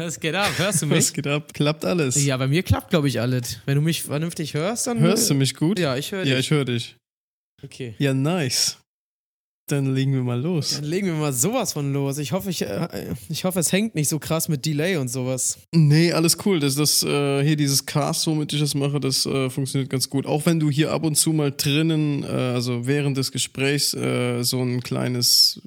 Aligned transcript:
Was 0.00 0.20
geht 0.20 0.34
ab? 0.34 0.50
Hörst 0.58 0.82
du 0.82 0.86
mich? 0.86 0.98
Was 0.98 1.12
geht 1.12 1.26
ab? 1.26 1.52
Klappt 1.52 1.84
alles. 1.84 2.22
Ja, 2.24 2.36
bei 2.36 2.46
mir 2.46 2.62
klappt, 2.62 2.90
glaube 2.90 3.08
ich, 3.08 3.20
alles. 3.20 3.58
Wenn 3.66 3.74
du 3.76 3.80
mich 3.82 4.02
vernünftig 4.02 4.54
hörst, 4.54 4.86
dann. 4.86 5.00
Hörst 5.00 5.28
du 5.28 5.34
mich 5.34 5.54
gut? 5.54 5.78
Ja, 5.78 5.96
ich 5.96 6.12
höre 6.12 6.22
dich. 6.22 6.32
Ja, 6.32 6.38
ich 6.38 6.50
höre 6.50 6.64
dich. 6.64 6.96
okay. 7.64 7.94
Ja, 7.98 8.14
nice. 8.14 8.78
Dann 9.68 9.94
legen 9.94 10.12
wir 10.12 10.22
mal 10.22 10.40
los. 10.40 10.76
Dann 10.76 10.84
legen 10.84 11.06
wir 11.06 11.14
mal 11.14 11.32
sowas 11.32 11.72
von 11.72 11.92
los. 11.92 12.18
Ich 12.18 12.32
hoffe, 12.32 12.50
ich, 12.50 12.62
äh, 12.62 13.14
ich 13.28 13.44
hoffe, 13.44 13.60
es 13.60 13.70
hängt 13.72 13.94
nicht 13.94 14.08
so 14.08 14.18
krass 14.18 14.48
mit 14.48 14.64
Delay 14.66 14.96
und 14.96 15.08
sowas. 15.08 15.58
Nee, 15.72 16.12
alles 16.12 16.36
cool. 16.44 16.58
Das, 16.58 16.74
das, 16.74 17.02
äh, 17.02 17.42
hier 17.44 17.56
dieses 17.56 17.86
Cast, 17.86 18.26
womit 18.26 18.52
ich 18.52 18.60
das 18.60 18.74
mache, 18.74 18.98
das 19.00 19.26
äh, 19.26 19.50
funktioniert 19.50 19.90
ganz 19.90 20.08
gut. 20.10 20.26
Auch 20.26 20.46
wenn 20.46 20.58
du 20.58 20.70
hier 20.70 20.92
ab 20.92 21.04
und 21.04 21.14
zu 21.16 21.32
mal 21.32 21.52
drinnen, 21.52 22.24
äh, 22.24 22.26
also 22.26 22.86
während 22.86 23.16
des 23.16 23.30
Gesprächs, 23.30 23.94
äh, 23.94 24.42
so 24.42 24.60
ein 24.62 24.82
kleines, 24.82 25.60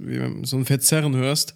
so 0.43 0.57
ein 0.57 0.65
Verzerren 0.65 1.15
hörst, 1.15 1.53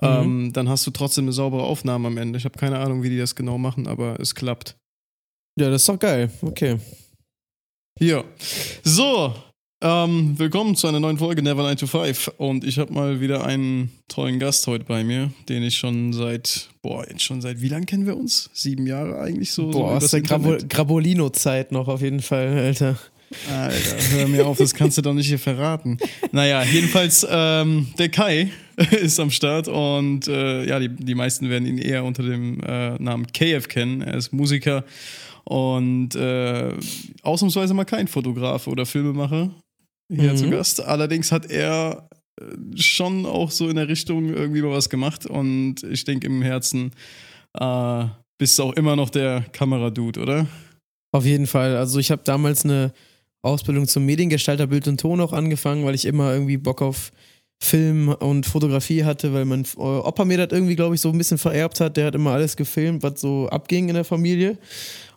ähm, 0.00 0.52
dann 0.52 0.68
hast 0.68 0.86
du 0.86 0.90
trotzdem 0.90 1.24
eine 1.24 1.32
saubere 1.32 1.62
Aufnahme 1.62 2.08
am 2.08 2.16
Ende. 2.16 2.38
Ich 2.38 2.44
habe 2.44 2.58
keine 2.58 2.78
Ahnung, 2.78 3.02
wie 3.02 3.10
die 3.10 3.18
das 3.18 3.34
genau 3.34 3.58
machen, 3.58 3.86
aber 3.86 4.18
es 4.18 4.34
klappt. 4.34 4.76
Ja, 5.58 5.70
das 5.70 5.82
ist 5.82 5.88
doch 5.88 5.98
geil. 5.98 6.30
Okay. 6.40 6.78
Ja. 8.00 8.24
So, 8.82 9.34
ähm, 9.82 10.38
willkommen 10.38 10.76
zu 10.76 10.86
einer 10.86 11.00
neuen 11.00 11.18
Folge 11.18 11.42
Never 11.42 11.62
9 11.62 11.76
to 11.76 11.86
5. 11.86 12.34
Und 12.36 12.62
ich 12.62 12.78
habe 12.78 12.92
mal 12.92 13.20
wieder 13.20 13.44
einen 13.44 13.90
tollen 14.06 14.38
Gast 14.38 14.66
heute 14.68 14.84
bei 14.84 15.02
mir, 15.02 15.32
den 15.48 15.64
ich 15.64 15.76
schon 15.76 16.12
seit, 16.12 16.68
boah, 16.82 17.04
jetzt 17.08 17.22
schon 17.22 17.40
seit 17.40 17.60
wie 17.60 17.68
lang 17.68 17.84
kennen 17.84 18.06
wir 18.06 18.16
uns? 18.16 18.48
Sieben 18.52 18.86
Jahre 18.86 19.18
eigentlich 19.20 19.50
so? 19.50 19.70
Boah, 19.70 20.00
so 20.00 20.06
aus 20.06 20.10
der 20.12 20.20
Internet? 20.20 20.68
Grabolino-Zeit 20.68 21.72
noch 21.72 21.88
auf 21.88 22.00
jeden 22.00 22.22
Fall, 22.22 22.56
Alter. 22.56 22.96
Alter, 23.50 24.16
hör 24.16 24.28
mir 24.28 24.46
auf, 24.46 24.58
das 24.58 24.74
kannst 24.74 24.98
du 24.98 25.02
doch 25.02 25.14
nicht 25.14 25.26
hier 25.26 25.38
verraten. 25.38 25.98
Naja, 26.30 26.62
jedenfalls, 26.62 27.26
ähm, 27.28 27.88
der 27.98 28.10
Kai 28.10 28.50
ist 28.90 29.18
am 29.18 29.30
Start 29.30 29.68
und 29.68 30.28
äh, 30.28 30.64
ja, 30.64 30.78
die, 30.78 30.90
die 30.90 31.14
meisten 31.14 31.48
werden 31.50 31.66
ihn 31.66 31.78
eher 31.78 32.04
unter 32.04 32.22
dem 32.22 32.60
äh, 32.60 32.98
Namen 32.98 33.26
KF 33.32 33.68
kennen. 33.68 34.02
Er 34.02 34.14
ist 34.14 34.32
Musiker 34.32 34.84
und 35.44 36.14
äh, 36.14 36.72
ausnahmsweise 37.22 37.74
mal 37.74 37.84
kein 37.84 38.06
Fotograf 38.06 38.66
oder 38.68 38.86
Filmemacher 38.86 39.50
hier 40.14 40.32
Mhm. 40.32 40.36
zu 40.36 40.50
Gast. 40.50 40.80
Allerdings 40.82 41.32
hat 41.32 41.50
er 41.50 42.08
äh, 42.40 42.44
schon 42.80 43.26
auch 43.26 43.50
so 43.50 43.68
in 43.68 43.76
der 43.76 43.88
Richtung 43.88 44.28
irgendwie 44.34 44.62
mal 44.62 44.70
was 44.72 44.88
gemacht 44.88 45.26
und 45.26 45.82
ich 45.84 46.04
denke 46.04 46.26
im 46.26 46.42
Herzen 46.42 46.92
äh, 47.58 48.04
bist 48.38 48.58
du 48.58 48.62
auch 48.64 48.72
immer 48.72 48.96
noch 48.96 49.10
der 49.10 49.44
Kameradude, 49.52 50.20
oder? 50.20 50.46
Auf 51.14 51.24
jeden 51.26 51.46
Fall. 51.46 51.76
Also 51.76 51.98
ich 51.98 52.10
habe 52.10 52.22
damals 52.24 52.64
eine 52.64 52.92
Ausbildung 53.42 53.86
zum 53.86 54.04
Mediengestalter 54.06 54.66
Bild 54.66 54.88
und 54.88 54.98
Ton 55.00 55.20
auch 55.20 55.32
angefangen, 55.32 55.84
weil 55.84 55.94
ich 55.94 56.06
immer 56.06 56.32
irgendwie 56.32 56.56
Bock 56.56 56.80
auf 56.80 57.12
Film 57.62 58.08
und 58.08 58.46
Fotografie 58.46 59.04
hatte, 59.04 59.32
weil 59.32 59.44
mein 59.44 59.64
äh, 59.76 59.80
Opa 59.80 60.24
mir 60.24 60.38
das 60.38 60.48
irgendwie, 60.56 60.74
glaube 60.74 60.94
ich, 60.96 61.00
so 61.00 61.10
ein 61.10 61.18
bisschen 61.18 61.38
vererbt 61.38 61.78
hat. 61.80 61.96
Der 61.96 62.06
hat 62.06 62.14
immer 62.14 62.32
alles 62.32 62.56
gefilmt, 62.56 63.02
was 63.04 63.20
so 63.20 63.48
abging 63.50 63.88
in 63.88 63.94
der 63.94 64.04
Familie. 64.04 64.58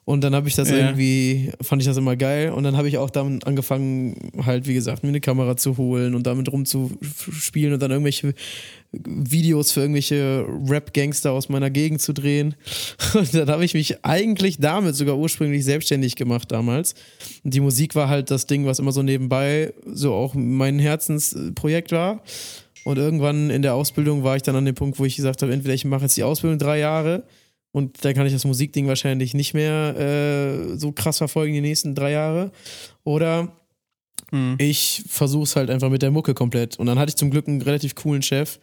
Und 0.05 0.23
dann 0.23 0.35
habe 0.35 0.47
ich 0.47 0.53
das 0.55 0.69
Ja. 0.69 0.77
irgendwie, 0.77 1.51
fand 1.61 1.81
ich 1.81 1.87
das 1.87 1.97
immer 1.97 2.15
geil. 2.15 2.51
Und 2.51 2.63
dann 2.63 2.77
habe 2.77 2.87
ich 2.87 2.99
auch 2.99 3.09
damit 3.09 3.47
angefangen, 3.47 4.15
halt, 4.45 4.67
wie 4.67 4.75
gesagt, 4.75 5.01
mir 5.01 5.09
eine 5.09 5.19
Kamera 5.19 5.57
zu 5.57 5.77
holen 5.77 6.13
und 6.13 6.27
damit 6.27 6.51
rumzuspielen 6.51 7.73
und 7.73 7.81
dann 7.81 7.89
irgendwelche 7.89 8.35
Videos 8.91 9.71
für 9.71 9.81
irgendwelche 9.81 10.45
Rap-Gangster 10.69 11.31
aus 11.31 11.49
meiner 11.49 11.71
Gegend 11.71 12.01
zu 12.01 12.13
drehen. 12.13 12.55
Und 13.13 13.33
dann 13.33 13.49
habe 13.49 13.65
ich 13.65 13.73
mich 13.73 14.05
eigentlich 14.05 14.57
damit 14.59 14.95
sogar 14.95 15.17
ursprünglich 15.17 15.65
selbstständig 15.65 16.15
gemacht 16.15 16.49
damals. 16.49 16.95
Und 17.43 17.53
die 17.53 17.59
Musik 17.59 17.95
war 17.95 18.07
halt 18.07 18.31
das 18.31 18.45
Ding, 18.45 18.65
was 18.65 18.79
immer 18.79 18.93
so 18.93 19.03
nebenbei 19.03 19.73
so 19.85 20.13
auch 20.13 20.33
mein 20.33 20.79
Herzensprojekt 20.79 21.91
war. 21.91 22.21
Und 22.85 22.97
irgendwann 22.97 23.49
in 23.49 23.63
der 23.63 23.73
Ausbildung 23.73 24.23
war 24.23 24.37
ich 24.37 24.43
dann 24.43 24.55
an 24.55 24.63
dem 24.63 24.75
Punkt, 24.75 24.97
wo 24.97 25.03
ich 25.03 25.15
gesagt 25.17 25.41
habe, 25.41 25.51
entweder 25.51 25.73
ich 25.73 25.83
mache 25.83 26.03
jetzt 26.03 26.15
die 26.15 26.23
Ausbildung 26.23 26.59
drei 26.59 26.79
Jahre 26.79 27.23
und 27.75 28.03
dann 28.05 28.13
kann 28.13 28.25
ich 28.25 28.33
das 28.33 28.45
Musikding 28.45 28.87
wahrscheinlich 28.87 29.33
nicht 29.33 29.53
mehr 29.53 29.95
äh, 29.97 30.77
so 30.77 30.91
krass 30.91 31.17
verfolgen 31.17 31.53
die 31.53 31.61
nächsten 31.61 31.93
drei 31.93 32.11
Jahre. 32.11 32.51
Oder 33.03 33.51
Mhm. 34.31 34.55
ich 34.57 35.03
versuche 35.07 35.43
es 35.43 35.55
halt 35.55 35.69
einfach 35.69 35.89
mit 35.89 36.01
der 36.01 36.11
Mucke 36.11 36.33
komplett. 36.33 36.79
Und 36.79 36.87
dann 36.87 36.97
hatte 36.97 37.09
ich 37.09 37.15
zum 37.15 37.29
Glück 37.29 37.47
einen 37.47 37.61
relativ 37.61 37.95
coolen 37.95 38.21
Chef, 38.21 38.59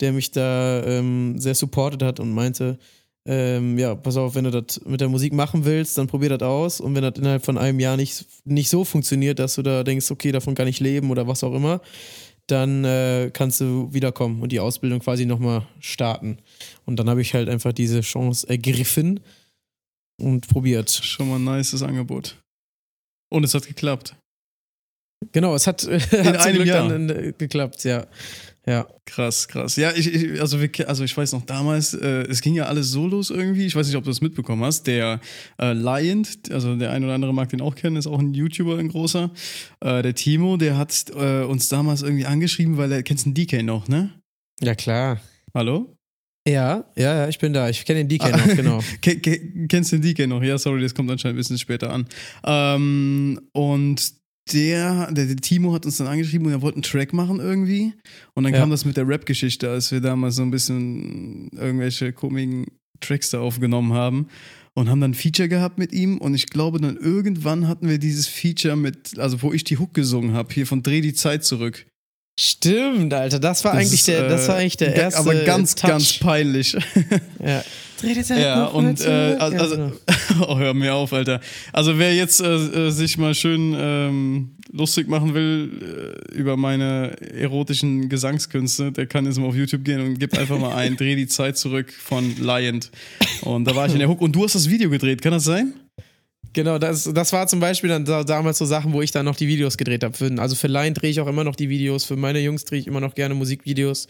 der 0.00 0.12
mich 0.12 0.30
da 0.32 0.82
ähm, 0.84 1.38
sehr 1.38 1.54
supportet 1.54 2.02
hat 2.02 2.20
und 2.20 2.32
meinte, 2.32 2.78
ähm, 3.26 3.78
ja, 3.78 3.94
pass 3.94 4.16
auf, 4.16 4.34
wenn 4.34 4.44
du 4.44 4.50
das 4.50 4.80
mit 4.84 5.00
der 5.00 5.08
Musik 5.08 5.32
machen 5.32 5.64
willst, 5.64 5.96
dann 5.96 6.08
probier 6.08 6.30
das 6.30 6.42
aus. 6.42 6.80
Und 6.80 6.94
wenn 6.94 7.02
das 7.02 7.16
innerhalb 7.16 7.44
von 7.44 7.58
einem 7.58 7.80
Jahr 7.80 7.96
nicht, 7.96 8.26
nicht 8.44 8.68
so 8.68 8.84
funktioniert, 8.84 9.38
dass 9.38 9.54
du 9.54 9.62
da 9.62 9.84
denkst, 9.84 10.10
okay, 10.10 10.32
davon 10.32 10.54
kann 10.54 10.68
ich 10.68 10.80
leben 10.80 11.10
oder 11.10 11.26
was 11.26 11.44
auch 11.44 11.54
immer, 11.54 11.80
dann 12.46 12.84
äh, 12.84 13.30
kannst 13.32 13.60
du 13.60 13.92
wiederkommen 13.92 14.42
und 14.42 14.52
die 14.52 14.60
Ausbildung 14.60 15.00
quasi 15.00 15.26
nochmal 15.26 15.66
starten. 15.80 16.38
Und 16.84 16.96
dann 16.96 17.08
habe 17.08 17.22
ich 17.22 17.34
halt 17.34 17.48
einfach 17.48 17.72
diese 17.72 18.00
Chance 18.02 18.48
ergriffen 18.48 19.20
und 20.20 20.48
probiert. 20.48 20.90
Schon 20.90 21.28
mal 21.28 21.36
ein 21.36 21.44
nices 21.44 21.82
Angebot. 21.82 22.36
Und 23.30 23.44
es 23.44 23.54
hat 23.54 23.66
geklappt. 23.66 24.14
Genau, 25.32 25.54
es 25.54 25.66
hat, 25.66 25.82
hat 25.86 26.10
zum 26.10 26.26
einem 26.26 26.54
Glück 26.56 26.66
Jahr. 26.66 26.88
dann 26.88 27.08
äh, 27.08 27.32
geklappt, 27.36 27.84
ja. 27.84 28.06
Ja. 28.66 28.86
Krass, 29.04 29.46
krass. 29.46 29.76
Ja, 29.76 29.92
ich, 29.94 30.12
ich, 30.12 30.40
also, 30.40 30.60
wir, 30.60 30.70
also 30.88 31.04
ich 31.04 31.14
weiß 31.14 31.32
noch 31.32 31.44
damals, 31.44 31.92
äh, 31.92 32.22
es 32.22 32.40
ging 32.40 32.54
ja 32.54 32.64
alles 32.64 32.90
so 32.90 33.06
los 33.06 33.30
irgendwie. 33.30 33.66
Ich 33.66 33.76
weiß 33.76 33.86
nicht, 33.86 33.96
ob 33.96 34.04
du 34.04 34.10
das 34.10 34.22
mitbekommen 34.22 34.64
hast. 34.64 34.86
Der 34.86 35.20
äh, 35.60 35.72
Lion, 35.72 36.26
also 36.50 36.74
der 36.76 36.90
ein 36.90 37.04
oder 37.04 37.14
andere 37.14 37.34
mag 37.34 37.50
den 37.50 37.60
auch 37.60 37.74
kennen, 37.74 37.96
ist 37.96 38.06
auch 38.06 38.18
ein 38.18 38.32
YouTuber, 38.32 38.78
ein 38.78 38.88
großer. 38.88 39.30
Äh, 39.80 40.02
der 40.02 40.14
Timo, 40.14 40.56
der 40.56 40.78
hat 40.78 41.04
äh, 41.14 41.42
uns 41.42 41.68
damals 41.68 42.02
irgendwie 42.02 42.24
angeschrieben, 42.24 42.78
weil 42.78 42.90
er, 42.92 43.02
kennst 43.02 43.26
den 43.26 43.34
DK 43.34 43.62
noch, 43.62 43.88
ne? 43.88 44.10
Ja, 44.62 44.74
klar. 44.74 45.20
Hallo? 45.52 45.94
Ja, 46.46 46.84
ja, 46.96 47.16
ja, 47.16 47.28
ich 47.28 47.38
bin 47.38 47.52
da. 47.52 47.68
Ich 47.68 47.84
kenne 47.84 48.04
den 48.04 48.08
DK 48.08 48.30
noch, 48.30 48.56
genau. 48.56 48.80
Ke 49.02 49.18
ke 49.18 49.66
kennst 49.68 49.92
du 49.92 49.96
den 49.98 50.14
DK 50.14 50.26
noch? 50.26 50.42
Ja, 50.42 50.58
sorry, 50.58 50.82
das 50.82 50.94
kommt 50.94 51.10
anscheinend 51.10 51.36
ein 51.36 51.38
bisschen 51.38 51.58
später 51.58 51.90
an. 51.90 52.06
Ähm, 52.44 53.40
und 53.52 54.23
der, 54.52 55.10
der, 55.12 55.26
der 55.26 55.36
Timo 55.36 55.72
hat 55.72 55.86
uns 55.86 55.96
dann 55.96 56.06
angeschrieben 56.06 56.46
und 56.46 56.52
er 56.52 56.62
wollte 56.62 56.76
einen 56.76 56.82
Track 56.82 57.12
machen 57.12 57.40
irgendwie. 57.40 57.94
Und 58.34 58.44
dann 58.44 58.52
Ja. 58.52 58.60
kam 58.60 58.70
das 58.70 58.84
mit 58.84 58.96
der 58.96 59.08
Rap-Geschichte, 59.08 59.70
als 59.70 59.90
wir 59.90 60.00
damals 60.00 60.36
so 60.36 60.42
ein 60.42 60.50
bisschen 60.50 61.48
irgendwelche 61.52 62.12
komischen 62.12 62.66
Tracks 63.00 63.30
da 63.30 63.40
aufgenommen 63.40 63.92
haben. 63.92 64.28
Und 64.76 64.88
haben 64.88 65.00
dann 65.00 65.12
ein 65.12 65.14
Feature 65.14 65.48
gehabt 65.48 65.78
mit 65.78 65.92
ihm. 65.92 66.18
Und 66.18 66.34
ich 66.34 66.46
glaube, 66.46 66.80
dann 66.80 66.96
irgendwann 66.96 67.68
hatten 67.68 67.88
wir 67.88 67.98
dieses 67.98 68.26
Feature 68.26 68.74
mit, 68.76 69.18
also 69.20 69.40
wo 69.42 69.52
ich 69.52 69.62
die 69.62 69.78
Hook 69.78 69.94
gesungen 69.94 70.32
habe, 70.34 70.52
hier 70.52 70.66
von 70.66 70.82
Dreh 70.82 71.00
die 71.00 71.14
Zeit 71.14 71.44
zurück. 71.44 71.86
Stimmt, 72.38 73.14
Alter. 73.14 73.38
Das 73.38 73.64
war 73.64 73.72
Das 73.72 73.80
eigentlich 73.82 73.92
ist, 74.00 74.08
der, 74.08 74.28
das 74.28 74.44
äh, 74.46 74.48
war 74.48 74.56
eigentlich 74.56 74.76
der 74.76 74.90
ga- 74.90 75.02
erste. 75.02 75.20
Aber 75.20 75.34
ganz, 75.44 75.74
Touch. 75.74 75.88
ganz 75.88 76.18
peinlich. 76.18 76.76
Ja. 77.44 77.62
Dreh 78.00 78.14
die 78.14 78.22
Zeit 78.24 78.40
Ja, 78.42 78.64
und 78.66 79.00
äh, 79.02 79.36
also, 79.38 79.56
Ja, 79.56 79.60
also 79.62 79.92
oh, 80.48 80.58
hör 80.58 80.74
mir 80.74 80.94
auf, 80.94 81.12
Alter. 81.12 81.40
Also 81.72 81.98
wer 81.98 82.14
jetzt 82.14 82.40
äh, 82.40 82.46
äh, 82.54 82.90
sich 82.90 83.18
mal 83.18 83.34
schön 83.34 83.74
ähm, 83.78 84.50
lustig 84.72 85.08
machen 85.08 85.32
will 85.34 86.16
äh, 86.32 86.34
über 86.34 86.56
meine 86.56 87.16
erotischen 87.34 88.08
Gesangskünste, 88.08 88.90
der 88.90 89.06
kann 89.06 89.26
jetzt 89.26 89.38
mal 89.38 89.46
auf 89.46 89.54
YouTube 89.54 89.84
gehen 89.84 90.00
und 90.00 90.18
gibt 90.18 90.36
einfach 90.36 90.58
mal 90.58 90.74
ein 90.74 90.96
Dreh 90.98 91.14
die 91.14 91.28
Zeit 91.28 91.56
zurück 91.56 91.92
von 91.92 92.34
Lion. 92.40 92.80
Und 93.42 93.64
da 93.66 93.76
war 93.76 93.86
ich 93.86 93.92
in 93.92 94.00
der 94.00 94.08
Hook 94.08 94.20
und 94.20 94.32
du 94.34 94.42
hast 94.44 94.54
das 94.56 94.68
Video 94.68 94.90
gedreht, 94.90 95.22
kann 95.22 95.32
das 95.32 95.44
sein? 95.44 95.74
Genau, 96.54 96.78
das, 96.78 97.10
das 97.12 97.32
war 97.32 97.48
zum 97.48 97.58
Beispiel 97.58 97.90
dann 97.90 98.04
da, 98.04 98.22
damals 98.22 98.58
so 98.58 98.64
Sachen, 98.64 98.92
wo 98.92 99.02
ich 99.02 99.10
dann 99.10 99.24
noch 99.24 99.34
die 99.34 99.48
Videos 99.48 99.76
gedreht 99.76 100.04
habe. 100.04 100.40
Also 100.40 100.54
für 100.54 100.68
Line 100.68 100.92
drehe 100.92 101.10
ich 101.10 101.20
auch 101.20 101.26
immer 101.26 101.42
noch 101.42 101.56
die 101.56 101.68
Videos, 101.68 102.04
für 102.04 102.16
meine 102.16 102.38
Jungs 102.38 102.64
drehe 102.64 102.78
ich 102.78 102.86
immer 102.86 103.00
noch 103.00 103.16
gerne 103.16 103.34
Musikvideos. 103.34 104.06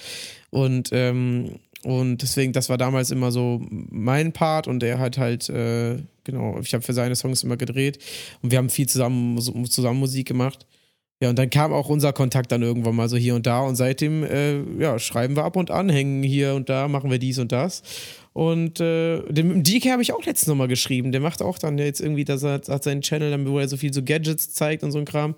Und, 0.51 0.91
ähm, 0.93 1.57
und 1.85 2.21
deswegen, 2.21 2.53
das 2.53 2.69
war 2.69 2.77
damals 2.77 3.11
immer 3.11 3.33
so 3.33 3.63
mein 3.71 4.33
Part 4.33 4.69
und 4.69 4.81
der 4.81 4.99
hat 4.99 5.17
halt, 5.17 5.49
äh, 5.49 5.97
genau, 6.25 6.59
ich 6.61 6.75
habe 6.75 6.85
für 6.85 6.93
seine 6.93 7.17
Songs 7.17 7.43
immer 7.43 7.57
gedreht 7.57 7.99
und 8.43 8.51
wir 8.51 8.59
haben 8.59 8.69
viel 8.69 8.89
zusammen, 8.89 9.41
zusammen 9.67 9.99
Musik 9.99 10.29
gemacht. 10.29 10.67
Ja, 11.23 11.31
und 11.31 11.39
dann 11.39 11.49
kam 11.49 11.73
auch 11.73 11.89
unser 11.89 12.13
Kontakt 12.13 12.53
dann 12.53 12.63
irgendwann 12.63 12.97
mal 12.97 13.09
so 13.09 13.17
hier 13.17 13.35
und 13.35 13.47
da 13.47 13.61
und 13.61 13.77
seitdem, 13.77 14.25
äh, 14.25 14.61
ja, 14.79 14.99
schreiben 14.99 15.37
wir 15.37 15.45
ab 15.45 15.57
und 15.57 15.71
an, 15.71 15.89
hängen 15.89 16.23
hier 16.23 16.55
und 16.55 16.69
da, 16.69 16.89
machen 16.89 17.11
wir 17.11 17.19
dies 17.19 17.39
und 17.39 17.53
das. 17.53 17.83
Und 18.33 18.81
äh, 18.81 19.23
dem 19.33 19.63
DK 19.63 19.93
habe 19.93 20.03
ich 20.03 20.13
auch 20.13 20.25
letztens 20.25 20.49
nochmal 20.49 20.67
geschrieben. 20.67 21.13
Der 21.13 21.21
macht 21.21 21.41
auch 21.41 21.57
dann 21.59 21.79
jetzt 21.79 22.01
irgendwie, 22.01 22.25
dass 22.25 22.43
er 22.43 22.61
hat 22.67 22.83
seinen 22.83 23.01
Channel, 23.01 23.31
dann, 23.31 23.47
wo 23.47 23.61
er 23.61 23.69
so 23.69 23.77
viel 23.77 23.95
so 23.95 24.03
Gadgets 24.03 24.53
zeigt 24.53 24.83
und 24.83 24.91
so 24.91 24.99
ein 24.99 25.05
Kram. 25.05 25.37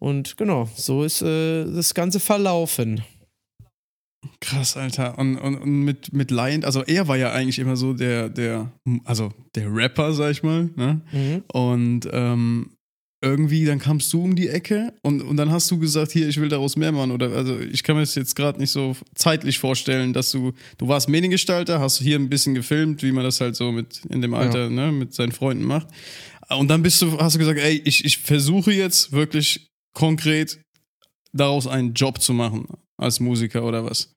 Und 0.00 0.36
genau, 0.36 0.68
so 0.74 1.04
ist 1.04 1.22
äh, 1.22 1.64
das 1.64 1.94
Ganze 1.94 2.18
verlaufen. 2.18 3.02
Krass, 4.40 4.76
Alter. 4.76 5.18
Und, 5.18 5.36
und, 5.36 5.56
und 5.56 5.84
mit, 5.84 6.12
mit 6.12 6.32
Lion, 6.32 6.64
also 6.64 6.82
er 6.82 7.06
war 7.06 7.16
ja 7.16 7.32
eigentlich 7.32 7.60
immer 7.60 7.76
so 7.76 7.92
der, 7.92 8.28
der, 8.28 8.72
also 9.04 9.32
der 9.54 9.72
Rapper, 9.72 10.12
sag 10.12 10.32
ich 10.32 10.42
mal, 10.42 10.70
ne? 10.76 11.00
Mhm. 11.12 11.44
Und 11.52 12.08
ähm, 12.12 12.70
irgendwie, 13.22 13.64
dann 13.64 13.78
kamst 13.78 14.12
du 14.12 14.22
um 14.22 14.34
die 14.34 14.48
Ecke 14.48 14.92
und, 15.02 15.22
und 15.22 15.36
dann 15.36 15.50
hast 15.50 15.70
du 15.70 15.78
gesagt, 15.78 16.12
hier, 16.12 16.28
ich 16.28 16.40
will 16.40 16.48
daraus 16.48 16.76
mehr 16.76 16.90
machen. 16.90 17.12
Oder 17.12 17.30
also 17.30 17.58
ich 17.58 17.82
kann 17.84 17.94
mir 17.94 18.02
das 18.02 18.16
jetzt 18.16 18.34
gerade 18.34 18.58
nicht 18.58 18.70
so 18.70 18.96
zeitlich 19.14 19.58
vorstellen, 19.58 20.12
dass 20.12 20.32
du, 20.32 20.52
du 20.78 20.88
warst 20.88 21.08
Mediengestalter, 21.08 21.80
hast 21.80 21.98
hier 21.98 22.18
ein 22.18 22.28
bisschen 22.28 22.54
gefilmt, 22.54 23.02
wie 23.02 23.12
man 23.12 23.24
das 23.24 23.40
halt 23.40 23.54
so 23.54 23.70
mit 23.70 24.02
in 24.08 24.20
dem 24.20 24.34
Alter, 24.34 24.68
ne, 24.68 24.90
mit 24.90 25.14
seinen 25.14 25.32
Freunden 25.32 25.64
macht. 25.64 25.86
Und 26.50 26.68
dann 26.68 26.82
bist 26.82 27.00
du, 27.00 27.18
hast 27.18 27.34
du 27.34 27.38
gesagt, 27.38 27.60
ey, 27.60 27.80
ich, 27.84 28.04
ich 28.04 28.18
versuche 28.18 28.72
jetzt 28.72 29.12
wirklich 29.12 29.70
konkret 29.94 30.58
daraus 31.32 31.66
einen 31.66 31.94
Job 31.94 32.20
zu 32.20 32.34
machen 32.34 32.66
als 32.96 33.20
Musiker 33.20 33.64
oder 33.64 33.84
was. 33.84 34.12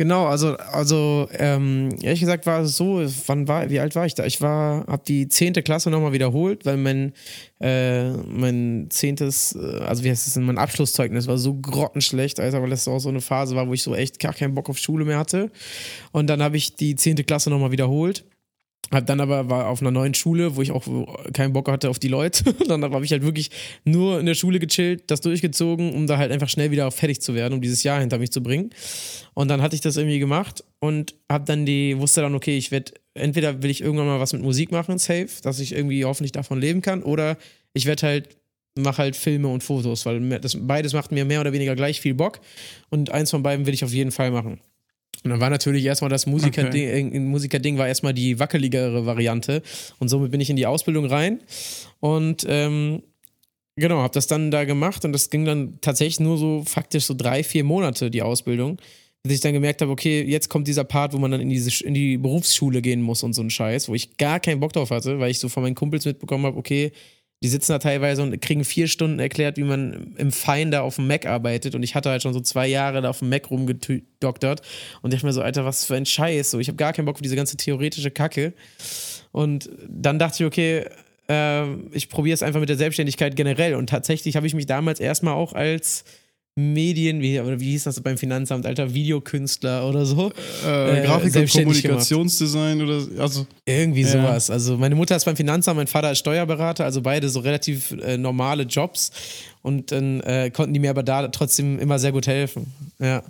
Genau, 0.00 0.24
also, 0.24 0.56
also 0.56 1.28
ähm, 1.34 1.90
ehrlich 2.00 2.20
gesagt 2.20 2.46
war 2.46 2.62
es 2.62 2.74
so, 2.74 3.02
wann 3.26 3.48
war, 3.48 3.68
wie 3.68 3.80
alt 3.80 3.94
war 3.94 4.06
ich 4.06 4.14
da? 4.14 4.24
Ich 4.24 4.40
war, 4.40 4.86
habe 4.86 5.02
die 5.06 5.28
zehnte 5.28 5.62
Klasse 5.62 5.90
nochmal 5.90 6.14
wiederholt, 6.14 6.64
weil 6.64 6.78
mein, 6.78 7.12
äh, 7.60 8.08
mein 8.12 8.86
zehntes, 8.88 9.54
äh, 9.54 9.82
also 9.82 10.02
wie 10.02 10.08
heißt 10.08 10.26
es 10.26 10.32
denn, 10.32 10.44
mein 10.44 10.56
Abschlusszeugnis 10.56 11.26
war 11.26 11.36
so 11.36 11.52
grottenschlecht, 11.52 12.40
Alter, 12.40 12.62
weil 12.62 12.70
das 12.70 12.88
auch 12.88 12.98
so 12.98 13.10
eine 13.10 13.20
Phase 13.20 13.54
war, 13.56 13.68
wo 13.68 13.74
ich 13.74 13.82
so 13.82 13.94
echt 13.94 14.18
gar 14.20 14.32
keinen 14.32 14.54
Bock 14.54 14.70
auf 14.70 14.78
Schule 14.78 15.04
mehr 15.04 15.18
hatte. 15.18 15.50
Und 16.12 16.28
dann 16.28 16.42
habe 16.42 16.56
ich 16.56 16.76
die 16.76 16.96
zehnte 16.96 17.22
Klasse 17.22 17.50
nochmal 17.50 17.70
wiederholt 17.70 18.24
hab 18.90 19.06
dann 19.06 19.20
aber 19.20 19.48
war 19.48 19.68
auf 19.68 19.80
einer 19.80 19.92
neuen 19.92 20.14
Schule, 20.14 20.56
wo 20.56 20.62
ich 20.62 20.72
auch 20.72 20.84
keinen 21.32 21.52
Bock 21.52 21.68
hatte 21.68 21.90
auf 21.90 22.00
die 22.00 22.08
Leute. 22.08 22.52
dann 22.68 22.82
habe 22.82 23.04
ich 23.04 23.12
halt 23.12 23.22
wirklich 23.22 23.50
nur 23.84 24.18
in 24.18 24.26
der 24.26 24.34
Schule 24.34 24.58
gechillt, 24.58 25.10
das 25.10 25.20
durchgezogen, 25.20 25.94
um 25.94 26.06
da 26.08 26.18
halt 26.18 26.32
einfach 26.32 26.48
schnell 26.48 26.72
wieder 26.72 26.90
fertig 26.90 27.20
zu 27.20 27.34
werden, 27.34 27.54
um 27.54 27.60
dieses 27.60 27.84
Jahr 27.84 28.00
hinter 28.00 28.18
mich 28.18 28.32
zu 28.32 28.42
bringen. 28.42 28.70
Und 29.34 29.48
dann 29.48 29.62
hatte 29.62 29.76
ich 29.76 29.80
das 29.80 29.96
irgendwie 29.96 30.18
gemacht 30.18 30.64
und 30.80 31.14
hab 31.28 31.46
dann 31.46 31.66
die, 31.66 31.98
wusste 31.98 32.20
dann, 32.20 32.34
okay, 32.34 32.58
ich 32.58 32.72
werde, 32.72 32.92
entweder 33.14 33.62
will 33.62 33.70
ich 33.70 33.80
irgendwann 33.80 34.06
mal 34.06 34.18
was 34.18 34.32
mit 34.32 34.42
Musik 34.42 34.72
machen, 34.72 34.98
safe, 34.98 35.28
dass 35.42 35.60
ich 35.60 35.72
irgendwie 35.72 36.04
hoffentlich 36.04 36.32
davon 36.32 36.60
leben 36.60 36.82
kann, 36.82 37.04
oder 37.04 37.36
ich 37.72 37.86
werde 37.86 38.06
halt 38.06 38.40
mache 38.76 38.98
halt 38.98 39.16
Filme 39.16 39.48
und 39.48 39.62
Fotos, 39.62 40.06
weil 40.06 40.20
das, 40.40 40.56
beides 40.58 40.92
macht 40.92 41.10
mir 41.12 41.24
mehr 41.24 41.40
oder 41.40 41.52
weniger 41.52 41.74
gleich 41.74 42.00
viel 42.00 42.14
Bock 42.14 42.40
und 42.88 43.10
eins 43.10 43.30
von 43.30 43.42
beiden 43.42 43.66
will 43.66 43.74
ich 43.74 43.84
auf 43.84 43.92
jeden 43.92 44.12
Fall 44.12 44.30
machen. 44.30 44.60
Und 45.22 45.30
dann 45.30 45.40
war 45.40 45.50
natürlich 45.50 45.84
erstmal 45.84 46.08
das 46.08 46.26
Musikerding, 46.26 47.08
okay. 47.08 47.18
Musikerding 47.20 47.76
war 47.76 47.86
erstmal 47.86 48.14
die 48.14 48.38
wackeligere 48.38 49.04
Variante. 49.04 49.62
Und 49.98 50.08
somit 50.08 50.30
bin 50.30 50.40
ich 50.40 50.48
in 50.48 50.56
die 50.56 50.66
Ausbildung 50.66 51.06
rein. 51.06 51.40
Und 52.00 52.46
ähm, 52.48 53.02
genau, 53.76 53.98
habe 53.98 54.14
das 54.14 54.26
dann 54.26 54.50
da 54.50 54.64
gemacht. 54.64 55.04
Und 55.04 55.12
das 55.12 55.28
ging 55.28 55.44
dann 55.44 55.78
tatsächlich 55.82 56.20
nur 56.20 56.38
so 56.38 56.62
faktisch 56.64 57.04
so 57.04 57.14
drei, 57.14 57.44
vier 57.44 57.64
Monate, 57.64 58.10
die 58.10 58.22
Ausbildung. 58.22 58.78
Bis 59.22 59.34
ich 59.34 59.40
dann 59.40 59.52
gemerkt 59.52 59.82
habe, 59.82 59.92
okay, 59.92 60.22
jetzt 60.22 60.48
kommt 60.48 60.66
dieser 60.66 60.84
Part, 60.84 61.12
wo 61.12 61.18
man 61.18 61.30
dann 61.30 61.42
in, 61.42 61.50
diese, 61.50 61.84
in 61.84 61.92
die 61.92 62.16
Berufsschule 62.16 62.80
gehen 62.80 63.02
muss 63.02 63.22
und 63.22 63.34
so 63.34 63.42
ein 63.42 63.50
Scheiß, 63.50 63.90
wo 63.90 63.94
ich 63.94 64.16
gar 64.16 64.40
keinen 64.40 64.60
Bock 64.60 64.72
drauf 64.72 64.90
hatte, 64.90 65.20
weil 65.20 65.30
ich 65.30 65.38
so 65.38 65.50
von 65.50 65.62
meinen 65.62 65.74
Kumpels 65.74 66.06
mitbekommen 66.06 66.46
habe, 66.46 66.56
okay, 66.56 66.92
die 67.42 67.48
sitzen 67.48 67.72
da 67.72 67.78
teilweise 67.78 68.22
und 68.22 68.40
kriegen 68.42 68.64
vier 68.64 68.86
Stunden 68.86 69.18
erklärt, 69.18 69.56
wie 69.56 69.62
man 69.62 70.14
im 70.18 70.30
Finder 70.30 70.82
auf 70.82 70.96
dem 70.96 71.06
Mac 71.06 71.24
arbeitet. 71.24 71.74
Und 71.74 71.82
ich 71.82 71.94
hatte 71.94 72.10
halt 72.10 72.22
schon 72.22 72.34
so 72.34 72.40
zwei 72.40 72.66
Jahre 72.66 73.00
da 73.00 73.08
auf 73.08 73.20
dem 73.20 73.30
Mac 73.30 73.50
rumgedoktert. 73.50 74.60
Und 75.00 75.14
ich 75.14 75.22
mir 75.22 75.32
so, 75.32 75.40
Alter, 75.40 75.64
was 75.64 75.86
für 75.86 75.94
ein 75.94 76.04
Scheiß. 76.04 76.50
So, 76.50 76.58
ich 76.58 76.68
habe 76.68 76.76
gar 76.76 76.92
keinen 76.92 77.06
Bock 77.06 77.16
auf 77.16 77.22
diese 77.22 77.36
ganze 77.36 77.56
theoretische 77.56 78.10
Kacke. 78.10 78.52
Und 79.32 79.70
dann 79.88 80.18
dachte 80.18 80.42
ich, 80.42 80.46
okay, 80.46 80.84
äh, 81.30 81.74
ich 81.92 82.10
probiere 82.10 82.34
es 82.34 82.42
einfach 82.42 82.60
mit 82.60 82.68
der 82.68 82.76
Selbstständigkeit 82.76 83.36
generell. 83.36 83.74
Und 83.74 83.88
tatsächlich 83.88 84.36
habe 84.36 84.46
ich 84.46 84.54
mich 84.54 84.66
damals 84.66 85.00
erstmal 85.00 85.34
auch 85.34 85.54
als 85.54 86.04
Medien, 86.56 87.20
wie, 87.22 87.40
oder 87.40 87.60
wie 87.60 87.70
hieß 87.70 87.84
das 87.84 88.00
beim 88.00 88.18
Finanzamt, 88.18 88.66
alter 88.66 88.92
Videokünstler 88.92 89.88
oder 89.88 90.04
so. 90.04 90.32
Äh, 90.66 91.00
äh, 91.00 91.06
Grafik- 91.06 91.36
und 91.36 91.50
Kommunikationsdesign 91.50 92.82
oder 92.82 93.22
also. 93.22 93.46
Irgendwie 93.64 94.02
ja. 94.02 94.08
sowas. 94.08 94.50
Also 94.50 94.76
meine 94.76 94.94
Mutter 94.94 95.16
ist 95.16 95.24
beim 95.24 95.36
Finanzamt, 95.36 95.76
mein 95.76 95.86
Vater 95.86 96.12
ist 96.12 96.18
Steuerberater, 96.18 96.84
also 96.84 97.02
beide 97.02 97.28
so 97.28 97.40
relativ 97.40 97.92
äh, 97.92 98.18
normale 98.18 98.64
Jobs. 98.64 99.10
Und 99.62 99.92
dann 99.92 100.20
äh, 100.20 100.50
konnten 100.50 100.74
die 100.74 100.80
mir 100.80 100.90
aber 100.90 101.02
da 101.02 101.28
trotzdem 101.28 101.78
immer 101.78 101.98
sehr 101.98 102.12
gut 102.12 102.26
helfen. 102.26 102.72
Ja. 102.98 103.22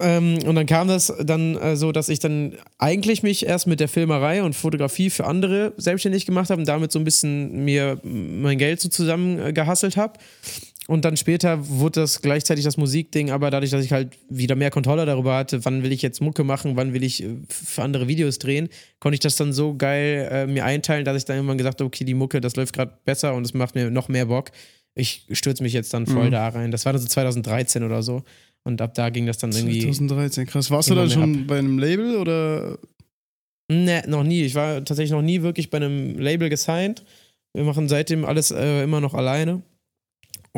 Ähm, 0.00 0.38
und 0.46 0.54
dann 0.54 0.66
kam 0.66 0.86
das 0.86 1.12
dann 1.20 1.56
äh, 1.56 1.76
so, 1.76 1.90
dass 1.90 2.08
ich 2.08 2.20
dann 2.20 2.54
eigentlich 2.78 3.24
mich 3.24 3.44
erst 3.46 3.66
mit 3.66 3.80
der 3.80 3.88
Filmerei 3.88 4.42
und 4.44 4.54
Fotografie 4.54 5.10
für 5.10 5.26
andere 5.26 5.72
selbstständig 5.76 6.24
gemacht 6.24 6.50
habe 6.50 6.60
und 6.60 6.68
damit 6.68 6.92
so 6.92 7.00
ein 7.00 7.04
bisschen 7.04 7.64
mir 7.64 7.98
mein 8.04 8.58
Geld 8.58 8.80
so 8.80 8.88
zusammen 8.88 9.40
äh, 9.40 9.52
gehasselt 9.52 9.96
habe. 9.96 10.18
Und 10.90 11.04
dann 11.04 11.18
später 11.18 11.68
wurde 11.68 12.00
das 12.00 12.22
gleichzeitig 12.22 12.64
das 12.64 12.78
Musikding, 12.78 13.30
aber 13.30 13.50
dadurch, 13.50 13.70
dass 13.70 13.84
ich 13.84 13.92
halt 13.92 14.16
wieder 14.30 14.56
mehr 14.56 14.70
Kontrolle 14.70 15.04
darüber 15.04 15.36
hatte, 15.36 15.62
wann 15.66 15.82
will 15.82 15.92
ich 15.92 16.00
jetzt 16.00 16.22
Mucke 16.22 16.44
machen, 16.44 16.76
wann 16.76 16.94
will 16.94 17.04
ich 17.04 17.22
äh, 17.22 17.36
für 17.50 17.82
andere 17.82 18.08
Videos 18.08 18.38
drehen, 18.38 18.70
konnte 18.98 19.12
ich 19.12 19.20
das 19.20 19.36
dann 19.36 19.52
so 19.52 19.76
geil 19.76 20.26
äh, 20.32 20.46
mir 20.46 20.64
einteilen, 20.64 21.04
dass 21.04 21.18
ich 21.18 21.26
dann 21.26 21.36
irgendwann 21.36 21.58
gesagt 21.58 21.80
habe, 21.80 21.86
okay, 21.86 22.04
die 22.04 22.14
Mucke, 22.14 22.40
das 22.40 22.56
läuft 22.56 22.74
gerade 22.74 22.96
besser 23.04 23.34
und 23.34 23.44
es 23.44 23.52
macht 23.52 23.74
mir 23.74 23.90
noch 23.90 24.08
mehr 24.08 24.26
Bock. 24.26 24.50
Ich 24.94 25.26
stürze 25.30 25.62
mich 25.62 25.74
jetzt 25.74 25.92
dann 25.92 26.06
voll 26.06 26.28
mhm. 26.28 26.30
da 26.30 26.48
rein. 26.48 26.70
Das 26.70 26.86
war 26.86 26.94
dann 26.94 27.02
so 27.02 27.08
2013 27.08 27.82
oder 27.82 28.02
so. 28.02 28.22
Und 28.64 28.80
ab 28.80 28.94
da 28.94 29.10
ging 29.10 29.26
das 29.26 29.36
dann 29.36 29.52
irgendwie. 29.52 29.82
2013, 29.82 30.46
krass. 30.46 30.70
Warst 30.70 30.88
du 30.88 30.94
dann 30.94 31.10
schon 31.10 31.42
ab. 31.42 31.46
bei 31.48 31.58
einem 31.58 31.78
Label 31.78 32.16
oder? 32.16 32.78
Ne, 33.70 34.04
noch 34.08 34.24
nie. 34.24 34.42
Ich 34.42 34.54
war 34.54 34.82
tatsächlich 34.82 35.12
noch 35.12 35.22
nie 35.22 35.42
wirklich 35.42 35.68
bei 35.68 35.76
einem 35.76 36.18
Label 36.18 36.48
gesigned. 36.48 37.04
Wir 37.52 37.64
machen 37.64 37.88
seitdem 37.88 38.24
alles 38.24 38.50
äh, 38.50 38.84
immer 38.84 39.02
noch 39.02 39.12
alleine. 39.12 39.62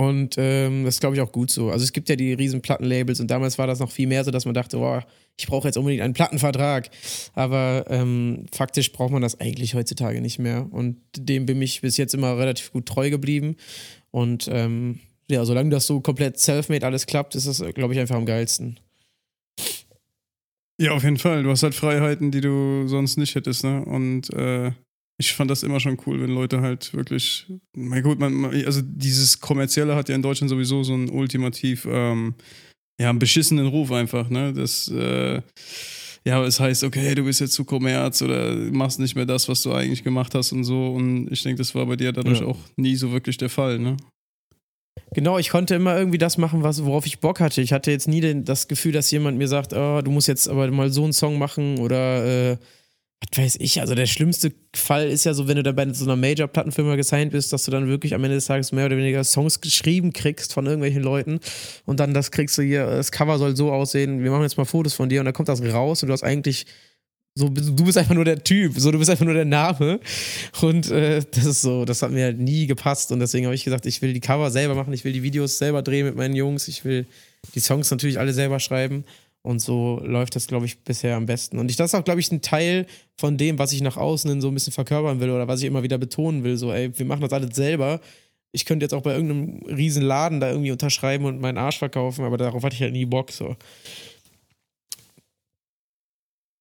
Und 0.01 0.37
ähm, 0.39 0.87
das 0.87 0.95
ist, 0.95 1.01
glaube 1.01 1.17
ich, 1.17 1.21
auch 1.21 1.31
gut 1.31 1.51
so. 1.51 1.71
Also 1.71 1.85
es 1.85 1.93
gibt 1.93 2.09
ja 2.09 2.17
die 2.17 2.33
riesen 2.33 2.63
Plattenlabels 2.63 3.21
und 3.21 3.31
damals 3.31 3.59
war 3.59 3.67
das 3.67 3.81
noch 3.81 3.91
viel 3.91 4.07
mehr 4.07 4.25
so, 4.25 4.31
dass 4.31 4.47
man 4.47 4.55
dachte, 4.55 4.79
boah, 4.79 5.05
ich 5.39 5.47
brauche 5.47 5.69
jetzt 5.69 5.77
unbedingt 5.77 6.03
einen 6.03 6.15
Plattenvertrag. 6.15 6.89
Aber 7.35 7.85
ähm, 7.91 8.47
faktisch 8.51 8.93
braucht 8.93 9.13
man 9.13 9.21
das 9.21 9.39
eigentlich 9.41 9.75
heutzutage 9.75 10.23
nicht 10.23 10.39
mehr. 10.39 10.67
Und 10.71 10.97
dem 11.19 11.45
bin 11.45 11.61
ich 11.61 11.83
bis 11.83 11.99
jetzt 11.99 12.15
immer 12.15 12.39
relativ 12.39 12.73
gut 12.73 12.87
treu 12.87 13.11
geblieben. 13.11 13.57
Und 14.11 14.49
ähm, 14.51 15.01
ja, 15.31 15.45
solange 15.45 15.69
das 15.69 15.87
so 15.87 16.01
komplett 16.01 16.39
self-made 16.41 16.87
alles 16.87 17.05
klappt, 17.05 17.35
ist 17.35 17.47
das, 17.47 17.63
glaube 17.75 17.93
ich, 17.93 18.01
einfach 18.01 18.17
am 18.17 18.25
geilsten. 18.25 18.81
Ja, 20.79 20.93
auf 20.93 21.05
jeden 21.05 21.19
Fall. 21.19 21.43
Du 21.43 21.51
hast 21.51 21.63
halt 21.63 21.75
Freiheiten, 21.75 22.31
die 22.31 22.41
du 22.41 22.89
sonst 22.89 23.19
nicht 23.19 23.35
hättest, 23.35 23.65
ne? 23.65 23.85
Und 23.85 24.33
äh, 24.33 24.73
ich 25.21 25.35
fand 25.35 25.51
das 25.51 25.63
immer 25.63 25.81
schon 25.81 25.99
cool, 26.07 26.23
wenn 26.23 26.31
Leute 26.31 26.63
halt 26.63 26.95
wirklich, 26.95 27.47
mein 27.77 28.03
gut, 28.03 28.19
man, 28.19 28.47
also 28.65 28.81
dieses 28.83 29.39
kommerzielle 29.39 29.95
hat 29.95 30.09
ja 30.09 30.15
in 30.15 30.23
Deutschland 30.23 30.49
sowieso 30.49 30.83
so 30.83 30.95
einen 30.95 31.11
ultimativ, 31.11 31.87
ähm, 31.89 32.35
ja, 32.99 33.11
einen 33.11 33.19
beschissenen 33.19 33.67
Ruf 33.67 33.93
einfach, 33.93 34.31
ne? 34.31 34.55
Das, 34.55 34.89
äh, 34.89 35.43
ja, 36.25 36.43
es 36.43 36.59
heißt, 36.59 36.85
okay, 36.85 37.15
du 37.15 37.25
bist 37.25 37.41
jetzt 37.41 37.53
zu 37.53 37.65
Kommerz 37.65 38.23
oder 38.23 38.55
machst 38.55 38.99
nicht 38.99 39.15
mehr 39.15 39.27
das, 39.27 39.47
was 39.47 39.61
du 39.61 39.75
eigentlich 39.75 40.05
gemacht 40.05 40.35
hast 40.35 40.53
und 40.53 40.65
so. 40.65 40.89
Und 40.89 41.31
ich 41.31 41.43
denke, 41.43 41.59
das 41.59 41.75
war 41.75 41.85
bei 41.85 41.97
dir 41.97 42.13
dadurch 42.13 42.41
ja. 42.41 42.47
auch 42.47 42.59
nie 42.77 42.97
so 42.97 43.13
wirklich 43.13 43.37
der 43.37 43.51
Fall, 43.51 43.79
ne? 43.79 43.99
Genau, 45.13 45.39
ich 45.39 45.51
konnte 45.51 45.75
immer 45.75 45.99
irgendwie 45.99 46.19
das 46.19 46.39
machen, 46.39 46.63
was, 46.63 46.83
worauf 46.85 47.05
ich 47.05 47.21
Bock 47.21 47.41
hatte. 47.41 47.61
Ich 47.61 47.75
hatte 47.75 47.91
jetzt 47.91 48.09
nie 48.09 48.23
den, 48.23 48.45
das 48.45 48.69
Gefühl, 48.69 48.93
dass 48.93 49.11
jemand 49.11 49.37
mir 49.37 49.49
sagt, 49.49 49.75
oh, 49.75 50.01
du 50.03 50.11
musst 50.11 50.29
jetzt 50.29 50.49
aber 50.49 50.71
mal 50.71 50.91
so 50.91 51.05
einen 51.05 51.13
Song 51.13 51.39
machen 51.39 51.79
oder 51.79 52.53
äh, 52.53 52.57
was 53.21 53.39
weiß 53.39 53.57
ich, 53.61 53.81
also 53.81 53.95
der 53.95 54.07
schlimmste 54.07 54.53
Fall 54.75 55.09
ist 55.09 55.25
ja 55.25 55.35
so, 55.35 55.47
wenn 55.47 55.57
du 55.57 55.63
da 55.63 55.73
bei 55.73 55.93
so 55.93 56.05
einer 56.05 56.17
Major-Plattenfirma 56.17 56.97
gesigned 56.97 57.33
bist, 57.33 57.53
dass 57.53 57.65
du 57.65 57.71
dann 57.71 57.87
wirklich 57.87 58.15
am 58.15 58.25
Ende 58.25 58.37
des 58.37 58.47
Tages 58.47 58.73
mehr 58.73 58.87
oder 58.87 58.97
weniger 58.97 59.23
Songs 59.25 59.61
geschrieben 59.61 60.13
kriegst 60.13 60.55
von 60.55 60.67
irgendwelchen 60.67 61.03
Leuten 61.03 61.41
und 61.85 62.01
dann 62.01 62.15
das 62.15 62.31
kriegst 62.31 62.57
du 62.57 62.63
hier, 62.63 62.87
das 62.87 63.13
Cover 63.13 63.39
soll 63.39 63.57
so 63.57 63.73
aussehen, 63.73 64.25
wir 64.25 64.31
machen 64.31 64.43
jetzt 64.43 64.57
mal 64.57 64.65
Fotos 64.65 64.95
von 64.95 65.09
dir 65.09 65.21
und 65.21 65.27
dann 65.27 65.35
kommt 65.35 65.49
das 65.49 65.63
raus 65.63 66.03
und 66.03 66.09
du 66.09 66.13
hast 66.13 66.25
eigentlich 66.25 66.67
so, 67.35 67.49
du 67.49 67.85
bist 67.85 67.97
einfach 67.97 68.15
nur 68.15 68.25
der 68.25 68.43
Typ, 68.43 68.75
so, 68.77 68.91
du 68.91 68.99
bist 68.99 69.09
einfach 69.09 69.25
nur 69.25 69.35
der 69.35 69.45
Name. 69.45 70.01
Und 70.61 70.91
äh, 70.91 71.23
das 71.31 71.45
ist 71.45 71.63
so, 71.63 71.85
das 71.85 72.03
hat 72.03 72.11
mir 72.11 72.25
halt 72.25 72.39
nie 72.39 72.67
gepasst. 72.67 73.13
Und 73.13 73.21
deswegen 73.21 73.47
habe 73.47 73.55
ich 73.55 73.65
gesagt, 73.65 73.87
ich 73.87 74.03
will 74.03 74.13
die 74.13 74.21
Cover 74.21 74.51
selber 74.51 74.75
machen, 74.75 74.93
ich 74.93 75.05
will 75.05 75.13
die 75.13 75.23
Videos 75.23 75.57
selber 75.59 75.83
drehen 75.83 76.07
mit 76.07 76.17
meinen 76.17 76.35
Jungs, 76.35 76.67
ich 76.67 76.85
will 76.85 77.07
die 77.55 77.61
Songs 77.61 77.91
natürlich 77.91 78.19
alle 78.19 78.33
selber 78.33 78.59
schreiben. 78.59 79.05
Und 79.43 79.61
so 79.61 80.01
läuft 80.05 80.37
das, 80.37 80.47
glaube 80.47 80.67
ich, 80.67 80.81
bisher 80.85 81.17
am 81.17 81.27
besten. 81.27 81.59
Und 81.59 81.71
ich, 81.71 81.77
das 81.77 81.93
ist 81.93 81.99
auch, 81.99 82.05
glaube 82.05 82.21
ich, 82.21 82.31
ein 82.31 82.43
Teil 82.43 82.87
von 83.17 83.39
dem, 83.39 83.59
was 83.59 83.73
ich 83.73 83.81
nach 83.81 83.97
außen 83.97 84.31
hin 84.31 84.41
so 84.41 84.49
ein 84.49 84.55
bisschen 84.55 84.73
verkörpern 84.73 85.21
will 85.21 85.31
oder 85.31 85.49
was 85.49 85.61
ich 85.61 85.67
immer 85.67 85.83
wieder 85.83 85.97
betonen 85.97 86.45
will. 86.45 86.57
So, 86.57 86.73
ey, 86.73 86.97
wir 86.97 87.07
machen 87.07 87.23
das 87.23 87.33
alles 87.33 87.57
selber. 87.57 88.01
Ich 88.53 88.65
könnte 88.65 88.85
jetzt 88.85 88.93
auch 88.93 89.03
bei 89.03 89.15
irgendeinem 89.15 89.63
riesen 89.65 90.03
Laden 90.03 90.41
da 90.41 90.51
irgendwie 90.51 90.73
unterschreiben 90.73 91.25
und 91.25 91.41
meinen 91.41 91.57
Arsch 91.57 91.79
verkaufen, 91.79 92.25
aber 92.25 92.37
darauf 92.37 92.63
hatte 92.63 92.75
ich 92.75 92.83
halt 92.83 92.93
nie 92.93 93.07
Bock. 93.07 93.31
So. 93.31 93.57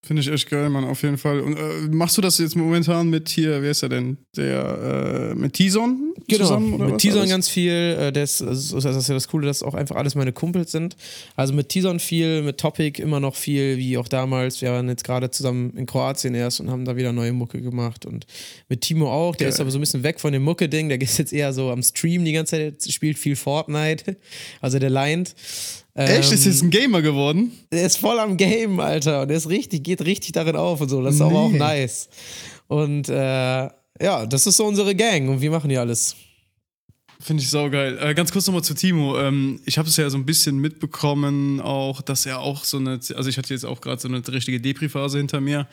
Finde 0.10 0.24
ich 0.24 0.28
echt 0.28 0.50
geil, 0.50 0.72
Mann, 0.72 0.86
auf 0.86 1.04
jeden 1.04 1.20
Fall. 1.20 1.40
Und 1.40 1.56
äh, 1.56 1.88
machst 1.92 2.18
du 2.18 2.22
das 2.24 2.40
jetzt 2.40 2.56
momentan 2.56 3.12
mit 3.12 3.30
hier, 3.30 3.62
wer 3.62 3.70
ist 3.70 3.84
er 3.84 3.90
denn? 3.90 4.18
Der, 4.36 5.34
äh, 5.34 5.36
mit 5.36 5.54
Tison 5.54 6.16
genau, 6.28 6.46
zusammen? 6.46 6.74
Oder 6.74 6.86
mit 6.88 6.98
Tison 6.98 7.30
ganz 7.30 7.48
viel. 7.48 7.72
Äh, 7.72 8.12
das, 8.12 8.40
das, 8.40 8.74
ist 8.74 8.84
ja 8.84 9.14
das 9.14 9.28
Coole, 9.28 9.46
dass 9.46 9.62
auch 9.62 9.76
einfach 9.76 9.98
alles 9.98 10.16
meine 10.16 10.34
Kumpels 10.34 10.72
sind. 10.72 10.98
Also 11.36 11.54
mit 11.54 11.70
Tison 11.70 12.00
viel, 12.00 12.42
mit 12.42 12.58
Topic 12.58 13.00
immer 13.00 13.20
noch 13.20 13.36
viel, 13.36 13.78
wie 13.78 14.00
auch 14.00 14.08
damals. 14.08 14.64
Wir 14.64 14.72
waren 14.72 14.90
jetzt 14.90 15.04
gerade 15.04 15.30
zusammen 15.30 15.78
in 15.78 15.86
Kroatien 15.86 16.34
erst 16.34 16.60
und 16.60 16.72
haben 16.72 16.86
da 16.86 16.96
wieder 16.96 17.14
neue 17.14 17.32
Mucke 17.32 17.62
gemacht. 17.62 18.08
Und 18.08 18.26
mit 18.68 18.82
Timo 18.82 19.12
auch, 19.12 19.36
der 19.36 19.46
geil. 19.46 19.54
ist 19.54 19.60
aber 19.60 19.70
so 19.70 19.78
ein 19.78 19.82
bisschen 19.82 20.02
weg 20.02 20.20
von 20.20 20.34
dem 20.34 20.42
Mucke-Ding. 20.42 20.90
Der 20.90 21.00
ist 21.00 21.20
jetzt 21.20 21.34
eher 21.34 21.54
so 21.54 21.70
am 21.70 21.84
Stream 21.84 22.26
die 22.26 22.34
ganze 22.34 22.76
Zeit, 22.76 22.92
spielt 22.92 23.20
viel 23.20 23.36
Fortnite. 23.36 24.18
Also 24.60 24.80
der 24.80 24.90
leint. 24.90 25.36
Echt? 26.06 26.32
Ist 26.32 26.46
jetzt 26.46 26.62
ein 26.62 26.70
Gamer 26.70 27.02
geworden? 27.02 27.52
Der 27.72 27.86
ist 27.86 27.98
voll 27.98 28.20
am 28.20 28.38
Game, 28.38 28.80
Alter. 28.80 29.24
Und 29.24 29.28
der 29.28 29.38
ist 29.38 29.50
richtig, 29.50 29.84
geht 29.84 30.02
richtig 30.06 30.32
darin 30.32 30.56
auf 30.56 30.80
und 30.80 30.90
so. 30.90 31.02
Das 31.02 31.16
ist 31.16 31.20
nee. 31.20 31.26
aber 31.26 31.40
auch 31.40 31.52
nice. 31.52 32.08
Und 32.68 33.10
äh, 33.10 33.14
ja, 34.02 34.26
das 34.26 34.48
ist 34.48 34.58
so 34.58 34.66
unsere 34.66 34.96
Gang 34.96 35.30
und 35.30 35.42
wir 35.42 35.52
machen 35.52 35.70
hier 35.70 35.82
alles. 35.82 36.16
Finde 37.22 37.44
ich 37.44 37.50
saugeil. 37.50 37.98
Äh, 38.02 38.14
ganz 38.14 38.32
kurz 38.32 38.48
nochmal 38.48 38.64
zu 38.64 38.74
Timo. 38.74 39.20
Ähm, 39.20 39.60
ich 39.66 39.78
habe 39.78 39.90
es 39.90 39.98
ja 39.98 40.10
so 40.10 40.18
ein 40.18 40.26
bisschen 40.26 40.58
mitbekommen, 40.60 41.60
auch, 41.60 42.02
dass 42.02 42.26
er 42.26 42.40
auch 42.40 42.64
so 42.64 42.78
eine, 42.78 42.92
also 42.92 43.28
ich 43.28 43.38
hatte 43.38 43.54
jetzt 43.54 43.66
auch 43.66 43.82
gerade 43.82 44.02
so 44.02 44.08
eine 44.08 44.26
richtige 44.26 44.62
Depri-Phase 44.62 45.18
hinter 45.18 45.42
mir. 45.42 45.68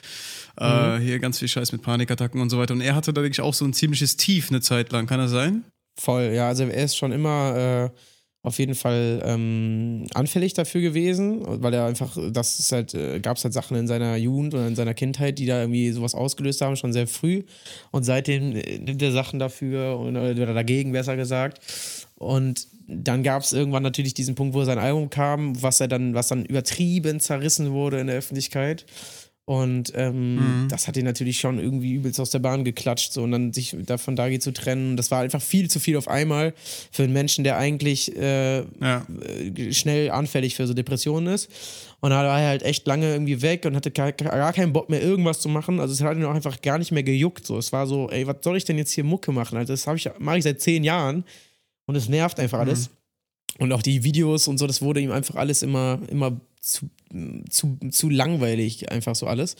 Äh, 0.58 0.98
mhm. 0.98 1.02
hier 1.02 1.18
ganz 1.20 1.38
viel 1.38 1.46
Scheiß 1.46 1.70
mit 1.70 1.82
Panikattacken 1.82 2.40
und 2.40 2.50
so 2.50 2.58
weiter. 2.58 2.74
Und 2.74 2.80
er 2.80 2.96
hatte 2.96 3.12
da 3.12 3.22
wirklich 3.22 3.42
auch 3.42 3.54
so 3.54 3.64
ein 3.64 3.74
ziemliches 3.74 4.16
Tief 4.16 4.50
eine 4.50 4.60
Zeit 4.60 4.90
lang. 4.90 5.06
Kann 5.06 5.20
das 5.20 5.30
sein? 5.30 5.64
Voll, 6.00 6.32
ja. 6.34 6.48
Also 6.48 6.64
er 6.64 6.84
ist 6.84 6.96
schon 6.96 7.12
immer. 7.12 7.92
Äh 7.94 8.15
auf 8.46 8.60
jeden 8.60 8.76
Fall 8.76 9.20
ähm, 9.24 10.06
anfällig 10.14 10.54
dafür 10.54 10.80
gewesen, 10.80 11.42
weil 11.44 11.74
er 11.74 11.86
einfach, 11.86 12.16
das 12.30 12.60
ist 12.60 12.70
halt, 12.70 12.94
äh, 12.94 13.18
gab 13.18 13.38
es 13.38 13.42
halt 13.42 13.52
Sachen 13.52 13.76
in 13.76 13.88
seiner 13.88 14.14
Jugend 14.14 14.54
oder 14.54 14.68
in 14.68 14.76
seiner 14.76 14.94
Kindheit, 14.94 15.40
die 15.40 15.46
da 15.46 15.60
irgendwie 15.60 15.90
sowas 15.90 16.14
ausgelöst 16.14 16.60
haben, 16.60 16.76
schon 16.76 16.92
sehr 16.92 17.08
früh. 17.08 17.42
Und 17.90 18.04
seitdem 18.04 18.54
äh, 18.54 18.78
nimmt 18.78 19.02
er 19.02 19.10
Sachen 19.10 19.40
dafür 19.40 19.98
oder 19.98 20.54
dagegen, 20.54 20.92
besser 20.92 21.16
gesagt. 21.16 21.58
Und 22.14 22.68
dann 22.86 23.24
gab 23.24 23.42
es 23.42 23.52
irgendwann 23.52 23.82
natürlich 23.82 24.14
diesen 24.14 24.36
Punkt, 24.36 24.54
wo 24.54 24.62
sein 24.62 24.78
Album 24.78 25.10
kam, 25.10 25.60
was 25.60 25.80
er 25.80 25.88
dann, 25.88 26.14
was 26.14 26.28
dann 26.28 26.44
übertrieben 26.44 27.18
zerrissen 27.18 27.72
wurde 27.72 27.98
in 27.98 28.06
der 28.06 28.16
Öffentlichkeit. 28.16 28.86
Und 29.46 29.92
ähm, 29.94 30.64
mhm. 30.64 30.68
das 30.68 30.88
hat 30.88 30.96
ihn 30.96 31.04
natürlich 31.04 31.38
schon 31.38 31.60
irgendwie 31.60 31.92
übelst 31.92 32.18
aus 32.18 32.30
der 32.30 32.40
Bahn 32.40 32.64
geklatscht, 32.64 33.12
so 33.12 33.22
und 33.22 33.30
dann 33.30 33.52
sich 33.52 33.76
davon 33.78 34.16
da 34.16 34.28
geht 34.28 34.42
zu 34.42 34.52
trennen. 34.52 34.96
Das 34.96 35.12
war 35.12 35.20
einfach 35.20 35.40
viel 35.40 35.70
zu 35.70 35.78
viel 35.78 35.96
auf 35.96 36.08
einmal 36.08 36.52
für 36.90 37.04
einen 37.04 37.12
Menschen, 37.12 37.44
der 37.44 37.56
eigentlich 37.56 38.16
äh, 38.16 38.62
ja. 38.80 39.06
Äh, 39.22 39.72
schnell 39.72 40.10
anfällig 40.10 40.56
für 40.56 40.66
so 40.66 40.74
Depressionen 40.74 41.32
ist. 41.32 41.48
Und 42.00 42.10
da 42.10 42.24
war 42.24 42.40
er 42.40 42.48
halt 42.48 42.64
echt 42.64 42.88
lange 42.88 43.08
irgendwie 43.12 43.40
weg 43.40 43.64
und 43.66 43.76
hatte 43.76 43.92
gar, 43.92 44.10
gar 44.10 44.52
keinen 44.52 44.72
Bock 44.72 44.90
mehr, 44.90 45.00
irgendwas 45.00 45.38
zu 45.38 45.48
machen. 45.48 45.78
Also 45.78 45.94
es 45.94 46.00
hat 46.00 46.16
ihn 46.16 46.24
auch 46.24 46.34
einfach 46.34 46.60
gar 46.60 46.78
nicht 46.78 46.90
mehr 46.90 47.04
gejuckt. 47.04 47.46
So. 47.46 47.56
Es 47.56 47.72
war 47.72 47.86
so, 47.86 48.10
ey, 48.10 48.26
was 48.26 48.38
soll 48.42 48.56
ich 48.56 48.64
denn 48.64 48.78
jetzt 48.78 48.90
hier 48.90 49.04
Mucke 49.04 49.30
machen? 49.30 49.56
Also 49.58 49.72
das 49.72 49.86
mache 50.18 50.38
ich 50.38 50.44
seit 50.44 50.60
zehn 50.60 50.82
Jahren 50.82 51.22
und 51.86 51.94
es 51.94 52.08
nervt 52.08 52.40
einfach 52.40 52.58
alles. 52.58 52.90
Mhm. 52.90 52.96
Und 53.58 53.72
auch 53.72 53.82
die 53.82 54.04
Videos 54.04 54.48
und 54.48 54.58
so, 54.58 54.66
das 54.66 54.82
wurde 54.82 55.00
ihm 55.00 55.12
einfach 55.12 55.36
alles 55.36 55.62
immer, 55.62 55.98
immer 56.08 56.40
zu, 56.60 56.90
zu, 57.48 57.78
zu 57.90 58.10
langweilig, 58.10 58.90
einfach 58.90 59.14
so 59.14 59.26
alles. 59.26 59.56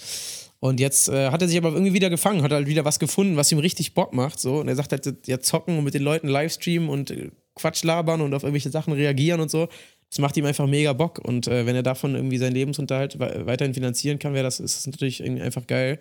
Und 0.61 0.81
jetzt 0.81 1.09
äh, 1.09 1.31
hat 1.31 1.43
er 1.43 1.49
sich 1.49 1.57
aber 1.57 1.71
irgendwie 1.71 1.93
wieder 1.93 2.11
gefangen, 2.11 2.43
hat 2.43 2.53
halt 2.53 2.67
wieder 2.67 2.85
was 2.85 2.99
gefunden, 2.99 3.37
was 3.37 3.53
ihm 3.53 3.59
richtig 3.59 3.95
Bock 3.95 4.13
macht. 4.13 4.41
So. 4.41 4.61
Und 4.61 4.69
er 4.69 4.77
sagt 4.77 4.93
halt, 4.93 5.27
ja, 5.27 5.41
zocken 5.41 5.79
und 5.79 5.85
mit 5.85 5.95
den 5.95 6.03
Leuten 6.03 6.29
Livestreamen 6.29 6.89
und 6.89 7.11
äh, 7.11 7.31
Quatsch 7.55 7.85
labern 7.85 8.21
und 8.21 8.35
auf 8.35 8.43
irgendwelche 8.43 8.71
Sachen 8.71 8.93
reagieren 8.93 9.41
und 9.41 9.51
so 9.51 9.69
das 10.11 10.19
macht 10.21 10.37
ihm 10.37 10.45
einfach 10.45 10.67
mega 10.67 10.93
Bock. 10.93 11.19
Und 11.19 11.49
äh, 11.49 11.67
wenn 11.67 11.75
er 11.75 11.83
davon 11.83 12.15
irgendwie 12.15 12.39
seinen 12.39 12.55
Lebensunterhalt 12.55 13.19
weiterhin 13.19 13.75
finanzieren 13.75 14.19
kann, 14.19 14.35
wäre 14.35 14.45
das, 14.45 14.61
ist 14.61 14.77
das 14.77 14.87
natürlich 14.87 15.23
einfach 15.23 15.67
geil. 15.67 15.99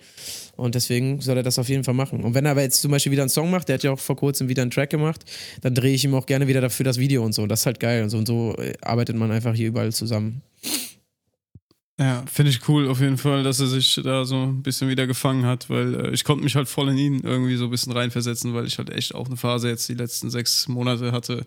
Und 0.55 0.75
deswegen 0.75 1.21
soll 1.21 1.37
er 1.37 1.43
das 1.43 1.57
auf 1.57 1.69
jeden 1.69 1.83
Fall 1.83 1.95
machen. 1.95 2.23
Und 2.23 2.33
wenn 2.33 2.45
er 2.45 2.51
aber 2.51 2.61
jetzt 2.61 2.81
zum 2.81 2.91
Beispiel 2.91 3.11
wieder 3.11 3.23
einen 3.23 3.29
Song 3.29 3.49
macht, 3.49 3.67
der 3.67 3.75
hat 3.75 3.83
ja 3.83 3.91
auch 3.91 3.99
vor 3.99 4.15
kurzem 4.15 4.47
wieder 4.47 4.61
einen 4.61 4.71
Track 4.71 4.91
gemacht, 4.91 5.25
dann 5.61 5.73
drehe 5.73 5.93
ich 5.93 6.05
ihm 6.05 6.13
auch 6.13 6.25
gerne 6.25 6.47
wieder 6.47 6.61
dafür 6.61 6.83
das 6.83 6.99
Video 6.99 7.23
und 7.23 7.33
so. 7.33 7.47
Das 7.47 7.61
ist 7.61 7.65
halt 7.65 7.79
geil. 7.79 8.03
Und 8.03 8.09
so 8.09 8.17
und 8.17 8.27
so 8.27 8.55
äh, 8.57 8.73
arbeitet 8.81 9.15
man 9.15 9.31
einfach 9.31 9.55
hier 9.55 9.67
überall 9.67 9.91
zusammen. 9.91 10.41
Ja, 11.97 12.25
finde 12.29 12.51
ich 12.51 12.67
cool 12.67 12.89
auf 12.89 12.99
jeden 12.99 13.17
Fall, 13.17 13.43
dass 13.43 13.61
er 13.61 13.67
sich 13.67 14.01
da 14.03 14.25
so 14.25 14.43
ein 14.43 14.61
bisschen 14.61 14.89
wieder 14.89 15.07
gefangen 15.07 15.45
hat, 15.45 15.69
weil 15.69 15.95
äh, 15.95 16.11
ich 16.11 16.25
konnte 16.25 16.43
mich 16.43 16.57
halt 16.57 16.67
voll 16.67 16.89
in 16.89 16.97
ihn 16.97 17.19
irgendwie 17.23 17.55
so 17.55 17.65
ein 17.65 17.69
bisschen 17.71 17.93
reinversetzen, 17.93 18.53
weil 18.53 18.65
ich 18.65 18.77
halt 18.77 18.89
echt 18.89 19.15
auch 19.15 19.27
eine 19.27 19.37
Phase 19.37 19.69
jetzt 19.69 19.87
die 19.87 19.93
letzten 19.93 20.29
sechs 20.29 20.67
Monate 20.67 21.13
hatte, 21.13 21.45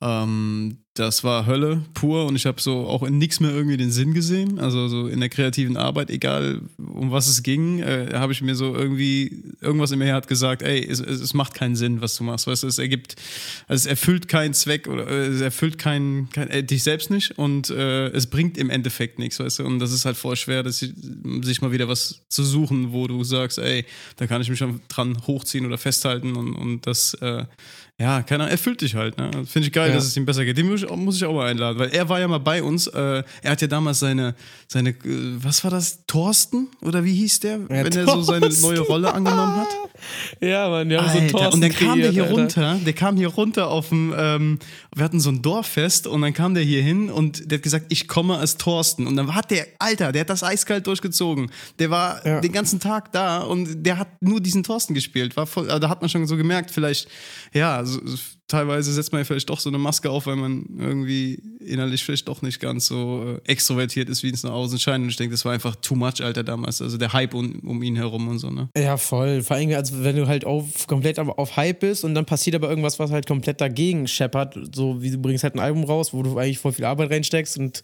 ähm, 0.00 0.78
das 0.98 1.22
war 1.22 1.46
Hölle 1.46 1.84
pur 1.94 2.26
und 2.26 2.34
ich 2.34 2.44
habe 2.44 2.60
so 2.60 2.86
auch 2.86 3.02
in 3.04 3.18
nichts 3.18 3.38
mehr 3.38 3.52
irgendwie 3.52 3.76
den 3.76 3.92
Sinn 3.92 4.14
gesehen. 4.14 4.58
Also 4.58 4.88
so 4.88 5.06
in 5.06 5.20
der 5.20 5.28
kreativen 5.28 5.76
Arbeit, 5.76 6.10
egal 6.10 6.62
um 6.78 7.12
was 7.12 7.28
es 7.28 7.42
ging, 7.42 7.78
äh, 7.78 8.10
habe 8.14 8.32
ich 8.32 8.42
mir 8.42 8.56
so 8.56 8.74
irgendwie, 8.74 9.42
irgendwas 9.60 9.92
in 9.92 10.00
mir 10.00 10.12
hat 10.12 10.26
gesagt, 10.26 10.62
ey, 10.62 10.84
es, 10.84 11.00
es, 11.00 11.34
macht 11.34 11.54
keinen 11.54 11.76
Sinn, 11.76 12.00
was 12.00 12.16
du 12.16 12.24
machst. 12.24 12.46
Weißt 12.46 12.64
du, 12.64 12.66
es 12.66 12.78
ergibt, 12.78 13.14
also 13.68 13.82
es 13.82 13.86
erfüllt 13.86 14.26
keinen 14.26 14.54
Zweck 14.54 14.88
oder 14.88 15.06
äh, 15.06 15.26
es 15.26 15.40
erfüllt 15.40 15.78
keinen, 15.78 16.30
kein, 16.30 16.48
äh, 16.48 16.64
dich 16.64 16.82
selbst 16.82 17.10
nicht 17.10 17.38
und 17.38 17.70
äh, 17.70 18.08
es 18.08 18.26
bringt 18.26 18.58
im 18.58 18.70
Endeffekt 18.70 19.18
nichts, 19.20 19.38
weißt 19.38 19.60
du. 19.60 19.64
Und 19.64 19.78
das 19.78 19.92
ist 19.92 20.04
halt 20.04 20.16
voll 20.16 20.36
schwer, 20.36 20.62
dass, 20.62 20.78
sich 20.78 21.62
mal 21.62 21.70
wieder 21.70 21.88
was 21.88 22.22
zu 22.28 22.42
suchen, 22.42 22.92
wo 22.92 23.06
du 23.06 23.22
sagst, 23.22 23.58
ey, 23.58 23.84
da 24.16 24.26
kann 24.26 24.42
ich 24.42 24.50
mich 24.50 24.58
schon 24.58 24.80
dran 24.88 25.16
hochziehen 25.26 25.64
oder 25.64 25.78
festhalten 25.78 26.34
und, 26.34 26.54
und 26.54 26.86
das 26.86 27.16
ja, 28.00 28.22
keiner 28.22 28.48
erfüllt 28.48 28.80
dich 28.80 28.94
halt. 28.94 29.18
Ne? 29.18 29.28
Finde 29.44 29.66
ich 29.66 29.72
geil, 29.72 29.88
ja. 29.88 29.96
dass 29.96 30.04
es 30.04 30.16
ihm 30.16 30.24
besser 30.24 30.44
geht. 30.44 30.56
Den 30.56 30.68
muss 30.68 30.84
ich, 30.84 30.90
muss 30.90 31.16
ich, 31.16 31.24
auch 31.24 31.34
mal 31.34 31.48
einladen, 31.48 31.80
weil 31.80 31.88
er 31.88 32.08
war 32.08 32.20
ja 32.20 32.28
mal 32.28 32.38
bei 32.38 32.62
uns. 32.62 32.86
Äh, 32.86 33.24
er 33.42 33.50
hat 33.50 33.60
ja 33.60 33.66
damals 33.66 33.98
seine, 33.98 34.36
seine, 34.68 34.90
äh, 34.90 34.94
was 35.42 35.64
war 35.64 35.72
das? 35.72 36.06
Thorsten? 36.06 36.68
Oder 36.80 37.02
wie 37.02 37.12
hieß 37.14 37.40
der? 37.40 37.58
Ja, 37.58 37.68
wenn 37.68 37.90
Thorsten. 37.90 37.98
er 37.98 38.14
so 38.14 38.22
seine 38.22 38.48
neue 38.60 38.80
Rolle 38.86 39.12
angenommen 39.12 39.56
hat? 39.56 39.68
Ja, 40.40 40.68
man, 40.68 40.88
wir 40.88 40.98
haben 40.98 41.08
Alter, 41.08 41.26
so 41.26 41.38
Thorsten. 41.38 41.54
Und 41.54 41.60
dann 41.60 41.72
kam 41.72 41.88
kreiert, 41.88 42.04
der 42.04 42.12
hier 42.12 42.22
Alter. 42.22 42.34
runter, 42.34 42.80
der 42.86 42.92
kam 42.92 43.16
hier 43.16 43.28
runter 43.28 43.68
auf 43.68 43.88
dem, 43.88 44.14
ähm, 44.16 44.58
wir 44.94 45.02
hatten 45.02 45.18
so 45.18 45.30
ein 45.30 45.42
Dorffest 45.42 46.06
und 46.06 46.22
dann 46.22 46.32
kam 46.32 46.54
der 46.54 46.62
hier 46.62 46.82
hin 46.82 47.10
und 47.10 47.50
der 47.50 47.58
hat 47.58 47.64
gesagt, 47.64 47.86
ich 47.88 48.06
komme 48.06 48.38
als 48.38 48.58
Thorsten. 48.58 49.08
Und 49.08 49.16
dann 49.16 49.34
hat 49.34 49.50
der, 49.50 49.66
Alter, 49.80 50.12
der 50.12 50.20
hat 50.20 50.30
das 50.30 50.44
eiskalt 50.44 50.86
durchgezogen. 50.86 51.50
Der 51.80 51.90
war 51.90 52.24
ja. 52.24 52.40
den 52.40 52.52
ganzen 52.52 52.78
Tag 52.78 53.10
da 53.10 53.38
und 53.38 53.84
der 53.84 53.98
hat 53.98 54.22
nur 54.22 54.40
diesen 54.40 54.62
Thorsten 54.62 54.94
gespielt. 54.94 55.36
War 55.36 55.48
voll, 55.48 55.68
also 55.68 55.80
da 55.80 55.88
hat 55.88 56.00
man 56.00 56.08
schon 56.08 56.28
so 56.28 56.36
gemerkt, 56.36 56.70
vielleicht, 56.70 57.08
ja, 57.52 57.84
so, 57.88 58.00
teilweise 58.46 58.92
setzt 58.92 59.12
man 59.12 59.20
ja 59.20 59.24
vielleicht 59.24 59.50
doch 59.50 59.60
so 59.60 59.68
eine 59.68 59.78
Maske 59.78 60.10
auf, 60.10 60.26
weil 60.26 60.36
man 60.36 60.64
irgendwie 60.78 61.42
innerlich 61.60 62.04
vielleicht 62.04 62.28
doch 62.28 62.42
nicht 62.42 62.60
ganz 62.60 62.86
so 62.86 63.38
äh, 63.44 63.50
extrovertiert 63.50 64.08
ist, 64.08 64.22
wie 64.22 64.30
es 64.30 64.42
nach 64.42 64.52
außen 64.52 64.78
scheint. 64.78 65.02
Und 65.02 65.10
ich 65.10 65.16
denke, 65.16 65.32
das 65.32 65.44
war 65.44 65.52
einfach 65.52 65.76
too 65.76 65.94
much, 65.94 66.22
Alter, 66.22 66.44
damals. 66.44 66.80
Also 66.80 66.96
der 66.96 67.12
Hype 67.12 67.34
um, 67.34 67.60
um 67.60 67.82
ihn 67.82 67.96
herum 67.96 68.28
und 68.28 68.38
so, 68.38 68.50
ne? 68.50 68.68
Ja, 68.76 68.96
voll. 68.96 69.42
Vor 69.42 69.56
allem, 69.56 69.70
also 69.72 70.02
wenn 70.02 70.16
du 70.16 70.26
halt 70.26 70.44
auf, 70.44 70.86
komplett 70.86 71.18
auf 71.18 71.56
Hype 71.56 71.80
bist 71.80 72.04
und 72.04 72.14
dann 72.14 72.24
passiert 72.24 72.56
aber 72.56 72.68
irgendwas, 72.68 72.98
was 72.98 73.10
halt 73.10 73.26
komplett 73.26 73.60
dagegen 73.60 74.06
scheppert. 74.06 74.56
So 74.74 75.02
wie 75.02 75.10
du 75.10 75.18
bringst 75.18 75.44
halt 75.44 75.54
ein 75.54 75.60
Album 75.60 75.84
raus, 75.84 76.12
wo 76.12 76.22
du 76.22 76.38
eigentlich 76.38 76.58
voll 76.58 76.72
viel 76.72 76.84
Arbeit 76.84 77.10
reinsteckst 77.10 77.58
und 77.58 77.82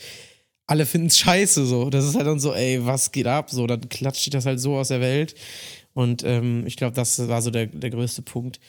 alle 0.67 0.87
finden 0.87 1.09
es 1.09 1.19
scheiße 1.19 1.67
so. 1.67 1.91
Das 1.91 2.05
ist 2.05 2.15
halt 2.15 2.27
dann 2.27 2.41
so, 2.41 2.55
ey, 2.55 2.85
was 2.85 3.13
geht 3.13 3.27
ab? 3.27 3.51
So, 3.51 3.67
dann 3.67 3.89
klatscht 3.89 4.33
das 4.33 4.47
halt 4.47 4.61
so 4.61 4.77
aus 4.77 4.89
der 4.89 5.01
Welt. 5.01 5.35
Und 5.93 6.25
ähm, 6.25 6.67
ich 6.67 6.77
glaube, 6.77 6.95
das 6.97 7.29
war 7.29 7.43
so 7.43 7.51
der, 7.51 7.67
der 7.67 7.91
größte 7.91 8.23
Punkt. 8.23 8.61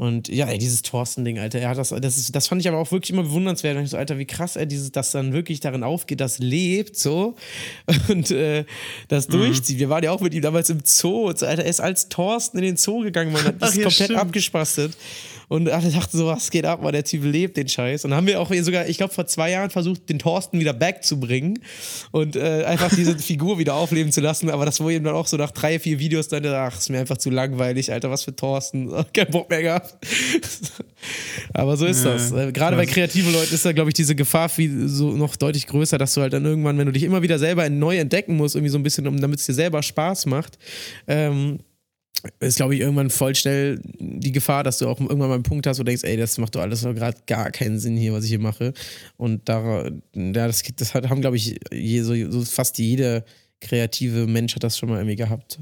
Und 0.00 0.28
ja, 0.28 0.46
ey, 0.46 0.56
dieses 0.56 0.80
Thorsten-Ding, 0.80 1.38
Alter, 1.38 1.58
er 1.58 1.68
hat 1.68 1.76
das, 1.76 1.90
das, 1.90 2.16
ist, 2.16 2.34
das 2.34 2.48
fand 2.48 2.62
ich 2.62 2.68
aber 2.68 2.78
auch 2.78 2.90
wirklich 2.90 3.10
immer 3.10 3.22
bewundernswert. 3.22 3.76
Und 3.76 3.84
ich 3.84 3.90
so, 3.90 3.98
Alter, 3.98 4.16
wie 4.16 4.24
krass 4.24 4.56
er 4.56 4.64
dieses, 4.64 4.90
das 4.92 5.10
dann 5.10 5.34
wirklich 5.34 5.60
darin 5.60 5.82
aufgeht, 5.82 6.22
das 6.22 6.38
lebt 6.38 6.96
so 6.96 7.34
und 8.08 8.30
äh, 8.30 8.64
das 9.08 9.28
mhm. 9.28 9.32
durchzieht. 9.32 9.78
Wir 9.78 9.90
waren 9.90 10.02
ja 10.02 10.10
auch 10.10 10.22
mit 10.22 10.32
ihm 10.32 10.40
damals 10.40 10.70
im 10.70 10.80
Zoo. 10.84 11.26
Alter, 11.26 11.48
er 11.48 11.66
ist 11.66 11.80
als 11.80 12.08
Thorsten 12.08 12.56
in 12.56 12.64
den 12.64 12.76
Zoo 12.78 13.00
gegangen, 13.00 13.30
man 13.30 13.44
hat 13.44 13.56
das 13.60 13.74
komplett 13.74 13.92
stimmt. 13.92 14.18
abgespastet. 14.18 14.96
Und 15.50 15.68
alle 15.68 15.90
dachten 15.90 16.16
so, 16.16 16.26
was 16.26 16.48
geht 16.52 16.64
ab, 16.64 16.78
weil 16.84 16.92
der 16.92 17.02
Typ 17.02 17.24
lebt 17.24 17.56
den 17.56 17.66
Scheiß. 17.66 18.04
Und 18.04 18.12
dann 18.12 18.18
haben 18.18 18.28
wir 18.28 18.40
auch 18.40 18.54
sogar, 18.62 18.88
ich 18.88 18.98
glaube, 18.98 19.12
vor 19.12 19.26
zwei 19.26 19.50
Jahren 19.50 19.70
versucht, 19.70 20.08
den 20.08 20.20
Thorsten 20.20 20.60
wieder 20.60 20.72
back 20.72 21.02
zu 21.02 21.18
bringen 21.18 21.58
und 22.12 22.36
äh, 22.36 22.62
einfach 22.62 22.94
diese 22.94 23.18
Figur 23.18 23.58
wieder 23.58 23.74
aufleben 23.74 24.12
zu 24.12 24.20
lassen. 24.20 24.48
Aber 24.48 24.64
das 24.64 24.78
wurde 24.78 24.94
ihm 24.94 25.02
dann 25.02 25.16
auch 25.16 25.26
so 25.26 25.36
nach 25.36 25.50
drei, 25.50 25.80
vier 25.80 25.98
Videos 25.98 26.28
dann, 26.28 26.46
ach, 26.46 26.78
ist 26.78 26.88
mir 26.88 27.00
einfach 27.00 27.16
zu 27.16 27.30
langweilig, 27.30 27.92
Alter, 27.92 28.12
was 28.12 28.22
für 28.22 28.36
Thorsten. 28.36 28.92
Kein 29.12 29.26
Bock 29.32 29.50
mehr 29.50 29.62
gehabt. 29.62 29.96
Aber 31.52 31.76
so 31.76 31.84
ist 31.84 32.04
ja, 32.04 32.12
das. 32.12 32.30
Äh, 32.30 32.52
gerade 32.52 32.76
bei 32.76 32.86
kreativen 32.86 33.32
Leuten 33.32 33.52
ist 33.52 33.64
da, 33.64 33.72
glaube 33.72 33.90
ich, 33.90 33.94
diese 33.94 34.14
Gefahr 34.14 34.48
viel 34.48 34.86
so 34.86 35.10
noch 35.10 35.34
deutlich 35.34 35.66
größer, 35.66 35.98
dass 35.98 36.14
du 36.14 36.20
halt 36.20 36.32
dann 36.32 36.44
irgendwann, 36.44 36.78
wenn 36.78 36.86
du 36.86 36.92
dich 36.92 37.02
immer 37.02 37.22
wieder 37.22 37.40
selber 37.40 37.68
neu 37.68 37.98
entdecken 37.98 38.36
musst, 38.36 38.54
irgendwie 38.54 38.70
so 38.70 38.78
ein 38.78 38.84
bisschen, 38.84 39.04
damit 39.20 39.40
es 39.40 39.46
dir 39.46 39.54
selber 39.54 39.82
Spaß 39.82 40.26
macht, 40.26 40.58
ähm, 41.08 41.58
ist, 42.40 42.56
glaube 42.56 42.74
ich, 42.74 42.80
irgendwann 42.80 43.10
voll 43.10 43.34
schnell 43.34 43.80
die 43.98 44.32
Gefahr, 44.32 44.64
dass 44.64 44.78
du 44.78 44.88
auch 44.88 45.00
irgendwann 45.00 45.28
mal 45.28 45.34
einen 45.34 45.42
Punkt 45.42 45.66
hast, 45.66 45.78
wo 45.78 45.82
du 45.82 45.86
denkst, 45.86 46.04
ey, 46.04 46.16
das 46.16 46.38
macht 46.38 46.54
doch 46.54 46.60
alles 46.60 46.82
gerade 46.82 47.16
gar 47.26 47.50
keinen 47.50 47.78
Sinn 47.78 47.96
hier, 47.96 48.12
was 48.12 48.24
ich 48.24 48.30
hier 48.30 48.38
mache. 48.38 48.72
Und 49.16 49.48
da, 49.48 49.84
ja, 50.14 50.46
das, 50.46 50.62
das 50.76 50.94
haben, 50.94 51.20
glaube 51.20 51.36
ich, 51.36 51.58
je, 51.72 52.02
so, 52.02 52.14
so, 52.30 52.42
fast 52.42 52.78
jeder 52.78 53.24
kreative 53.60 54.26
Mensch 54.26 54.54
hat 54.54 54.64
das 54.64 54.78
schon 54.78 54.88
mal 54.88 54.96
irgendwie 54.96 55.16
gehabt. 55.16 55.58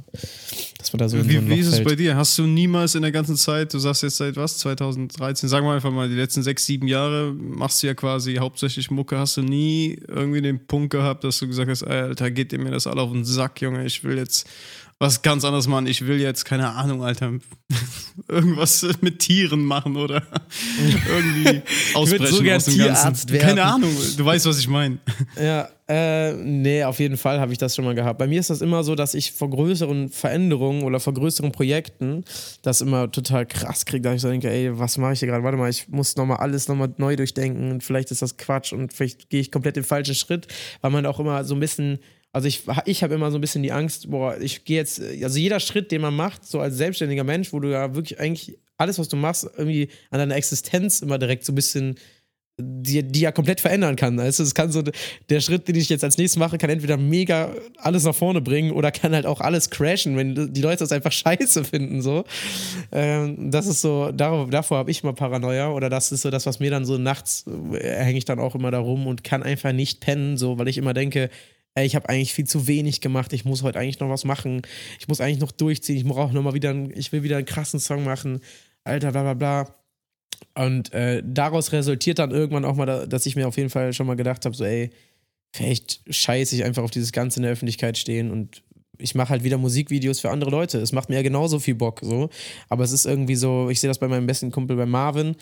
Dass 0.78 0.92
man 0.92 0.98
da 0.98 1.08
so 1.08 1.16
wie, 1.28 1.36
so 1.36 1.48
wie 1.48 1.58
ist 1.58 1.66
es 1.66 1.82
bei 1.82 1.96
dir? 1.96 2.16
Hast 2.16 2.38
du 2.38 2.44
niemals 2.44 2.94
in 2.94 3.02
der 3.02 3.10
ganzen 3.10 3.36
Zeit, 3.36 3.74
du 3.74 3.78
sagst 3.78 4.04
jetzt 4.04 4.18
seit 4.18 4.36
was, 4.36 4.58
2013, 4.58 5.48
sagen 5.48 5.66
wir 5.66 5.72
einfach 5.72 5.90
mal, 5.90 6.08
die 6.08 6.14
letzten 6.14 6.42
sechs, 6.42 6.64
sieben 6.64 6.86
Jahre 6.86 7.32
machst 7.32 7.82
du 7.82 7.88
ja 7.88 7.94
quasi 7.94 8.36
hauptsächlich 8.36 8.90
Mucke, 8.90 9.18
hast 9.18 9.36
du 9.36 9.42
nie 9.42 9.98
irgendwie 10.06 10.40
den 10.40 10.64
Punkt 10.66 10.90
gehabt, 10.90 11.24
dass 11.24 11.40
du 11.40 11.48
gesagt 11.48 11.70
hast, 11.70 11.82
Alter, 11.82 12.30
geht 12.30 12.52
dir 12.52 12.60
mir 12.60 12.70
das 12.70 12.86
alle 12.86 13.02
auf 13.02 13.10
den 13.10 13.24
Sack, 13.24 13.60
Junge, 13.60 13.84
ich 13.84 14.04
will 14.04 14.16
jetzt 14.16 14.48
was 15.00 15.22
ganz 15.22 15.44
anderes 15.44 15.68
machen. 15.68 15.86
Ich 15.86 16.06
will 16.06 16.20
jetzt, 16.20 16.44
keine 16.44 16.70
Ahnung, 16.70 17.04
Alter, 17.04 17.34
irgendwas 18.28 18.84
mit 19.00 19.20
Tieren 19.20 19.64
machen 19.64 19.96
oder 19.96 20.22
irgendwie 21.08 21.62
ausbrechen 21.94 22.24
ich 22.24 22.30
so 22.30 22.42
gern 22.42 22.56
aus 22.56 22.64
dem 22.64 22.74
Tierarzt 22.74 23.04
Ganzen. 23.04 23.30
Werden. 23.30 23.46
Keine 23.46 23.62
Ahnung, 23.64 23.96
du 24.16 24.24
weißt, 24.24 24.46
was 24.46 24.58
ich 24.58 24.68
meine. 24.68 24.98
Ja, 25.40 25.68
äh, 25.88 26.32
nee, 26.32 26.82
auf 26.82 26.98
jeden 26.98 27.16
Fall 27.16 27.38
habe 27.38 27.52
ich 27.52 27.58
das 27.58 27.76
schon 27.76 27.84
mal 27.84 27.94
gehabt. 27.94 28.18
Bei 28.18 28.26
mir 28.26 28.40
ist 28.40 28.50
das 28.50 28.60
immer 28.60 28.82
so, 28.82 28.94
dass 28.94 29.14
ich 29.14 29.32
vor 29.32 29.50
größeren 29.50 30.08
Veränderungen 30.08 30.82
oder 30.82 31.00
vor 31.00 31.14
größeren 31.14 31.52
Projekten 31.52 32.24
das 32.62 32.80
immer 32.80 33.10
total 33.10 33.46
krass 33.46 33.84
kriege, 33.84 34.02
da 34.02 34.14
ich 34.14 34.20
so 34.20 34.28
denke, 34.28 34.50
ey, 34.50 34.76
was 34.78 34.98
mache 34.98 35.12
ich 35.12 35.20
hier 35.20 35.28
gerade? 35.28 35.44
Warte 35.44 35.56
mal, 35.56 35.70
ich 35.70 35.88
muss 35.88 36.16
nochmal 36.16 36.38
alles 36.38 36.66
nochmal 36.66 36.92
neu 36.96 37.14
durchdenken 37.14 37.70
und 37.70 37.84
vielleicht 37.84 38.10
ist 38.10 38.22
das 38.22 38.36
Quatsch 38.36 38.72
und 38.72 38.92
vielleicht 38.92 39.30
gehe 39.30 39.40
ich 39.40 39.52
komplett 39.52 39.76
den 39.76 39.84
falschen 39.84 40.14
Schritt, 40.14 40.48
weil 40.80 40.90
man 40.90 41.06
auch 41.06 41.20
immer 41.20 41.44
so 41.44 41.54
ein 41.54 41.60
bisschen 41.60 42.00
also 42.38 42.46
ich, 42.46 42.62
ich 42.84 43.02
habe 43.02 43.14
immer 43.16 43.32
so 43.32 43.38
ein 43.38 43.40
bisschen 43.40 43.64
die 43.64 43.72
Angst, 43.72 44.08
boah, 44.12 44.40
ich 44.40 44.64
gehe 44.64 44.76
jetzt, 44.76 45.00
also 45.00 45.40
jeder 45.40 45.58
Schritt, 45.58 45.90
den 45.90 46.02
man 46.02 46.14
macht, 46.14 46.46
so 46.46 46.60
als 46.60 46.76
selbstständiger 46.76 47.24
Mensch, 47.24 47.52
wo 47.52 47.58
du 47.58 47.68
ja 47.68 47.96
wirklich 47.96 48.20
eigentlich 48.20 48.56
alles, 48.76 48.96
was 49.00 49.08
du 49.08 49.16
machst, 49.16 49.50
irgendwie 49.56 49.88
an 50.12 50.20
deiner 50.20 50.36
Existenz 50.36 51.02
immer 51.02 51.18
direkt 51.18 51.44
so 51.44 51.50
ein 51.50 51.56
bisschen 51.56 51.96
die, 52.60 53.02
die 53.02 53.20
ja 53.20 53.32
komplett 53.32 53.60
verändern 53.60 53.96
kann. 53.96 54.20
Also 54.20 54.44
es 54.44 54.54
kann 54.54 54.70
so, 54.70 54.84
der 55.28 55.40
Schritt, 55.40 55.66
den 55.66 55.74
ich 55.74 55.88
jetzt 55.88 56.04
als 56.04 56.16
nächstes 56.16 56.38
mache, 56.38 56.58
kann 56.58 56.70
entweder 56.70 56.96
mega 56.96 57.52
alles 57.76 58.04
nach 58.04 58.14
vorne 58.14 58.40
bringen 58.40 58.70
oder 58.70 58.92
kann 58.92 59.14
halt 59.14 59.26
auch 59.26 59.40
alles 59.40 59.70
crashen, 59.70 60.16
wenn 60.16 60.52
die 60.52 60.60
Leute 60.60 60.78
das 60.78 60.92
einfach 60.92 61.12
scheiße 61.12 61.64
finden. 61.64 62.02
So. 62.02 62.22
Ähm, 62.92 63.50
das 63.50 63.66
ist 63.66 63.80
so, 63.80 64.12
darauf, 64.12 64.48
davor 64.50 64.78
habe 64.78 64.92
ich 64.92 65.02
immer 65.02 65.12
Paranoia 65.12 65.72
oder 65.72 65.90
das 65.90 66.12
ist 66.12 66.22
so 66.22 66.30
das, 66.30 66.46
was 66.46 66.60
mir 66.60 66.70
dann 66.70 66.84
so 66.84 66.98
nachts 66.98 67.46
äh, 67.72 68.04
hänge 68.04 68.18
ich 68.18 68.24
dann 68.24 68.38
auch 68.38 68.54
immer 68.54 68.70
da 68.70 68.78
rum 68.78 69.08
und 69.08 69.24
kann 69.24 69.42
einfach 69.42 69.72
nicht 69.72 70.00
pennen, 70.00 70.36
so, 70.36 70.56
weil 70.56 70.68
ich 70.68 70.78
immer 70.78 70.94
denke, 70.94 71.30
ey, 71.78 71.86
ich 71.86 71.96
habe 71.96 72.08
eigentlich 72.08 72.32
viel 72.34 72.46
zu 72.46 72.66
wenig 72.66 73.00
gemacht, 73.00 73.32
ich 73.32 73.44
muss 73.44 73.62
heute 73.62 73.78
eigentlich 73.78 74.00
noch 74.00 74.08
was 74.08 74.24
machen, 74.24 74.62
ich 74.98 75.08
muss 75.08 75.20
eigentlich 75.20 75.40
noch 75.40 75.52
durchziehen, 75.52 75.96
ich 75.96 76.04
brauche 76.04 76.34
noch 76.34 76.42
mal 76.42 76.54
wieder, 76.54 76.70
einen, 76.70 76.96
ich 76.96 77.12
will 77.12 77.22
wieder 77.22 77.36
einen 77.36 77.46
krassen 77.46 77.80
Song 77.80 78.04
machen, 78.04 78.40
Alter, 78.84 79.12
bla 79.12 79.22
bla 79.22 79.34
bla 79.34 79.74
und 80.54 80.92
äh, 80.92 81.22
daraus 81.24 81.72
resultiert 81.72 82.18
dann 82.18 82.30
irgendwann 82.30 82.64
auch 82.64 82.76
mal, 82.76 83.06
dass 83.08 83.26
ich 83.26 83.36
mir 83.36 83.48
auf 83.48 83.56
jeden 83.56 83.70
Fall 83.70 83.92
schon 83.92 84.06
mal 84.06 84.16
gedacht 84.16 84.44
habe, 84.44 84.56
so 84.56 84.64
ey, 84.64 84.90
vielleicht 85.52 86.00
scheiße 86.08 86.54
ich 86.54 86.64
einfach 86.64 86.82
auf 86.82 86.90
dieses 86.90 87.12
Ganze 87.12 87.38
in 87.38 87.42
der 87.44 87.52
Öffentlichkeit 87.52 87.96
stehen 87.96 88.30
und 88.30 88.62
ich 88.98 89.14
mache 89.14 89.30
halt 89.30 89.44
wieder 89.44 89.58
Musikvideos 89.58 90.20
für 90.20 90.30
andere 90.30 90.50
Leute. 90.50 90.78
Es 90.78 90.92
macht 90.92 91.08
mir 91.08 91.16
ja 91.16 91.22
genauso 91.22 91.60
viel 91.60 91.76
Bock, 91.76 92.00
so. 92.02 92.30
Aber 92.68 92.84
es 92.84 92.92
ist 92.92 93.06
irgendwie 93.06 93.36
so, 93.36 93.70
ich 93.70 93.80
sehe 93.80 93.88
das 93.88 93.98
bei 93.98 94.08
meinem 94.08 94.26
besten 94.26 94.50
Kumpel, 94.50 94.76
bei 94.76 94.86
Marvin. 94.86 95.36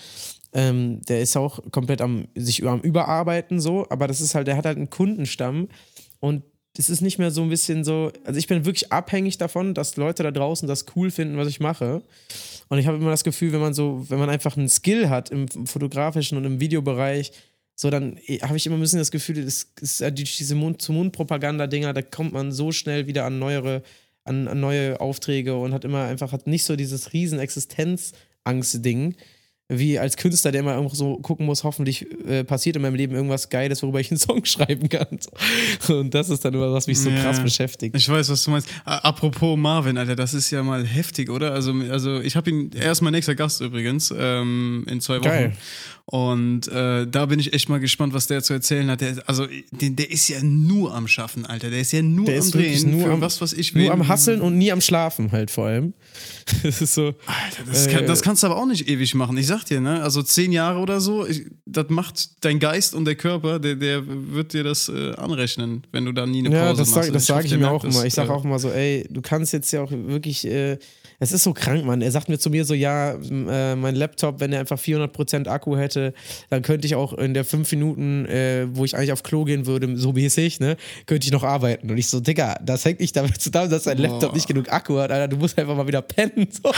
Ähm, 0.52 1.00
der 1.08 1.20
ist 1.20 1.36
auch 1.36 1.60
komplett 1.70 2.02
am 2.02 2.28
sich 2.34 2.64
am 2.66 2.80
Überarbeiten, 2.80 3.58
so. 3.58 3.86
Aber 3.88 4.06
das 4.06 4.20
ist 4.20 4.34
halt, 4.34 4.46
der 4.46 4.56
hat 4.56 4.66
halt 4.66 4.76
einen 4.76 4.90
Kundenstamm 4.90 5.68
und 6.26 6.42
das 6.74 6.90
ist 6.90 7.00
nicht 7.00 7.18
mehr 7.18 7.30
so 7.30 7.42
ein 7.42 7.48
bisschen 7.48 7.84
so. 7.84 8.12
Also 8.24 8.38
ich 8.38 8.48
bin 8.48 8.64
wirklich 8.64 8.92
abhängig 8.92 9.38
davon, 9.38 9.72
dass 9.74 9.96
Leute 9.96 10.22
da 10.24 10.30
draußen 10.30 10.68
das 10.68 10.84
cool 10.94 11.10
finden, 11.10 11.36
was 11.38 11.48
ich 11.48 11.60
mache. 11.60 12.02
Und 12.68 12.78
ich 12.78 12.86
habe 12.86 12.98
immer 12.98 13.10
das 13.10 13.24
Gefühl, 13.24 13.52
wenn 13.52 13.60
man 13.60 13.72
so, 13.72 14.04
wenn 14.08 14.18
man 14.18 14.28
einfach 14.28 14.56
einen 14.56 14.68
Skill 14.68 15.08
hat 15.08 15.30
im 15.30 15.48
fotografischen 15.48 16.36
und 16.36 16.44
im 16.44 16.60
Videobereich, 16.60 17.32
so 17.76 17.88
dann 17.88 18.18
eh, 18.26 18.40
habe 18.40 18.56
ich 18.56 18.66
immer 18.66 18.76
ein 18.76 18.80
bisschen 18.80 18.98
das 18.98 19.10
Gefühl, 19.10 19.44
das 19.44 19.68
ist 19.80 20.02
diese 20.10 20.54
Mund-zu-Mund-Propaganda-Dinger, 20.56 21.92
da 21.92 22.02
kommt 22.02 22.32
man 22.32 22.50
so 22.52 22.72
schnell 22.72 23.06
wieder 23.06 23.24
an 23.24 23.38
neuere, 23.38 23.82
an, 24.24 24.48
an, 24.48 24.60
neue 24.60 25.00
Aufträge 25.00 25.56
und 25.56 25.72
hat 25.72 25.84
immer 25.84 26.04
einfach 26.04 26.32
hat 26.32 26.46
nicht 26.46 26.64
so 26.64 26.74
dieses 26.74 27.12
riesen 27.12 27.38
Existenzangst-Ding 27.38 29.14
wie 29.68 29.98
als 29.98 30.16
Künstler, 30.16 30.52
der 30.52 30.60
immer 30.60 30.74
irgendwo 30.74 30.94
so 30.94 31.16
gucken 31.18 31.44
muss, 31.46 31.64
hoffentlich 31.64 32.06
äh, 32.24 32.44
passiert 32.44 32.76
in 32.76 32.82
meinem 32.82 32.94
Leben 32.94 33.14
irgendwas 33.14 33.48
Geiles, 33.48 33.82
worüber 33.82 33.98
ich 34.00 34.10
einen 34.10 34.18
Song 34.20 34.44
schreiben 34.44 34.88
kann. 34.88 35.18
Und 35.88 36.14
das 36.14 36.30
ist 36.30 36.44
dann 36.44 36.54
immer, 36.54 36.72
was 36.72 36.86
mich 36.86 37.00
so 37.00 37.10
ja, 37.10 37.20
krass 37.22 37.40
beschäftigt. 37.40 37.96
Ich 37.96 38.08
weiß, 38.08 38.28
was 38.28 38.44
du 38.44 38.50
meinst. 38.52 38.68
Apropos 38.84 39.58
Marvin, 39.58 39.98
Alter, 39.98 40.14
das 40.14 40.34
ist 40.34 40.50
ja 40.50 40.62
mal 40.62 40.86
heftig, 40.86 41.30
oder? 41.30 41.52
Also, 41.52 41.72
also 41.90 42.20
ich 42.20 42.36
habe 42.36 42.50
ihn, 42.50 42.70
er 42.74 42.92
ist 42.92 43.00
mein 43.00 43.12
nächster 43.12 43.34
Gast 43.34 43.60
übrigens, 43.60 44.14
ähm, 44.16 44.86
in 44.88 45.00
zwei 45.00 45.18
Wochen. 45.18 45.24
Geil. 45.24 45.52
Und 46.08 46.68
äh, 46.68 47.04
da 47.04 47.26
bin 47.26 47.40
ich 47.40 47.52
echt 47.52 47.68
mal 47.68 47.80
gespannt, 47.80 48.14
was 48.14 48.28
der 48.28 48.40
zu 48.40 48.52
erzählen 48.52 48.88
hat. 48.88 49.00
Der, 49.00 49.16
also, 49.26 49.48
der, 49.72 49.90
der 49.90 50.08
ist 50.08 50.28
ja 50.28 50.40
nur 50.40 50.94
am 50.94 51.08
Schaffen, 51.08 51.44
Alter. 51.44 51.68
Der 51.68 51.80
ist 51.80 51.92
ja 51.92 52.00
nur 52.00 52.26
der 52.26 52.42
am 52.42 52.50
Drehen 52.52 52.90
nur 52.92 53.10
am, 53.10 53.20
was, 53.20 53.40
was 53.40 53.52
ich 53.52 53.74
will. 53.74 53.86
Nur 53.86 53.92
am 53.92 54.06
Hasseln 54.06 54.40
und 54.40 54.56
nie 54.56 54.70
am 54.70 54.80
Schlafen 54.80 55.32
halt 55.32 55.50
vor 55.50 55.66
allem. 55.66 55.94
das 56.62 56.80
ist 56.80 56.94
so. 56.94 57.06
Alter, 57.26 57.64
das, 57.66 57.88
äh, 57.88 57.92
kann, 57.92 58.06
das, 58.06 58.22
kannst 58.22 58.44
du 58.44 58.46
aber 58.46 58.56
auch 58.56 58.66
nicht 58.66 58.88
ewig 58.88 59.16
machen. 59.16 59.36
Ich 59.36 59.48
sag 59.48 59.55
dir, 59.64 59.80
ne? 59.80 60.02
Also 60.02 60.22
zehn 60.22 60.52
Jahre 60.52 60.78
oder 60.80 61.00
so, 61.00 61.26
ich, 61.26 61.46
das 61.64 61.86
macht 61.88 62.44
dein 62.44 62.58
Geist 62.58 62.94
und 62.94 63.04
der 63.04 63.14
Körper, 63.14 63.58
der, 63.58 63.76
der 63.76 64.02
wird 64.06 64.52
dir 64.52 64.64
das 64.64 64.88
äh, 64.88 65.14
anrechnen, 65.14 65.86
wenn 65.92 66.04
du 66.04 66.12
da 66.12 66.26
nie 66.26 66.40
eine 66.40 66.50
Pause 66.50 66.60
ja, 66.60 66.72
das 66.74 66.90
sag, 66.90 66.96
machst. 66.96 67.14
Das 67.14 67.26
sage 67.26 67.46
ich 67.46 67.56
mir 67.56 67.70
auch 67.70 67.84
immer. 67.84 68.04
Ich 68.04 68.14
sag 68.14 68.28
auch 68.28 68.44
immer 68.44 68.58
so, 68.58 68.70
ey, 68.70 69.06
du 69.10 69.22
kannst 69.22 69.52
jetzt 69.52 69.70
ja 69.72 69.82
auch 69.82 69.90
wirklich 69.90 70.46
äh, 70.46 70.78
es 71.18 71.32
ist 71.32 71.44
so 71.44 71.52
krank, 71.52 71.84
Mann. 71.84 72.02
Er 72.02 72.10
sagt 72.10 72.28
mir 72.28 72.38
zu 72.38 72.50
mir 72.50 72.64
so, 72.64 72.74
ja, 72.74 73.12
äh, 73.12 73.76
mein 73.76 73.94
Laptop, 73.94 74.40
wenn 74.40 74.52
er 74.52 74.60
einfach 74.60 74.78
400% 74.78 75.48
Akku 75.48 75.76
hätte, 75.76 76.12
dann 76.50 76.62
könnte 76.62 76.86
ich 76.86 76.94
auch 76.94 77.12
in 77.14 77.34
der 77.34 77.44
fünf 77.44 77.70
Minuten, 77.72 78.26
äh, 78.26 78.66
wo 78.70 78.84
ich 78.84 78.96
eigentlich 78.96 79.12
auf 79.12 79.22
Klo 79.22 79.44
gehen 79.44 79.66
würde, 79.66 79.96
so 79.96 80.12
mäßig, 80.12 80.60
ne, 80.60 80.76
könnte 81.06 81.26
ich 81.26 81.32
noch 81.32 81.44
arbeiten. 81.44 81.90
Und 81.90 81.98
ich 81.98 82.08
so, 82.08 82.20
Digga, 82.20 82.58
das 82.62 82.84
hängt 82.84 83.00
nicht 83.00 83.16
damit 83.16 83.40
zusammen, 83.40 83.70
dass 83.70 83.84
dein 83.84 83.98
Laptop 83.98 84.34
nicht 84.34 84.46
genug 84.46 84.72
Akku 84.72 84.98
hat, 84.98 85.10
Alter. 85.10 85.28
Du 85.28 85.36
musst 85.36 85.58
einfach 85.58 85.76
mal 85.76 85.86
wieder 85.86 86.02
pennen. 86.02 86.48
So. 86.50 86.72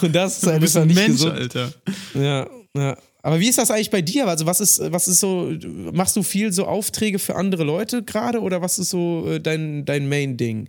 Und 0.06 0.14
das 0.14 0.42
ist 0.42 0.46
du 0.46 0.58
bist 0.58 0.76
ein 0.76 0.88
Mensch, 0.88 1.06
gesund. 1.06 1.32
Alter. 1.32 1.72
Ja, 2.14 2.46
ja. 2.76 2.96
Aber 3.22 3.40
wie 3.40 3.48
ist 3.48 3.58
das 3.58 3.72
eigentlich 3.72 3.90
bei 3.90 4.02
dir? 4.02 4.28
Also, 4.28 4.46
was 4.46 4.60
ist, 4.60 4.80
was 4.92 5.08
ist 5.08 5.18
so, 5.18 5.52
machst 5.92 6.14
du 6.14 6.22
viel 6.22 6.52
so 6.52 6.64
Aufträge 6.66 7.18
für 7.18 7.34
andere 7.34 7.64
Leute 7.64 8.04
gerade 8.04 8.40
oder 8.40 8.62
was 8.62 8.78
ist 8.78 8.90
so 8.90 9.28
äh, 9.28 9.40
dein, 9.40 9.84
dein 9.84 10.08
Main-Ding? 10.08 10.68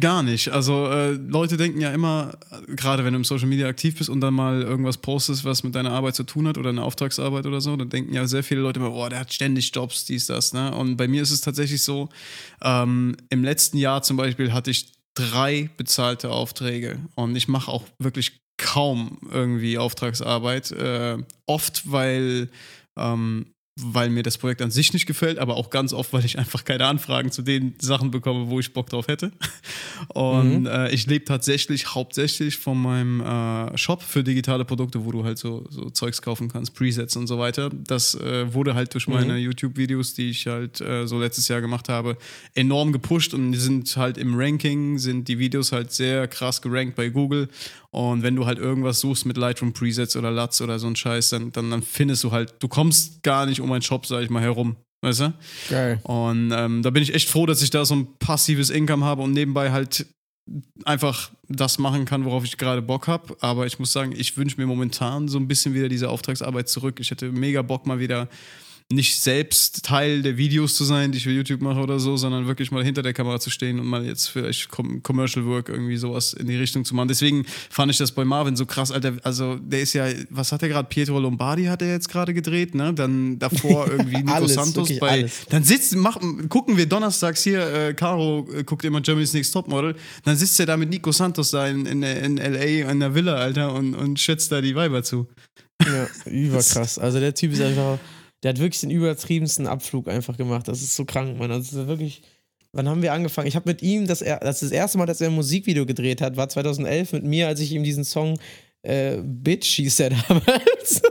Gar 0.00 0.22
nicht. 0.22 0.50
Also 0.50 0.86
äh, 0.86 1.12
Leute 1.12 1.56
denken 1.56 1.80
ja 1.80 1.90
immer, 1.92 2.32
gerade 2.66 3.06
wenn 3.06 3.14
du 3.14 3.20
im 3.20 3.24
Social 3.24 3.48
Media 3.48 3.66
aktiv 3.68 3.96
bist 3.96 4.10
und 4.10 4.20
dann 4.20 4.34
mal 4.34 4.60
irgendwas 4.60 4.98
postest, 4.98 5.46
was 5.46 5.62
mit 5.62 5.74
deiner 5.74 5.92
Arbeit 5.92 6.14
zu 6.14 6.24
tun 6.24 6.46
hat 6.46 6.58
oder 6.58 6.68
eine 6.68 6.82
Auftragsarbeit 6.82 7.46
oder 7.46 7.62
so, 7.62 7.74
dann 7.74 7.88
denken 7.88 8.12
ja 8.12 8.26
sehr 8.26 8.44
viele 8.44 8.60
Leute 8.60 8.80
immer, 8.80 8.92
oh, 8.92 9.08
der 9.08 9.20
hat 9.20 9.32
ständig 9.32 9.74
Jobs, 9.74 10.04
dies, 10.04 10.26
das. 10.26 10.52
Ne? 10.52 10.74
Und 10.74 10.98
bei 10.98 11.08
mir 11.08 11.22
ist 11.22 11.30
es 11.30 11.40
tatsächlich 11.40 11.82
so, 11.82 12.10
ähm, 12.62 13.16
im 13.30 13.42
letzten 13.42 13.78
Jahr 13.78 14.02
zum 14.02 14.18
Beispiel 14.18 14.52
hatte 14.52 14.70
ich 14.70 14.92
drei 15.14 15.70
bezahlte 15.78 16.32
Aufträge 16.32 16.98
und 17.14 17.34
ich 17.34 17.48
mache 17.48 17.70
auch 17.72 17.84
wirklich 17.98 18.40
kaum 18.58 19.16
irgendwie 19.30 19.78
Auftragsarbeit. 19.78 20.70
Äh, 20.70 21.16
oft, 21.46 21.90
weil 21.90 22.50
ähm, 22.98 23.46
weil 23.80 24.10
mir 24.10 24.22
das 24.22 24.38
Projekt 24.38 24.62
an 24.62 24.70
sich 24.70 24.92
nicht 24.92 25.06
gefällt, 25.06 25.38
aber 25.38 25.56
auch 25.56 25.70
ganz 25.70 25.92
oft, 25.92 26.12
weil 26.12 26.24
ich 26.24 26.38
einfach 26.38 26.64
keine 26.64 26.86
Anfragen 26.86 27.30
zu 27.30 27.42
den 27.42 27.74
Sachen 27.80 28.10
bekomme, 28.10 28.48
wo 28.48 28.58
ich 28.58 28.72
Bock 28.72 28.90
drauf 28.90 29.08
hätte. 29.08 29.30
Und 30.08 30.62
mhm. 30.62 30.66
äh, 30.66 30.90
ich 30.90 31.06
lebe 31.06 31.24
tatsächlich 31.24 31.94
hauptsächlich 31.94 32.56
von 32.56 32.80
meinem 32.80 33.20
äh, 33.20 33.76
Shop 33.78 34.02
für 34.02 34.24
digitale 34.24 34.64
Produkte, 34.64 35.04
wo 35.04 35.12
du 35.12 35.24
halt 35.24 35.38
so, 35.38 35.64
so 35.70 35.90
Zeugs 35.90 36.22
kaufen 36.22 36.48
kannst, 36.48 36.74
Presets 36.74 37.16
und 37.16 37.26
so 37.26 37.38
weiter. 37.38 37.70
Das 37.70 38.14
äh, 38.14 38.52
wurde 38.52 38.74
halt 38.74 38.94
durch 38.94 39.06
meine 39.06 39.34
mhm. 39.34 39.38
YouTube-Videos, 39.38 40.14
die 40.14 40.30
ich 40.30 40.46
halt 40.46 40.80
äh, 40.80 41.06
so 41.06 41.20
letztes 41.20 41.48
Jahr 41.48 41.60
gemacht 41.60 41.88
habe, 41.88 42.16
enorm 42.54 42.92
gepusht 42.92 43.34
und 43.34 43.52
die 43.52 43.58
sind 43.58 43.96
halt 43.96 44.18
im 44.18 44.34
Ranking, 44.34 44.98
sind 44.98 45.28
die 45.28 45.38
Videos 45.38 45.72
halt 45.72 45.92
sehr 45.92 46.26
krass 46.28 46.62
gerankt 46.62 46.96
bei 46.96 47.08
Google. 47.08 47.48
Und 47.90 48.22
wenn 48.22 48.36
du 48.36 48.46
halt 48.46 48.58
irgendwas 48.58 49.00
suchst 49.00 49.24
mit 49.24 49.36
Lightroom 49.36 49.72
Presets 49.72 50.16
oder 50.16 50.30
LUTs 50.30 50.60
oder 50.60 50.78
so 50.78 50.86
ein 50.86 50.96
Scheiß, 50.96 51.30
dann, 51.30 51.52
dann, 51.52 51.70
dann 51.70 51.82
findest 51.82 52.22
du 52.24 52.32
halt, 52.32 52.54
du 52.58 52.68
kommst 52.68 53.22
gar 53.22 53.46
nicht 53.46 53.60
um 53.60 53.72
einen 53.72 53.82
Shop, 53.82 54.06
sag 54.06 54.22
ich 54.22 54.30
mal, 54.30 54.42
herum. 54.42 54.76
Weißt 55.00 55.20
du? 55.20 55.34
Geil. 55.70 56.00
Und 56.02 56.50
ähm, 56.52 56.82
da 56.82 56.90
bin 56.90 57.02
ich 57.02 57.14
echt 57.14 57.28
froh, 57.28 57.46
dass 57.46 57.62
ich 57.62 57.70
da 57.70 57.84
so 57.84 57.94
ein 57.94 58.18
passives 58.18 58.68
Income 58.68 59.04
habe 59.04 59.22
und 59.22 59.32
nebenbei 59.32 59.70
halt 59.70 60.06
einfach 60.84 61.30
das 61.48 61.78
machen 61.78 62.04
kann, 62.04 62.24
worauf 62.24 62.44
ich 62.44 62.56
gerade 62.56 62.82
Bock 62.82 63.06
habe. 63.06 63.36
Aber 63.40 63.66
ich 63.66 63.78
muss 63.78 63.92
sagen, 63.92 64.12
ich 64.16 64.36
wünsche 64.36 64.60
mir 64.60 64.66
momentan 64.66 65.28
so 65.28 65.38
ein 65.38 65.48
bisschen 65.48 65.74
wieder 65.74 65.88
diese 65.88 66.08
Auftragsarbeit 66.08 66.68
zurück. 66.68 67.00
Ich 67.00 67.10
hätte 67.10 67.30
mega 67.30 67.62
Bock 67.62 67.86
mal 67.86 67.98
wieder 68.00 68.28
nicht 68.90 69.20
selbst 69.20 69.84
Teil 69.84 70.22
der 70.22 70.38
Videos 70.38 70.74
zu 70.74 70.84
sein, 70.84 71.12
die 71.12 71.18
ich 71.18 71.24
für 71.24 71.30
YouTube 71.30 71.60
mache 71.60 71.80
oder 71.80 72.00
so, 72.00 72.16
sondern 72.16 72.46
wirklich 72.46 72.70
mal 72.70 72.82
hinter 72.82 73.02
der 73.02 73.12
Kamera 73.12 73.38
zu 73.38 73.50
stehen 73.50 73.78
und 73.78 73.86
mal 73.86 74.06
jetzt 74.06 74.28
vielleicht 74.28 74.70
Commercial 74.70 75.44
Work 75.44 75.68
irgendwie 75.68 75.98
sowas 75.98 76.32
in 76.32 76.46
die 76.46 76.56
Richtung 76.56 76.86
zu 76.86 76.94
machen. 76.94 77.08
Deswegen 77.08 77.44
fand 77.68 77.92
ich 77.92 77.98
das 77.98 78.12
bei 78.12 78.24
Marvin 78.24 78.56
so 78.56 78.64
krass, 78.64 78.90
Alter. 78.90 79.16
Also 79.24 79.56
der 79.56 79.82
ist 79.82 79.92
ja, 79.92 80.06
was 80.30 80.52
hat 80.52 80.62
er 80.62 80.70
gerade? 80.70 80.88
Pietro 80.88 81.18
Lombardi 81.20 81.66
hat 81.66 81.82
er 81.82 81.90
jetzt 81.90 82.08
gerade 82.08 82.32
gedreht, 82.32 82.74
ne? 82.74 82.94
Dann 82.94 83.38
davor 83.38 83.88
irgendwie 83.90 84.22
Nico 84.22 84.32
alles, 84.32 84.54
Santos 84.54 84.98
bei. 84.98 85.10
Alles. 85.10 85.32
Dann 85.50 85.64
sitzt, 85.64 85.94
mach, 85.94 86.18
gucken 86.48 86.78
wir 86.78 86.86
donnerstags 86.86 87.44
hier, 87.44 87.60
äh, 87.60 87.92
Caro 87.92 88.48
äh, 88.54 88.64
guckt 88.64 88.86
immer 88.86 89.02
Germany's 89.02 89.34
Next 89.34 89.52
Topmodel. 89.52 89.96
Dann 90.24 90.36
sitzt 90.36 90.58
er 90.60 90.64
da 90.64 90.78
mit 90.78 90.88
Nico 90.88 91.12
Santos 91.12 91.50
da 91.50 91.66
in, 91.66 91.84
in, 91.84 92.02
in 92.02 92.36
LA 92.38 92.90
in 92.90 93.00
der 93.00 93.14
Villa, 93.14 93.34
Alter, 93.34 93.74
und, 93.74 93.94
und 93.94 94.18
schätzt 94.18 94.50
da 94.50 94.62
die 94.62 94.74
Weiber 94.74 95.02
zu. 95.02 95.26
Ja, 95.84 96.08
überkrass. 96.30 96.98
Also 96.98 97.20
der 97.20 97.34
Typ 97.34 97.52
ist 97.52 97.60
einfach 97.60 97.98
der 98.42 98.50
hat 98.50 98.58
wirklich 98.58 98.80
den 98.80 98.90
übertriebensten 98.90 99.66
Abflug 99.66 100.08
einfach 100.08 100.36
gemacht. 100.36 100.68
Das 100.68 100.82
ist 100.82 100.94
so 100.94 101.04
krank, 101.04 101.38
Mann. 101.38 101.50
Also 101.50 101.86
wirklich. 101.86 102.22
Wann 102.72 102.86
haben 102.86 103.00
wir 103.00 103.14
angefangen? 103.14 103.48
Ich 103.48 103.56
habe 103.56 103.68
mit 103.68 103.82
ihm, 103.82 104.06
das, 104.06 104.18
das, 104.18 104.60
das 104.60 104.70
erste 104.70 104.98
Mal, 104.98 105.06
dass 105.06 105.22
er 105.22 105.28
ein 105.28 105.34
Musikvideo 105.34 105.86
gedreht 105.86 106.20
hat, 106.20 106.36
war 106.36 106.50
2011 106.50 107.14
mit 107.14 107.24
mir, 107.24 107.48
als 107.48 107.60
ich 107.60 107.72
ihm 107.72 107.82
diesen 107.82 108.04
Song 108.04 108.38
äh, 108.82 109.18
Bitch 109.22 109.76
hieß 109.76 110.00
er 110.00 110.10
damals. 110.28 111.02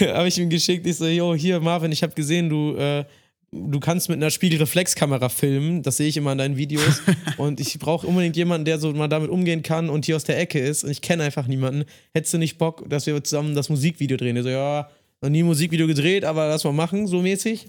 habe 0.00 0.28
ich 0.28 0.38
ihm 0.38 0.48
geschickt. 0.48 0.86
Ich 0.86 0.96
so, 0.96 1.06
yo, 1.06 1.34
hier, 1.34 1.60
Marvin, 1.60 1.92
ich 1.92 2.02
habe 2.02 2.14
gesehen, 2.14 2.48
du, 2.48 2.74
äh, 2.76 3.04
du 3.52 3.80
kannst 3.80 4.08
mit 4.08 4.16
einer 4.16 4.30
Spiegelreflexkamera 4.30 5.28
filmen. 5.28 5.82
Das 5.82 5.98
sehe 5.98 6.08
ich 6.08 6.16
immer 6.16 6.32
in 6.32 6.38
deinen 6.38 6.56
Videos. 6.56 7.02
und 7.36 7.60
ich 7.60 7.78
brauche 7.78 8.06
unbedingt 8.06 8.36
jemanden, 8.36 8.64
der 8.64 8.78
so 8.78 8.92
mal 8.92 9.08
damit 9.08 9.30
umgehen 9.30 9.62
kann 9.62 9.90
und 9.90 10.06
hier 10.06 10.16
aus 10.16 10.24
der 10.24 10.38
Ecke 10.38 10.58
ist. 10.58 10.84
Und 10.84 10.90
ich 10.90 11.02
kenne 11.02 11.22
einfach 11.22 11.46
niemanden. 11.46 11.84
Hättest 12.12 12.34
du 12.34 12.38
nicht 12.38 12.58
Bock, 12.58 12.88
dass 12.88 13.06
wir 13.06 13.22
zusammen 13.22 13.54
das 13.54 13.68
Musikvideo 13.68 14.16
drehen? 14.16 14.36
Er 14.36 14.42
so, 14.42 14.48
ja, 14.48 14.90
noch 15.24 15.30
nie 15.30 15.42
ein 15.42 15.46
Musikvideo 15.46 15.86
gedreht, 15.86 16.24
aber 16.24 16.48
lass 16.48 16.64
mal 16.64 16.72
machen, 16.72 17.06
so 17.06 17.20
mäßig. 17.20 17.66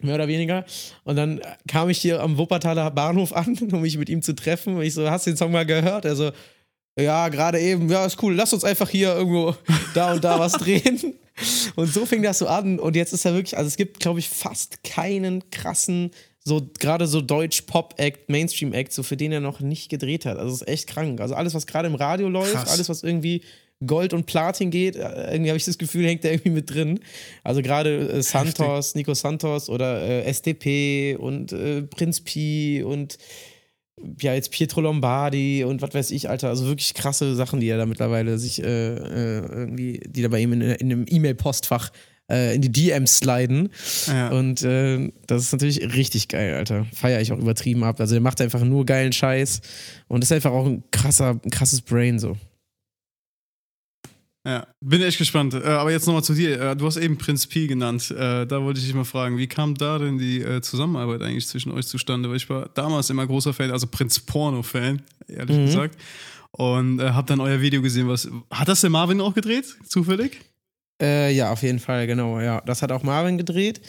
Mehr 0.00 0.14
oder 0.14 0.28
weniger. 0.28 0.64
Und 1.04 1.16
dann 1.16 1.40
kam 1.66 1.88
ich 1.88 1.98
hier 1.98 2.20
am 2.22 2.38
Wuppertaler 2.38 2.90
Bahnhof 2.90 3.32
an, 3.34 3.58
um 3.72 3.80
mich 3.80 3.98
mit 3.98 4.08
ihm 4.08 4.22
zu 4.22 4.34
treffen. 4.34 4.76
Und 4.76 4.82
ich 4.82 4.94
so, 4.94 5.10
hast 5.10 5.26
du 5.26 5.30
den 5.30 5.36
Song 5.36 5.50
mal 5.50 5.66
gehört? 5.66 6.06
Also, 6.06 6.30
ja, 6.98 7.28
gerade 7.28 7.60
eben, 7.60 7.90
ja, 7.90 8.06
ist 8.06 8.22
cool, 8.22 8.34
lass 8.34 8.52
uns 8.52 8.64
einfach 8.64 8.88
hier 8.88 9.14
irgendwo 9.14 9.54
da 9.94 10.12
und 10.12 10.24
da 10.24 10.38
was 10.38 10.52
drehen. 10.52 11.14
Und 11.74 11.92
so 11.92 12.06
fing 12.06 12.22
das 12.22 12.38
so 12.38 12.46
an. 12.46 12.78
Und 12.78 12.96
jetzt 12.96 13.12
ist 13.12 13.26
er 13.26 13.34
wirklich, 13.34 13.58
also 13.58 13.68
es 13.68 13.76
gibt, 13.76 14.00
glaube 14.00 14.18
ich, 14.20 14.30
fast 14.30 14.82
keinen 14.82 15.50
krassen, 15.50 16.10
so 16.42 16.66
gerade 16.78 17.06
so 17.06 17.20
Deutsch-Pop-Act, 17.20 18.30
Mainstream-Act, 18.30 18.90
so 18.90 19.02
für 19.02 19.18
den 19.18 19.32
er 19.32 19.40
noch 19.40 19.60
nicht 19.60 19.90
gedreht 19.90 20.24
hat. 20.24 20.38
Also 20.38 20.54
es 20.54 20.62
ist 20.62 20.68
echt 20.68 20.86
krank. 20.86 21.20
Also 21.20 21.34
alles, 21.34 21.52
was 21.52 21.66
gerade 21.66 21.88
im 21.88 21.94
Radio 21.94 22.30
läuft, 22.30 22.54
Krass. 22.54 22.70
alles, 22.70 22.88
was 22.88 23.02
irgendwie 23.02 23.42
Gold 23.84 24.14
und 24.14 24.26
Platin 24.26 24.70
geht, 24.70 24.96
äh, 24.96 25.32
irgendwie 25.32 25.50
habe 25.50 25.58
ich 25.58 25.64
das 25.64 25.76
Gefühl, 25.76 26.06
hängt 26.06 26.24
er 26.24 26.32
irgendwie 26.32 26.50
mit 26.50 26.72
drin. 26.72 27.00
Also 27.44 27.60
gerade 27.60 28.08
äh, 28.08 28.22
Santos, 28.22 28.94
Nico 28.94 29.12
Santos 29.14 29.68
oder 29.68 30.00
äh, 30.00 30.22
SDP 30.24 31.16
und 31.16 31.52
äh, 31.52 31.82
Prinz 31.82 32.20
Pi 32.22 32.82
und 32.84 33.18
ja, 34.20 34.34
jetzt 34.34 34.50
Pietro 34.50 34.82
Lombardi 34.82 35.64
und 35.64 35.82
was 35.82 35.94
weiß 35.94 36.10
ich, 36.10 36.28
Alter. 36.28 36.48
Also 36.48 36.66
wirklich 36.66 36.94
krasse 36.94 37.34
Sachen, 37.34 37.60
die 37.60 37.68
er 37.68 37.78
da 37.78 37.86
mittlerweile 37.86 38.38
sich 38.38 38.62
äh, 38.62 38.66
äh, 38.66 39.46
irgendwie, 39.46 40.00
die 40.06 40.22
da 40.22 40.28
bei 40.28 40.40
ihm 40.40 40.52
in, 40.52 40.60
in 40.62 40.92
einem 40.92 41.06
E-Mail-Postfach 41.08 41.90
in 42.28 42.60
die 42.60 42.72
DMs 42.72 43.18
sliden. 43.18 43.68
Ja. 44.08 44.30
Und 44.30 44.64
äh, 44.64 45.12
das 45.28 45.44
ist 45.44 45.52
natürlich 45.52 45.94
richtig 45.94 46.26
geil, 46.26 46.54
Alter. 46.54 46.84
Feier 46.92 47.20
ich 47.20 47.30
auch 47.30 47.38
übertrieben 47.38 47.84
ab. 47.84 48.00
Also 48.00 48.16
der 48.16 48.20
macht 48.20 48.40
einfach 48.40 48.64
nur 48.64 48.84
geilen 48.84 49.12
Scheiß 49.12 49.60
und 50.08 50.24
ist 50.24 50.32
einfach 50.32 50.50
auch 50.50 50.66
ein 50.66 50.82
krasser, 50.90 51.38
ein 51.44 51.50
krasses 51.52 51.82
Brain 51.82 52.18
so. 52.18 52.36
Ja, 54.46 54.64
bin 54.80 55.02
echt 55.02 55.18
gespannt. 55.18 55.54
Äh, 55.54 55.64
aber 55.64 55.90
jetzt 55.90 56.06
nochmal 56.06 56.22
zu 56.22 56.32
dir. 56.32 56.60
Äh, 56.60 56.76
du 56.76 56.86
hast 56.86 56.98
eben 56.98 57.18
Prinz 57.18 57.48
Pi 57.48 57.66
genannt. 57.66 58.12
Äh, 58.12 58.46
da 58.46 58.62
wollte 58.62 58.78
ich 58.78 58.86
dich 58.86 58.94
mal 58.94 59.04
fragen, 59.04 59.38
wie 59.38 59.48
kam 59.48 59.74
da 59.74 59.98
denn 59.98 60.18
die 60.18 60.44
Zusammenarbeit 60.62 61.20
eigentlich 61.22 61.48
zwischen 61.48 61.72
euch 61.72 61.88
zustande? 61.88 62.28
Weil 62.30 62.36
ich 62.36 62.48
war 62.48 62.70
damals 62.74 63.10
immer 63.10 63.26
großer 63.26 63.52
Fan, 63.52 63.72
also 63.72 63.88
Prinz 63.88 64.20
Porno-Fan, 64.20 65.02
ehrlich 65.26 65.56
mhm. 65.56 65.66
gesagt. 65.66 65.98
Und 66.52 67.00
äh, 67.00 67.10
hab 67.10 67.26
dann 67.26 67.40
euer 67.40 67.60
Video 67.60 67.82
gesehen. 67.82 68.06
Was, 68.08 68.28
hat 68.52 68.68
das 68.68 68.82
der 68.82 68.90
Marvin 68.90 69.20
auch 69.20 69.34
gedreht, 69.34 69.76
zufällig? 69.84 70.40
Äh, 71.02 71.34
ja, 71.34 71.50
auf 71.50 71.62
jeden 71.64 71.80
Fall, 71.80 72.06
genau. 72.06 72.40
Ja, 72.40 72.60
das 72.60 72.82
hat 72.82 72.92
auch 72.92 73.02
Marvin 73.02 73.38
gedreht. 73.38 73.80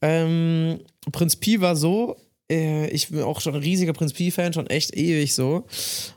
Ähm, 0.00 0.78
Prinz 1.10 1.34
Pi 1.34 1.60
war 1.60 1.74
so, 1.74 2.16
ich 2.50 3.08
bin 3.08 3.20
auch 3.24 3.42
schon 3.42 3.54
ein 3.54 3.60
riesiger 3.60 3.92
Prinz 3.92 4.14
Pi-Fan, 4.14 4.54
schon 4.54 4.68
echt 4.68 4.96
ewig 4.96 5.34
so. 5.34 5.66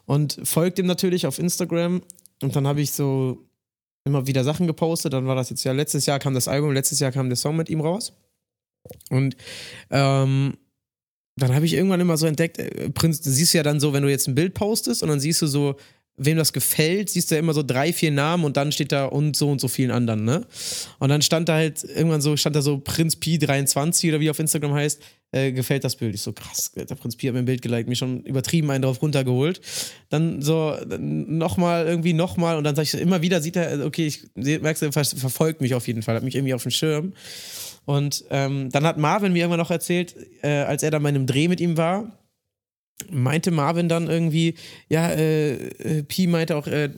Und 0.06 0.40
folgt 0.46 0.80
ihm 0.80 0.86
natürlich 0.86 1.28
auf 1.28 1.40
Instagram. 1.40 2.04
Und 2.42 2.56
dann 2.56 2.68
habe 2.68 2.80
ich 2.80 2.94
so 2.94 3.51
immer 4.06 4.28
wieder 4.28 4.44
Sachen 4.44 4.68
gepostet. 4.68 5.14
Dann 5.14 5.28
war 5.28 5.36
das 5.36 5.50
jetzt 5.50 5.64
ja, 5.64 5.72
letztes 5.72 6.06
Jahr 6.06 6.20
kam 6.20 6.34
das 6.34 6.48
Album, 6.48 6.72
letztes 6.74 7.00
Jahr 7.00 7.12
kam 7.12 7.30
der 7.30 7.36
Song 7.36 7.56
mit 7.56 7.70
ihm 7.70 7.82
raus. 7.82 8.14
Und 9.10 9.36
ähm, 9.90 10.58
dann 11.38 11.56
habe 11.56 11.66
ich 11.66 11.74
irgendwann 11.74 12.02
immer 12.02 12.18
so 12.18 12.26
entdeckt, 12.26 12.58
äh, 12.58 12.90
Prinz, 12.90 13.22
du 13.22 13.30
siehst 13.30 13.54
ja 13.54 13.64
dann 13.64 13.80
so, 13.80 13.94
wenn 13.94 14.04
du 14.04 14.10
jetzt 14.10 14.28
ein 14.28 14.36
Bild 14.36 14.54
postest 14.54 15.04
und 15.04 15.10
dann 15.10 15.20
siehst 15.20 15.42
du 15.42 15.48
so, 15.48 15.76
wem 16.26 16.38
das 16.38 16.54
gefällt, 16.54 17.10
siehst 17.10 17.32
du 17.32 17.36
ja 17.36 17.40
immer 17.40 17.54
so 17.54 17.64
drei, 17.64 17.94
vier 17.94 18.12
Namen 18.12 18.44
und 18.44 18.58
dann 18.58 18.72
steht 18.72 18.92
da 18.92 19.06
und 19.06 19.36
so 19.36 19.50
und 19.50 19.60
so 19.60 19.68
vielen 19.68 19.92
anderen, 19.92 20.24
ne? 20.24 20.46
Und 21.00 21.10
dann 21.10 21.22
stand 21.22 21.50
da 21.50 21.56
halt 21.56 21.84
irgendwann 21.84 22.22
so, 22.22 22.38
stand 22.38 22.56
da 22.56 22.62
so 22.62 22.78
Prinz 22.78 23.16
Pi 23.16 23.40
23 23.40 24.10
oder 24.10 24.20
wie 24.20 24.30
auf 24.30 24.40
Instagram 24.40 24.74
heißt, 24.74 25.02
äh, 25.32 25.52
gefällt 25.52 25.84
das 25.84 25.96
Bild. 25.96 26.14
Ich 26.14 26.22
so, 26.22 26.34
krass, 26.34 26.72
der 26.76 26.96
Prinz 26.96 27.16
Pi 27.16 27.28
hat 27.28 27.34
mir 27.34 27.40
ein 27.40 27.46
Bild 27.46 27.62
geliked, 27.62 27.90
mich 27.90 27.98
schon 27.98 28.22
übertrieben 28.24 28.70
einen 28.70 28.84
drauf 28.84 29.02
runtergeholt. 29.02 29.62
Dann 30.10 30.42
so, 30.42 30.76
nochmal, 31.00 31.88
irgendwie 31.88 32.14
nochmal 32.14 32.58
und 32.58 32.64
dann 32.64 32.76
sag 32.76 32.84
ich, 32.84 32.94
immer 32.94 33.22
wieder 33.22 33.42
sieht 33.42 33.56
er, 33.56 33.86
okay, 33.86 34.08
ich 34.08 34.24
merkst 34.36 34.84
du, 34.84 34.92
verfolgt 34.92 35.62
mich 35.62 35.74
auf 35.74 35.88
jeden 35.88 36.04
Fall, 36.04 36.16
hat 36.16 36.24
mich 36.24 36.36
irgendwie 36.36 36.54
auf 36.54 36.64
dem 36.64 36.72
Schirm. 36.72 37.14
Und 37.86 38.26
ähm, 38.30 38.70
dann 38.70 38.86
hat 38.86 38.98
Marvin 38.98 39.34
mir 39.34 39.40
irgendwann 39.40 39.60
noch 39.60 39.72
erzählt, 39.72 40.16
äh, 40.44 40.50
als 40.50 40.84
er 40.84 40.92
dann 40.92 41.02
bei 41.02 41.10
einem 41.10 41.26
Dreh 41.26 41.48
mit 41.48 41.60
ihm 41.60 41.78
war, 41.78 42.21
meinte 43.10 43.52
Marvin 43.52 43.90
dann 43.90 44.08
irgendwie, 44.08 44.56
ja, 44.90 45.10
äh, 45.10 45.54
äh, 45.54 46.04
Pi 46.04 46.28
meinte 46.28 46.56
auch, 46.56 46.68
äh, 46.68 46.90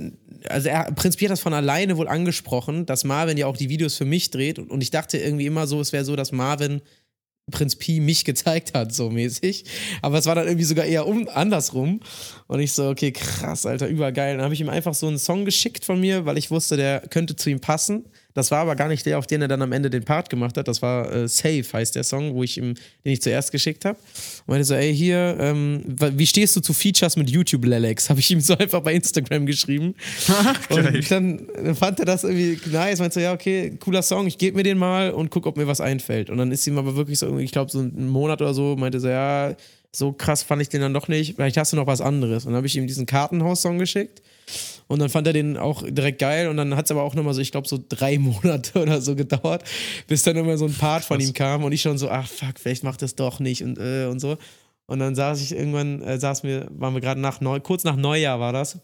also 0.50 0.70
er, 0.70 0.92
Prinz 0.92 1.16
Pi 1.16 1.26
hat 1.26 1.32
das 1.32 1.40
von 1.40 1.54
alleine 1.54 1.98
wohl 1.98 2.08
angesprochen, 2.08 2.86
dass 2.86 3.04
Marvin 3.04 3.38
ja 3.38 3.48
auch 3.48 3.58
die 3.58 3.70
Videos 3.70 3.96
für 3.96 4.06
mich 4.06 4.30
dreht 4.30 4.60
und, 4.60 4.70
und 4.70 4.82
ich 4.82 4.92
dachte 4.92 5.18
irgendwie 5.18 5.46
immer 5.46 5.68
so, 5.68 5.80
es 5.80 5.94
wäre 5.94 6.06
so, 6.06 6.16
dass 6.16 6.32
Marvin 6.32 6.82
Prinz 7.52 7.76
Pi 7.76 8.00
mich 8.00 8.26
gezeigt 8.26 8.74
hat, 8.74 8.94
so 8.94 9.10
mäßig. 9.10 9.66
Aber 10.02 10.18
es 10.18 10.26
war 10.26 10.36
dann 10.36 10.48
irgendwie 10.48 10.66
sogar 10.66 10.86
eher 10.86 11.08
um, 11.08 11.28
andersrum. 11.30 12.00
Und 12.48 12.60
ich 12.60 12.74
so, 12.74 12.90
okay, 12.90 13.12
krass, 13.12 13.66
Alter, 13.66 13.88
übergeil. 13.88 14.36
Dann 14.36 14.44
habe 14.44 14.54
ich 14.54 14.62
ihm 14.62 14.70
einfach 14.70 14.94
so 14.94 15.08
einen 15.08 15.20
Song 15.20 15.46
geschickt 15.46 15.86
von 15.86 16.00
mir, 16.00 16.26
weil 16.26 16.38
ich 16.38 16.52
wusste, 16.52 16.78
der 16.78 17.02
könnte 17.02 17.36
zu 17.36 17.50
ihm 17.50 17.60
passen. 17.60 18.06
Das 18.34 18.50
war 18.52 18.60
aber 18.60 18.76
gar 18.76 18.88
nicht 18.88 19.06
der, 19.06 19.20
auf 19.20 19.28
den 19.28 19.42
er 19.42 19.48
dann 19.48 19.62
am 19.62 19.72
Ende 19.72 19.90
den 19.90 20.04
Part 20.04 20.30
gemacht 20.30 20.58
hat. 20.58 20.68
Das 20.68 20.82
war 20.82 21.12
äh, 21.12 21.28
Safe, 21.28 21.64
heißt 21.72 21.96
der 21.96 22.04
Song, 22.04 22.34
wo 22.34 22.44
ich 22.44 22.58
ihm, 22.58 22.74
den 23.06 23.14
ich 23.14 23.22
zuerst 23.22 23.52
geschickt 23.52 23.86
habe. 23.86 23.98
Und 24.46 24.48
meinte 24.48 24.66
so, 24.66 24.74
ey, 24.74 24.96
hier, 24.96 25.38
ähm, 25.40 25.84
wie 25.86 26.26
stehst 26.26 26.56
du 26.56 26.62
zu 26.62 26.74
Features 26.74 27.16
mit 27.16 27.30
YouTube, 27.30 27.66
Lelex? 27.66 28.10
Habe 28.10 28.20
ich 28.20 28.32
ihm 28.32 28.42
so 28.42 28.58
einfach 28.58 28.82
bei 28.82 28.94
Instagram 28.94 29.46
geschrieben. 29.46 29.96
und 30.70 31.12
dann 31.12 31.76
fand 31.76 32.00
er 32.00 32.06
das 32.06 32.24
irgendwie 32.24 32.60
nice. 32.72 33.00
Meinte 33.00 33.16
so, 33.16 33.20
ja, 33.20 33.34
okay, 33.34 33.78
cooler 33.80 34.02
Song, 34.02 34.26
ich 34.26 34.38
gebe 34.38 34.58
mir 34.58 34.64
den 34.64 34.78
mal 34.78 35.12
und 35.12 35.30
guck, 35.30 35.46
ob 35.46 35.58
mir 35.58 35.68
was 35.68 35.82
einfällt. 35.82 36.30
Und 36.30 36.38
dann 36.38 36.52
ist 36.52 36.66
ihm 36.66 36.78
aber 36.78 36.96
wirklich 36.96 37.20
so, 37.20 37.38
ich 37.38 37.52
glaube, 37.52 37.72
so 37.72 37.80
einen 37.80 38.10
Monat 38.10 38.42
oder 38.42 38.54
so, 38.54 38.76
meinte 38.76 39.00
so, 39.00 39.10
ja, 39.10 39.56
so 39.96 40.12
krass 40.12 40.42
fand 40.42 40.62
ich 40.62 40.70
den 40.70 40.82
dann 40.82 40.94
doch 40.94 41.08
nicht. 41.08 41.36
Vielleicht 41.36 41.58
hast 41.58 41.72
du 41.72 41.78
noch 41.78 41.86
was 41.86 42.02
anderes. 42.02 42.46
Und 42.46 42.52
dann 42.52 42.58
habe 42.58 42.68
ich 42.68 42.76
ihm 42.76 42.88
diesen 42.88 43.06
Kartenhaus-Song 43.06 43.78
geschickt. 43.78 44.23
Und 44.88 45.00
dann 45.00 45.10
fand 45.10 45.28
er 45.28 45.34
den 45.34 45.58
auch 45.58 45.84
direkt 45.88 46.20
geil. 46.20 46.48
Und 46.48 46.58
dann 46.58 46.76
hat 46.76 46.86
es 46.86 46.92
aber 46.92 47.04
auch 47.04 47.16
nochmal 47.16 47.34
so, 47.34 47.42
ich 47.42 47.52
glaube, 47.52 47.68
so 47.68 47.80
drei 47.88 48.18
Monate 48.20 48.82
oder 48.82 49.02
so 49.02 49.16
gedauert, 49.16 49.64
bis 50.08 50.24
dann 50.24 50.36
immer 50.36 50.58
so 50.58 50.66
ein 50.66 50.74
Part 50.74 51.04
von 51.04 51.20
ihm 51.20 51.34
kam. 51.34 51.64
Und 51.64 51.72
ich 51.72 51.82
schon 51.82 51.98
so, 51.98 52.10
ach 52.10 52.28
fuck, 52.28 52.60
vielleicht 52.60 52.84
macht 52.84 53.02
das 53.02 53.16
doch 53.16 53.40
nicht 53.40 53.64
und, 53.64 53.78
äh, 53.78 54.06
und 54.06 54.20
so. 54.20 54.38
Und 54.86 55.00
dann 55.00 55.16
saß 55.16 55.42
ich 55.42 55.54
irgendwann, 55.54 56.02
äh, 56.02 56.20
saß 56.20 56.44
mir, 56.44 56.68
waren 56.72 56.94
wir 56.94 57.02
gerade 57.02 57.20
nach 57.20 57.42
Neu, 57.42 57.60
kurz 57.60 57.84
nach 57.84 57.96
Neujahr 57.96 58.40
war 58.40 58.52
das, 58.52 58.80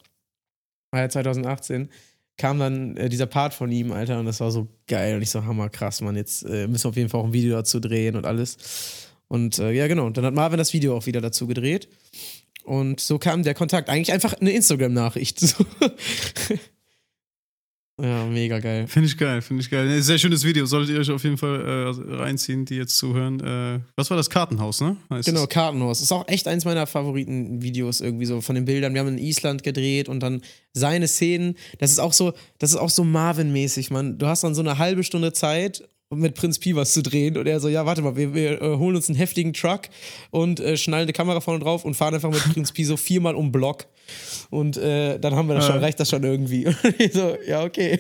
war 0.92 1.02
ja 1.02 1.10
2018, 1.10 1.90
kam 2.38 2.58
dann 2.58 2.96
äh, 2.98 3.10
dieser 3.10 3.26
Part 3.26 3.54
von 3.54 3.72
ihm, 3.72 3.92
Alter, 3.92 4.20
und 4.20 4.26
das 4.26 4.40
war 4.40 4.50
so 4.50 4.68
geil. 4.88 5.16
Und 5.16 5.22
ich 5.22 5.30
so, 5.30 5.44
hammer 5.44 5.70
krass, 5.70 6.02
Mann, 6.02 6.16
jetzt 6.16 6.44
äh, 6.44 6.68
müssen 6.68 6.86
wir 6.86 6.90
auf 6.90 6.96
jeden 6.96 7.10
Fall 7.10 7.22
auch 7.22 7.26
ein 7.26 7.34
Video 7.34 7.56
dazu 7.56 7.80
drehen 7.80 8.16
und 8.16 8.26
alles. 8.26 9.08
Und 9.28 9.60
äh, 9.60 9.72
ja, 9.72 9.88
genau. 9.88 10.06
Und 10.08 10.18
dann 10.18 10.26
hat 10.26 10.34
Marvin 10.34 10.58
das 10.58 10.74
Video 10.74 10.98
auch 10.98 11.06
wieder 11.06 11.22
dazu 11.22 11.48
gedreht. 11.48 11.88
Und 12.70 13.00
so 13.00 13.18
kam 13.18 13.42
der 13.42 13.56
Kontakt. 13.56 13.90
Eigentlich 13.90 14.14
einfach 14.14 14.34
eine 14.34 14.52
Instagram-Nachricht. 14.52 15.42
ja, 18.00 18.26
mega 18.28 18.60
geil. 18.60 18.88
Finde 18.88 19.08
ich 19.08 19.18
geil, 19.18 19.42
finde 19.42 19.64
ich 19.64 19.72
geil. 19.72 20.00
Sehr 20.04 20.20
schönes 20.20 20.44
Video. 20.44 20.68
Solltet 20.68 20.94
ihr 20.94 21.00
euch 21.02 21.10
auf 21.10 21.24
jeden 21.24 21.40
Fall 21.40 21.66
äh, 21.66 22.16
reinziehen, 22.18 22.66
die 22.66 22.76
jetzt 22.76 22.96
zuhören. 22.96 23.40
Äh, 23.40 23.80
was 23.96 24.12
war 24.12 24.18
das? 24.18 24.30
Kartenhaus, 24.30 24.82
ne? 24.82 24.98
Heißt 25.10 25.28
genau, 25.28 25.46
es? 25.46 25.50
Kartenhaus. 25.50 26.00
Ist 26.04 26.12
auch 26.12 26.28
echt 26.28 26.48
eins 26.48 26.64
meiner 26.64 26.86
Favoriten-Videos 26.86 28.02
irgendwie 28.02 28.28
so 28.28 28.40
von 28.40 28.54
den 28.54 28.66
Bildern. 28.66 28.94
Wir 28.94 29.02
haben 29.02 29.08
in 29.08 29.18
Island 29.18 29.64
gedreht 29.64 30.08
und 30.08 30.20
dann 30.20 30.44
seine 30.72 31.08
Szenen. 31.08 31.56
Das 31.80 31.90
ist 31.90 31.98
auch 31.98 32.14
so, 32.14 32.34
das 32.60 32.70
ist 32.70 32.76
auch 32.76 32.92
so 32.92 33.04
Marvin-mäßig, 33.04 33.90
man. 33.90 34.20
Du 34.20 34.28
hast 34.28 34.44
dann 34.44 34.54
so 34.54 34.62
eine 34.62 34.78
halbe 34.78 35.04
Stunde 35.04 35.34
Zeit 35.34 35.90
mit 36.16 36.34
Prinz 36.34 36.58
Pi 36.58 36.76
was 36.76 36.94
zu 36.94 37.04
drehen. 37.04 37.38
Und 37.38 37.48
er 37.48 37.60
so, 37.60 37.68
ja, 37.68 37.86
warte 37.86 38.02
mal, 38.02 38.16
wir, 38.16 38.34
wir 38.34 38.62
äh, 38.62 38.78
holen 38.78 38.96
uns 38.96 39.10
einen 39.10 39.18
heftigen 39.18 39.54
Truck 39.54 39.82
und 40.32 40.60
äh, 40.60 40.76
schnallen 40.76 41.04
eine 41.04 41.14
Kamera 41.14 41.40
vorne 41.40 41.60
drauf 41.60 41.86
und 41.86 41.94
fahren 41.94 42.16
einfach 42.16 42.32
mit 42.32 42.44
Prinz 42.54 42.72
Pi 42.72 42.84
so 42.84 42.98
viermal 42.98 43.36
um 43.36 43.52
Block. 43.52 43.86
Und 44.50 44.78
äh, 44.78 45.20
dann 45.20 45.36
haben 45.36 45.48
wir 45.48 45.56
das 45.56 45.68
schon, 45.68 45.78
reicht 45.78 46.00
das 46.00 46.10
schon 46.10 46.24
irgendwie. 46.24 46.66
Und 46.84 47.00
ich 47.00 47.14
so, 47.14 47.38
ja, 47.48 47.64
okay. 47.64 48.00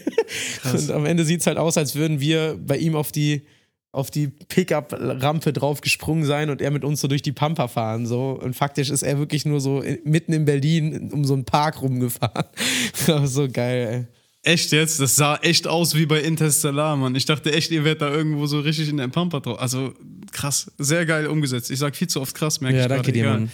Krass. 0.62 0.90
Und 0.90 0.92
am 0.92 1.06
Ende 1.06 1.24
sieht 1.24 1.42
es 1.42 1.48
halt 1.48 1.60
aus, 1.60 1.78
als 1.78 1.94
würden 1.94 2.20
wir 2.20 2.58
bei 2.60 2.78
ihm 2.78 2.96
auf 2.96 3.12
die 3.12 3.44
auf 3.92 4.12
die 4.12 4.28
Pickup-Rampe 4.28 5.52
drauf 5.52 5.82
gesprungen 5.82 6.24
sein 6.24 6.52
und 6.52 6.62
er 6.62 6.70
mit 6.70 6.84
uns 6.84 7.02
so 7.02 7.08
durch 7.08 7.24
die 7.24 7.32
Pampa 7.32 7.68
fahren. 7.68 8.06
So. 8.06 8.40
Und 8.40 8.56
faktisch 8.56 8.92
ist 8.92 9.02
er 9.02 9.18
wirklich 9.18 9.46
nur 9.46 9.60
so 9.62 9.84
mitten 10.04 10.32
in 10.32 10.46
Berlin 10.46 11.10
um 11.12 11.26
so 11.26 11.34
einen 11.34 11.46
Park 11.46 11.82
rumgefahren. 11.82 12.46
so 13.26 13.48
geil, 13.52 14.08
ey. 14.08 14.19
Echt 14.44 14.72
jetzt? 14.72 15.00
Das 15.00 15.16
sah 15.16 15.36
echt 15.38 15.68
aus 15.68 15.96
wie 15.96 16.06
bei 16.06 16.22
Interstellar, 16.22 16.96
Mann. 16.96 17.14
Ich 17.16 17.26
dachte 17.26 17.52
echt, 17.52 17.72
ihr 17.72 17.84
werdet 17.84 18.02
da 18.02 18.10
irgendwo 18.10 18.46
so 18.48 18.60
richtig 18.62 18.88
in 18.88 18.98
den 18.98 19.12
Pampa 19.12 19.42
drauf. 19.42 19.60
Also 19.60 19.94
krass, 20.32 20.72
sehr 20.78 21.06
geil 21.06 21.28
umgesetzt. 21.28 21.72
Ich 21.72 21.80
sag 21.80 21.96
viel 21.96 22.08
zu 22.08 22.22
oft 22.22 22.36
krass, 22.36 22.62
merke 22.62 22.78
ja, 22.78 22.84
ich 22.84 22.90
Ja, 22.90 22.96
danke 22.96 23.12
dir, 23.12 23.26
Mann. 23.26 23.52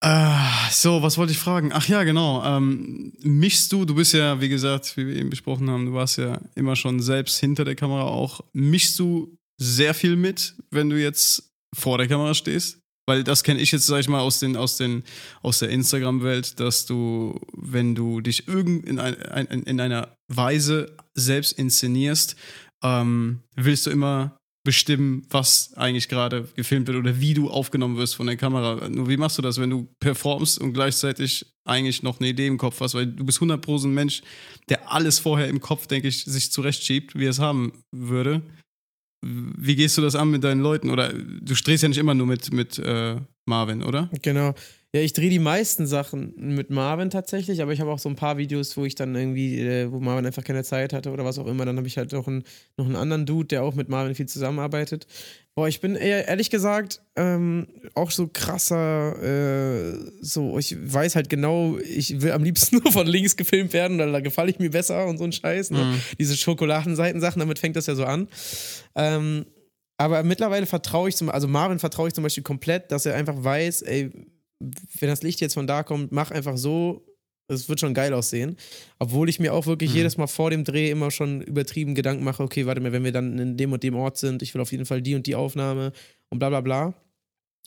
Äh, 0.00 0.70
so, 0.70 1.02
was 1.02 1.16
wollte 1.16 1.32
ich 1.32 1.38
fragen? 1.38 1.70
Ach 1.72 1.86
ja, 1.86 2.02
genau. 2.02 2.42
Ähm, 2.44 3.12
mischst 3.22 3.70
du, 3.70 3.84
du 3.84 3.94
bist 3.94 4.14
ja, 4.14 4.40
wie 4.40 4.48
gesagt, 4.48 4.96
wie 4.96 5.06
wir 5.06 5.14
eben 5.14 5.30
besprochen 5.30 5.70
haben, 5.70 5.86
du 5.86 5.92
warst 5.92 6.18
ja 6.18 6.40
immer 6.56 6.74
schon 6.74 7.00
selbst 7.00 7.38
hinter 7.38 7.64
der 7.64 7.76
Kamera 7.76 8.02
auch. 8.02 8.40
Mischst 8.52 8.98
du 8.98 9.36
sehr 9.58 9.94
viel 9.94 10.16
mit, 10.16 10.56
wenn 10.70 10.90
du 10.90 11.00
jetzt 11.00 11.52
vor 11.72 11.98
der 11.98 12.08
Kamera 12.08 12.34
stehst? 12.34 12.81
Weil 13.06 13.24
das 13.24 13.42
kenne 13.42 13.60
ich 13.60 13.72
jetzt, 13.72 13.86
sag 13.86 14.00
ich 14.00 14.08
mal, 14.08 14.20
aus, 14.20 14.38
den, 14.38 14.56
aus, 14.56 14.76
den, 14.76 15.02
aus 15.42 15.58
der 15.58 15.70
Instagram-Welt, 15.70 16.60
dass 16.60 16.86
du, 16.86 17.40
wenn 17.52 17.94
du 17.94 18.20
dich 18.20 18.46
irgend 18.46 18.86
in, 18.86 18.98
ein, 18.98 19.46
in 19.46 19.80
einer 19.80 20.16
Weise 20.28 20.96
selbst 21.14 21.58
inszenierst, 21.58 22.36
ähm, 22.82 23.40
willst 23.56 23.86
du 23.86 23.90
immer 23.90 24.36
bestimmen, 24.64 25.26
was 25.28 25.74
eigentlich 25.74 26.08
gerade 26.08 26.48
gefilmt 26.54 26.86
wird 26.86 26.98
oder 26.98 27.20
wie 27.20 27.34
du 27.34 27.50
aufgenommen 27.50 27.96
wirst 27.96 28.14
von 28.14 28.26
der 28.26 28.36
Kamera. 28.36 28.88
Nur 28.88 29.08
wie 29.08 29.16
machst 29.16 29.38
du 29.38 29.42
das, 29.42 29.58
wenn 29.58 29.70
du 29.70 29.88
performst 29.98 30.60
und 30.60 30.72
gleichzeitig 30.72 31.46
eigentlich 31.64 32.02
noch 32.02 32.20
eine 32.20 32.28
Idee 32.28 32.46
im 32.46 32.58
Kopf 32.58 32.80
hast? 32.80 32.94
Weil 32.94 33.06
du 33.06 33.24
bist 33.24 33.40
100% 33.40 33.84
ein 33.84 33.94
Mensch, 33.94 34.22
der 34.68 34.92
alles 34.92 35.18
vorher 35.18 35.48
im 35.48 35.60
Kopf, 35.60 35.88
denke 35.88 36.06
ich, 36.06 36.24
sich 36.24 36.52
zurechtschiebt, 36.52 37.18
wie 37.18 37.26
er 37.26 37.30
es 37.30 37.40
haben 37.40 37.82
würde. 37.90 38.42
Wie 39.22 39.76
gehst 39.76 39.96
du 39.96 40.02
das 40.02 40.16
an 40.16 40.30
mit 40.30 40.42
deinen 40.42 40.60
Leuten? 40.60 40.90
Oder 40.90 41.12
du 41.12 41.54
drehst 41.54 41.82
ja 41.82 41.88
nicht 41.88 41.98
immer 41.98 42.14
nur 42.14 42.26
mit, 42.26 42.52
mit 42.52 42.78
äh, 42.78 43.16
Marvin, 43.44 43.82
oder? 43.82 44.10
Genau. 44.22 44.54
Ja, 44.94 45.00
ich 45.00 45.14
drehe 45.14 45.30
die 45.30 45.38
meisten 45.38 45.86
Sachen 45.86 46.34
mit 46.36 46.68
Marvin 46.68 47.08
tatsächlich, 47.08 47.62
aber 47.62 47.72
ich 47.72 47.80
habe 47.80 47.90
auch 47.90 47.98
so 47.98 48.10
ein 48.10 48.14
paar 48.14 48.36
Videos, 48.36 48.76
wo 48.76 48.84
ich 48.84 48.94
dann 48.94 49.14
irgendwie, 49.14 49.58
äh, 49.58 49.90
wo 49.90 50.00
Marvin 50.00 50.26
einfach 50.26 50.44
keine 50.44 50.64
Zeit 50.64 50.92
hatte 50.92 51.10
oder 51.10 51.24
was 51.24 51.38
auch 51.38 51.46
immer. 51.46 51.64
Dann 51.64 51.78
habe 51.78 51.86
ich 51.86 51.96
halt 51.96 52.12
noch 52.12 52.28
einen, 52.28 52.44
noch 52.76 52.84
einen 52.84 52.96
anderen 52.96 53.24
Dude, 53.24 53.48
der 53.48 53.62
auch 53.62 53.74
mit 53.74 53.88
Marvin 53.88 54.14
viel 54.14 54.26
zusammenarbeitet. 54.26 55.06
Boah, 55.54 55.66
ich 55.66 55.80
bin 55.80 55.96
eher, 55.96 56.28
ehrlich 56.28 56.50
gesagt 56.50 57.00
ähm, 57.16 57.68
auch 57.94 58.10
so 58.10 58.28
krasser, 58.30 59.16
äh, 59.22 59.98
so, 60.20 60.58
ich 60.58 60.76
weiß 60.78 61.16
halt 61.16 61.30
genau, 61.30 61.78
ich 61.78 62.20
will 62.20 62.32
am 62.32 62.44
liebsten 62.44 62.76
nur 62.82 62.92
von 62.92 63.06
links 63.06 63.38
gefilmt 63.38 63.72
werden, 63.72 63.96
da, 63.96 64.04
da 64.04 64.20
gefalle 64.20 64.50
ich 64.50 64.58
mir 64.58 64.70
besser 64.70 65.06
und 65.06 65.16
so 65.16 65.24
ein 65.24 65.32
Scheiß. 65.32 65.70
Ne? 65.70 65.84
Mhm. 65.84 66.00
Diese 66.18 66.36
Schokoladenseitensachen, 66.36 67.40
damit 67.40 67.58
fängt 67.58 67.76
das 67.76 67.86
ja 67.86 67.94
so 67.94 68.04
an. 68.04 68.28
Ähm, 68.94 69.46
aber 69.96 70.22
mittlerweile 70.22 70.66
vertraue 70.66 71.08
ich 71.08 71.16
zum, 71.16 71.30
also 71.30 71.48
Marvin 71.48 71.78
vertraue 71.78 72.08
ich 72.08 72.14
zum 72.14 72.24
Beispiel 72.24 72.42
komplett, 72.42 72.92
dass 72.92 73.06
er 73.06 73.14
einfach 73.14 73.36
weiß, 73.36 73.82
ey, 73.82 74.10
wenn 75.00 75.08
das 75.08 75.22
Licht 75.22 75.40
jetzt 75.40 75.54
von 75.54 75.66
da 75.66 75.82
kommt, 75.82 76.12
mach 76.12 76.30
einfach 76.30 76.56
so, 76.56 77.04
es 77.48 77.68
wird 77.68 77.80
schon 77.80 77.92
geil 77.94 78.14
aussehen. 78.14 78.56
Obwohl 78.98 79.28
ich 79.28 79.38
mir 79.40 79.52
auch 79.52 79.66
wirklich 79.66 79.90
Mhm. 79.90 79.96
jedes 79.96 80.16
Mal 80.16 80.26
vor 80.26 80.50
dem 80.50 80.64
Dreh 80.64 80.90
immer 80.90 81.10
schon 81.10 81.42
übertrieben 81.42 81.94
Gedanken 81.94 82.24
mache, 82.24 82.42
okay, 82.42 82.66
warte 82.66 82.80
mal, 82.80 82.92
wenn 82.92 83.04
wir 83.04 83.12
dann 83.12 83.38
in 83.38 83.56
dem 83.56 83.72
und 83.72 83.82
dem 83.82 83.94
Ort 83.96 84.16
sind, 84.16 84.42
ich 84.42 84.54
will 84.54 84.60
auf 84.62 84.72
jeden 84.72 84.86
Fall 84.86 85.02
die 85.02 85.14
und 85.14 85.26
die 85.26 85.34
Aufnahme 85.34 85.92
und 86.30 86.38
bla 86.38 86.48
bla 86.48 86.60
bla. 86.60 86.94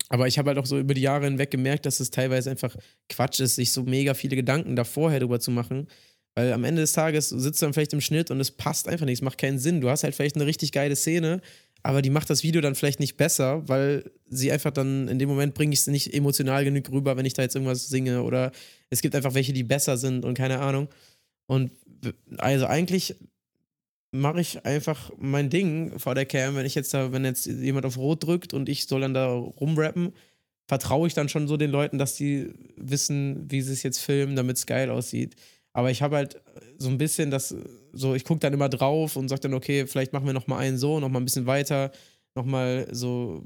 Aber 0.09 0.27
ich 0.27 0.37
habe 0.37 0.49
halt 0.49 0.57
auch 0.59 0.65
so 0.65 0.77
über 0.79 0.93
die 0.93 1.01
Jahre 1.01 1.25
hinweg 1.25 1.51
gemerkt, 1.51 1.85
dass 1.85 1.99
es 1.99 2.11
teilweise 2.11 2.49
einfach 2.51 2.75
Quatsch 3.09 3.39
ist, 3.39 3.55
sich 3.55 3.71
so 3.71 3.83
mega 3.83 4.13
viele 4.13 4.35
Gedanken 4.35 4.75
da 4.75 4.83
vorher 4.83 5.19
drüber 5.19 5.39
zu 5.39 5.51
machen. 5.51 5.87
Weil 6.35 6.51
am 6.51 6.63
Ende 6.65 6.81
des 6.81 6.91
Tages 6.91 7.29
sitzt 7.29 7.61
du 7.61 7.65
dann 7.65 7.73
vielleicht 7.73 7.93
im 7.93 8.01
Schnitt 8.01 8.29
und 8.29 8.39
es 8.41 8.51
passt 8.51 8.89
einfach 8.89 9.05
nicht, 9.05 9.19
es 9.19 9.21
macht 9.21 9.37
keinen 9.37 9.57
Sinn. 9.57 9.79
Du 9.81 9.89
hast 9.89 10.03
halt 10.03 10.13
vielleicht 10.15 10.35
eine 10.35 10.45
richtig 10.45 10.73
geile 10.73 10.95
Szene, 10.95 11.41
aber 11.85 12.01
die 12.01 12.09
macht 12.09 12.31
das 12.31 12.41
Video 12.41 12.61
dann 12.61 12.73
vielleicht 12.73 12.99
nicht 12.99 13.15
besser, 13.15 13.61
weil 13.69 14.09
sie 14.27 14.51
einfach 14.51 14.71
dann 14.71 15.07
in 15.07 15.19
dem 15.19 15.29
Moment 15.29 15.53
bringe 15.53 15.71
ich 15.71 15.81
es 15.81 15.87
nicht 15.87 16.15
emotional 16.15 16.65
genug 16.65 16.89
rüber, 16.91 17.15
wenn 17.15 17.27
ich 17.27 17.35
da 17.35 17.43
jetzt 17.43 17.53
irgendwas 17.53 17.89
singe 17.89 18.23
oder 18.23 18.51
es 18.89 19.03
gibt 19.03 19.13
einfach 19.13 19.35
welche, 19.35 19.53
die 19.53 19.61
besser 19.61 19.95
sind 19.95 20.25
und 20.25 20.35
keine 20.35 20.61
Ahnung. 20.61 20.87
Und 21.45 21.69
also 22.37 22.65
eigentlich 22.65 23.13
mache 24.09 24.41
ich 24.41 24.65
einfach 24.65 25.11
mein 25.19 25.51
Ding 25.51 25.99
vor 25.99 26.15
der 26.15 26.25
Cam, 26.25 26.55
wenn 26.55 26.65
ich 26.65 26.73
jetzt 26.73 26.91
da, 26.91 27.11
wenn 27.11 27.23
jetzt 27.23 27.45
jemand 27.45 27.85
auf 27.85 27.97
Rot 27.99 28.23
drückt 28.23 28.55
und 28.55 28.67
ich 28.67 28.87
soll 28.87 29.01
dann 29.01 29.13
da 29.13 29.27
rumrappen, 29.27 30.11
vertraue 30.67 31.05
ich 31.07 31.13
dann 31.13 31.29
schon 31.29 31.47
so 31.47 31.55
den 31.55 31.69
Leuten, 31.69 31.99
dass 31.99 32.15
die 32.15 32.51
wissen, 32.77 33.45
wie 33.51 33.61
sie 33.61 33.73
es 33.73 33.83
jetzt 33.83 33.99
filmen, 33.99 34.35
damit 34.35 34.57
es 34.57 34.65
geil 34.65 34.89
aussieht. 34.89 35.35
Aber 35.75 35.91
ich 35.91 36.01
habe 36.01 36.15
halt 36.15 36.41
so 36.77 36.87
ein 36.87 36.97
bisschen 36.97 37.31
das, 37.31 37.53
so 37.91 38.15
ich 38.15 38.23
gucke 38.23 38.39
dann 38.39 38.53
immer 38.53 38.69
drauf 38.69 39.17
und 39.17 39.27
sage 39.27 39.41
dann, 39.41 39.53
okay, 39.53 39.85
vielleicht 39.87 40.13
machen 40.13 40.25
wir 40.25 40.31
noch 40.31 40.47
mal 40.47 40.57
einen 40.59 40.77
so, 40.77 41.01
noch 41.01 41.09
mal 41.09 41.19
ein 41.19 41.25
bisschen 41.25 41.47
weiter, 41.47 41.91
noch 42.33 42.45
mal 42.45 42.87
so, 42.91 43.43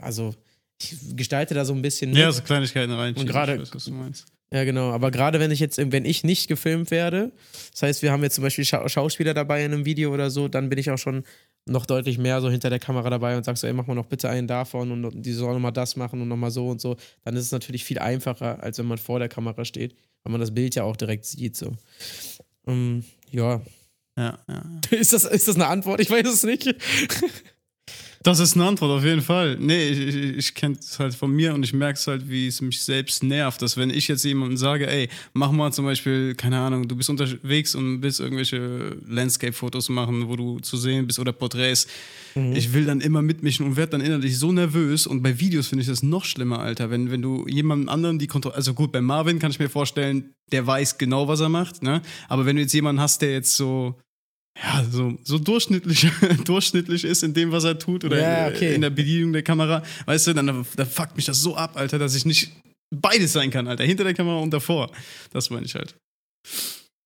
also 0.00 0.32
ich 0.80 0.94
gestalte 1.16 1.54
da 1.54 1.64
so 1.64 1.72
ein 1.74 1.82
bisschen. 1.82 2.14
Ja, 2.14 2.26
mit. 2.26 2.36
so 2.36 2.42
Kleinigkeiten 2.42 2.92
rein. 2.92 3.16
Und 3.16 3.26
gerade- 3.26 3.58
was 3.60 3.84
du 3.84 3.90
meinst. 3.90 4.26
Ja, 4.52 4.64
genau. 4.64 4.90
Aber 4.92 5.10
gerade 5.10 5.40
wenn 5.40 5.50
ich 5.50 5.60
jetzt, 5.60 5.78
wenn 5.78 6.04
ich 6.04 6.22
nicht 6.24 6.46
gefilmt 6.46 6.90
werde, 6.92 7.32
das 7.72 7.82
heißt, 7.82 8.02
wir 8.02 8.12
haben 8.12 8.22
jetzt 8.22 8.34
zum 8.36 8.42
Beispiel 8.44 8.64
Scha 8.64 8.86
Schauspieler 8.88 9.34
dabei 9.34 9.64
in 9.64 9.72
einem 9.72 9.84
Video 9.86 10.12
oder 10.14 10.30
so, 10.30 10.46
dann 10.46 10.68
bin 10.68 10.78
ich 10.78 10.90
auch 10.90 10.98
schon 10.98 11.24
noch 11.66 11.86
deutlich 11.86 12.18
mehr 12.18 12.40
so 12.40 12.50
hinter 12.50 12.68
der 12.70 12.78
Kamera 12.78 13.08
dabei 13.10 13.36
und 13.36 13.44
sag 13.44 13.56
so, 13.56 13.66
ey, 13.66 13.72
mach 13.72 13.86
mal 13.86 13.94
noch 13.94 14.06
bitte 14.06 14.28
einen 14.28 14.46
davon 14.46 14.92
und 14.92 15.24
die 15.24 15.32
sollen 15.32 15.54
nochmal 15.54 15.72
das 15.72 15.96
machen 15.96 16.20
und 16.20 16.28
nochmal 16.28 16.50
so 16.50 16.68
und 16.68 16.80
so. 16.80 16.96
Dann 17.24 17.34
ist 17.34 17.46
es 17.46 17.52
natürlich 17.52 17.82
viel 17.84 17.98
einfacher, 17.98 18.62
als 18.62 18.78
wenn 18.78 18.86
man 18.86 18.98
vor 18.98 19.18
der 19.18 19.28
Kamera 19.28 19.64
steht, 19.64 19.94
weil 20.22 20.32
man 20.32 20.40
das 20.40 20.54
Bild 20.54 20.74
ja 20.74 20.84
auch 20.84 20.96
direkt 20.96 21.24
sieht. 21.24 21.56
So. 21.56 21.72
Ähm, 22.66 23.04
ja. 23.30 23.60
Ja, 24.16 24.38
ja. 24.48 24.80
Ist 24.90 25.12
das, 25.12 25.24
ist 25.24 25.48
das 25.48 25.54
eine 25.54 25.68
Antwort? 25.68 26.00
Ich 26.00 26.10
weiß 26.10 26.26
es 26.26 26.42
nicht. 26.42 26.74
Das 28.22 28.38
ist 28.38 28.54
eine 28.54 28.66
Antwort, 28.66 28.90
auf 28.92 29.04
jeden 29.04 29.20
Fall. 29.20 29.56
Nee, 29.58 29.88
ich, 29.88 29.98
ich, 29.98 30.16
ich 30.36 30.54
kenne 30.54 30.76
es 30.78 31.00
halt 31.00 31.12
von 31.14 31.32
mir 31.32 31.54
und 31.54 31.64
ich 31.64 31.72
merke 31.72 31.98
es 31.98 32.06
halt, 32.06 32.30
wie 32.30 32.46
es 32.46 32.60
mich 32.60 32.84
selbst 32.84 33.24
nervt, 33.24 33.60
dass 33.60 33.76
wenn 33.76 33.90
ich 33.90 34.06
jetzt 34.06 34.24
jemandem 34.24 34.56
sage, 34.56 34.86
ey, 34.86 35.08
mach 35.32 35.50
mal 35.50 35.72
zum 35.72 35.86
Beispiel, 35.86 36.36
keine 36.36 36.60
Ahnung, 36.60 36.86
du 36.86 36.94
bist 36.94 37.10
unterwegs 37.10 37.74
und 37.74 38.02
willst 38.02 38.20
irgendwelche 38.20 38.96
Landscape-Fotos 39.08 39.88
machen, 39.88 40.28
wo 40.28 40.36
du 40.36 40.60
zu 40.60 40.76
sehen 40.76 41.08
bist 41.08 41.18
oder 41.18 41.32
Porträts. 41.32 41.88
Ich 42.54 42.72
will 42.72 42.86
dann 42.86 43.00
immer 43.00 43.22
mitmischen 43.22 43.66
und 43.66 43.76
werde 43.76 43.92
dann 43.92 44.00
innerlich 44.00 44.38
so 44.38 44.52
nervös 44.52 45.06
und 45.06 45.22
bei 45.22 45.40
Videos 45.40 45.66
finde 45.66 45.82
ich 45.82 45.88
das 45.88 46.02
noch 46.02 46.24
schlimmer, 46.24 46.60
Alter. 46.60 46.90
Wenn, 46.90 47.10
wenn 47.10 47.22
du 47.22 47.46
jemandem 47.48 47.88
anderen 47.88 48.18
die 48.20 48.28
Kontrolle, 48.28 48.54
also 48.54 48.72
gut, 48.72 48.92
bei 48.92 49.00
Marvin 49.00 49.40
kann 49.40 49.50
ich 49.50 49.58
mir 49.58 49.68
vorstellen, 49.68 50.32
der 50.52 50.66
weiß 50.66 50.96
genau, 50.96 51.26
was 51.26 51.40
er 51.40 51.48
macht, 51.48 51.82
ne? 51.82 52.02
Aber 52.28 52.46
wenn 52.46 52.56
du 52.56 52.62
jetzt 52.62 52.72
jemanden 52.72 53.02
hast, 53.02 53.20
der 53.20 53.32
jetzt 53.32 53.56
so, 53.56 53.98
ja, 54.56 54.84
so, 54.90 55.16
so 55.24 55.38
durchschnittlich, 55.38 56.06
durchschnittlich 56.44 57.04
ist 57.04 57.22
in 57.22 57.32
dem, 57.34 57.52
was 57.52 57.64
er 57.64 57.78
tut 57.78 58.04
oder 58.04 58.20
Ja, 58.20 58.48
in- 58.48 58.54
okay. 58.54 58.74
in 58.74 58.80
der 58.82 58.90
Bedienung 58.90 59.32
der 59.32 59.42
Kamera, 59.42 59.82
weißt 60.06 60.26
du, 60.28 60.32
dann, 60.34 60.46
dann 60.46 60.64
fuckt 60.86 61.16
mich 61.16 61.24
das 61.26 61.40
so 61.40 61.56
ab, 61.56 61.72
Alter, 61.76 61.98
dass 61.98 62.14
ich 62.14 62.24
nicht 62.26 62.50
beides 62.94 63.32
sein 63.32 63.50
kann, 63.50 63.66
Alter, 63.68 63.84
hinter 63.84 64.04
der 64.04 64.14
Kamera 64.14 64.36
und 64.38 64.50
davor. 64.52 64.90
Das 65.32 65.48
meine 65.50 65.64
ich 65.66 65.74
halt. 65.74 65.94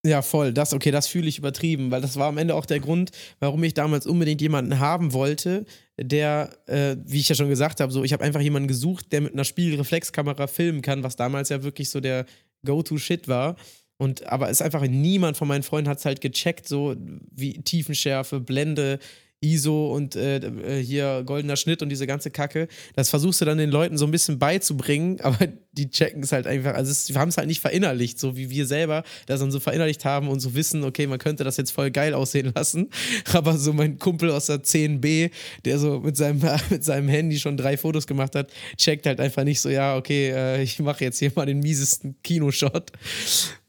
Ja, 0.05 0.21
voll. 0.21 0.53
Das, 0.53 0.73
okay, 0.73 0.91
das 0.91 1.07
fühle 1.07 1.27
ich 1.27 1.37
übertrieben, 1.37 1.89
weil 1.91 2.01
das 2.01 2.17
war 2.17 2.27
am 2.27 2.37
Ende 2.37 2.55
auch 2.55 2.65
der 2.65 2.79
Grund, 2.79 3.11
warum 3.39 3.63
ich 3.63 3.73
damals 3.73 4.05
unbedingt 4.05 4.41
jemanden 4.41 4.79
haben 4.79 5.11
wollte, 5.11 5.65
der, 5.99 6.55
äh, 6.67 6.95
wie 7.05 7.19
ich 7.19 7.27
ja 7.29 7.35
schon 7.35 7.49
gesagt 7.49 7.79
habe, 7.79 7.91
so, 7.91 8.03
ich 8.03 8.13
habe 8.13 8.23
einfach 8.23 8.39
jemanden 8.41 8.67
gesucht, 8.67 9.11
der 9.11 9.21
mit 9.21 9.33
einer 9.33 9.43
Spiegelreflexkamera 9.43 10.47
filmen 10.47 10.81
kann, 10.81 11.03
was 11.03 11.15
damals 11.15 11.49
ja 11.49 11.63
wirklich 11.63 11.89
so 11.89 11.99
der 11.99 12.25
Go-To-Shit 12.65 13.27
war. 13.27 13.55
Und 13.97 14.27
aber 14.27 14.49
es 14.49 14.59
ist 14.59 14.61
einfach 14.61 14.83
niemand 14.83 15.37
von 15.37 15.47
meinen 15.47 15.63
Freunden 15.63 15.89
hat 15.89 15.97
es 15.97 16.05
halt 16.05 16.21
gecheckt, 16.21 16.67
so 16.67 16.95
wie 17.31 17.53
Tiefenschärfe, 17.61 18.39
Blende, 18.39 18.99
ISO 19.41 19.93
und 19.93 20.15
äh, 20.15 20.37
äh, 20.37 20.83
hier 20.83 21.23
goldener 21.23 21.57
Schnitt 21.57 21.83
und 21.83 21.89
diese 21.89 22.07
ganze 22.07 22.31
Kacke. 22.31 22.67
Das 22.95 23.09
versuchst 23.09 23.39
du 23.39 23.45
dann 23.45 23.59
den 23.59 23.69
Leuten 23.69 23.97
so 23.97 24.05
ein 24.05 24.11
bisschen 24.11 24.39
beizubringen, 24.39 25.19
aber 25.21 25.47
die 25.73 25.91
checken 25.91 26.23
es 26.23 26.31
halt 26.31 26.47
einfach. 26.47 26.73
Also 26.73 26.91
es, 26.91 27.09
wir 27.09 27.19
haben 27.19 27.29
es 27.29 27.37
halt 27.37 27.47
nicht 27.47 27.61
verinnerlicht, 27.61 28.19
so 28.19 28.35
wie 28.35 28.49
wir 28.49 28.65
selber 28.65 29.03
das 29.27 29.39
dann 29.39 29.51
so 29.51 29.59
verinnerlicht 29.59 30.05
haben 30.05 30.27
und 30.27 30.39
so 30.39 30.55
wissen, 30.55 30.83
okay, 30.83 31.05
man 31.05 31.19
könnte 31.19 31.43
das 31.43 31.57
jetzt 31.57 31.71
voll 31.71 31.91
geil 31.91 32.15
aussehen 32.15 32.51
lassen. 32.55 32.89
Aber 33.31 33.57
so 33.57 33.73
mein 33.73 33.99
Kumpel 33.99 34.31
aus 34.31 34.47
der 34.47 34.63
10b, 34.63 35.29
der 35.65 35.77
so 35.77 35.99
mit 35.99 36.17
seinem, 36.17 36.41
mit 36.69 36.83
seinem 36.83 37.07
Handy 37.07 37.37
schon 37.37 37.57
drei 37.57 37.77
Fotos 37.77 38.07
gemacht 38.07 38.35
hat, 38.35 38.51
checkt 38.75 39.05
halt 39.05 39.19
einfach 39.19 39.43
nicht 39.43 39.61
so, 39.61 39.69
ja, 39.69 39.97
okay, 39.97 40.31
äh, 40.31 40.63
ich 40.63 40.79
mache 40.79 41.03
jetzt 41.03 41.19
hier 41.19 41.31
mal 41.35 41.45
den 41.45 41.59
miesesten 41.59 42.15
Kinoshot. 42.23 42.91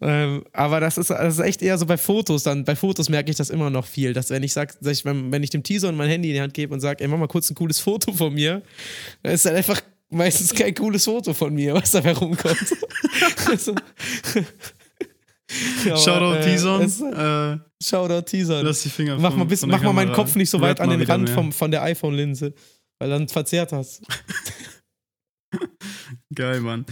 Ähm, 0.00 0.44
aber 0.52 0.80
das 0.80 0.96
ist, 0.96 1.10
das 1.10 1.34
ist 1.34 1.44
echt 1.44 1.60
eher 1.60 1.76
so 1.76 1.84
bei 1.84 1.98
Fotos 1.98 2.44
dann. 2.44 2.64
Bei 2.64 2.76
Fotos 2.76 3.08
merke 3.08 3.30
ich 3.30 3.36
das 3.36 3.50
immer 3.50 3.68
noch 3.68 3.84
viel, 3.84 4.14
dass 4.14 4.30
wenn 4.30 4.42
ich 4.42 4.52
sag, 4.52 4.74
wenn, 4.80 5.32
wenn 5.32 5.42
ich 5.42 5.50
dem 5.58 5.62
Teaser 5.64 5.88
und 5.88 5.96
mein 5.96 6.08
Handy 6.08 6.28
in 6.30 6.34
die 6.34 6.40
Hand 6.40 6.54
gebe 6.54 6.72
und 6.74 6.80
sage, 6.80 7.02
ey, 7.02 7.08
mach 7.08 7.18
mal 7.18 7.28
kurz 7.28 7.50
ein 7.50 7.54
cooles 7.54 7.80
Foto 7.80 8.12
von 8.12 8.32
mir, 8.34 8.62
dann 9.22 9.32
ist 9.34 9.44
halt 9.44 9.56
einfach 9.56 9.80
meistens 10.10 10.54
kein 10.54 10.74
cooles 10.74 11.04
Foto 11.04 11.34
von 11.34 11.54
mir, 11.54 11.74
was 11.74 11.90
dabei 11.90 12.12
rumkommt. 12.12 12.74
also, 13.46 13.74
Ja, 15.86 15.96
Shoutout 15.96 16.34
äh, 16.40 16.44
Tison. 16.44 16.82
es- 16.82 17.00
Äh, 17.00 17.56
Shoutout 17.82 18.22
Teaser. 18.22 18.62
lass 18.62 18.82
die 18.82 18.90
Finger 18.90 19.18
Mach 19.18 19.34
mal, 19.34 19.44
bis, 19.44 19.64
mach 19.64 19.80
mal 19.82 19.92
meinen. 19.94 20.12
Kopf 20.12 20.34
nicht 20.36 20.50
so 20.50 20.60
weit 20.60 20.78
an 20.80 20.90
den 20.90 21.02
Rand 21.02 21.24
mehr. 21.24 21.34
vom, 21.34 21.52
von 21.52 21.70
der 21.70 21.82
iPhone-Linse, 21.84 22.52
weil 22.98 23.08
dann 23.08 23.28
verzerrt 23.28 23.72
das. 23.72 24.02
Geil, 26.34 26.60
Mann. 26.60 26.84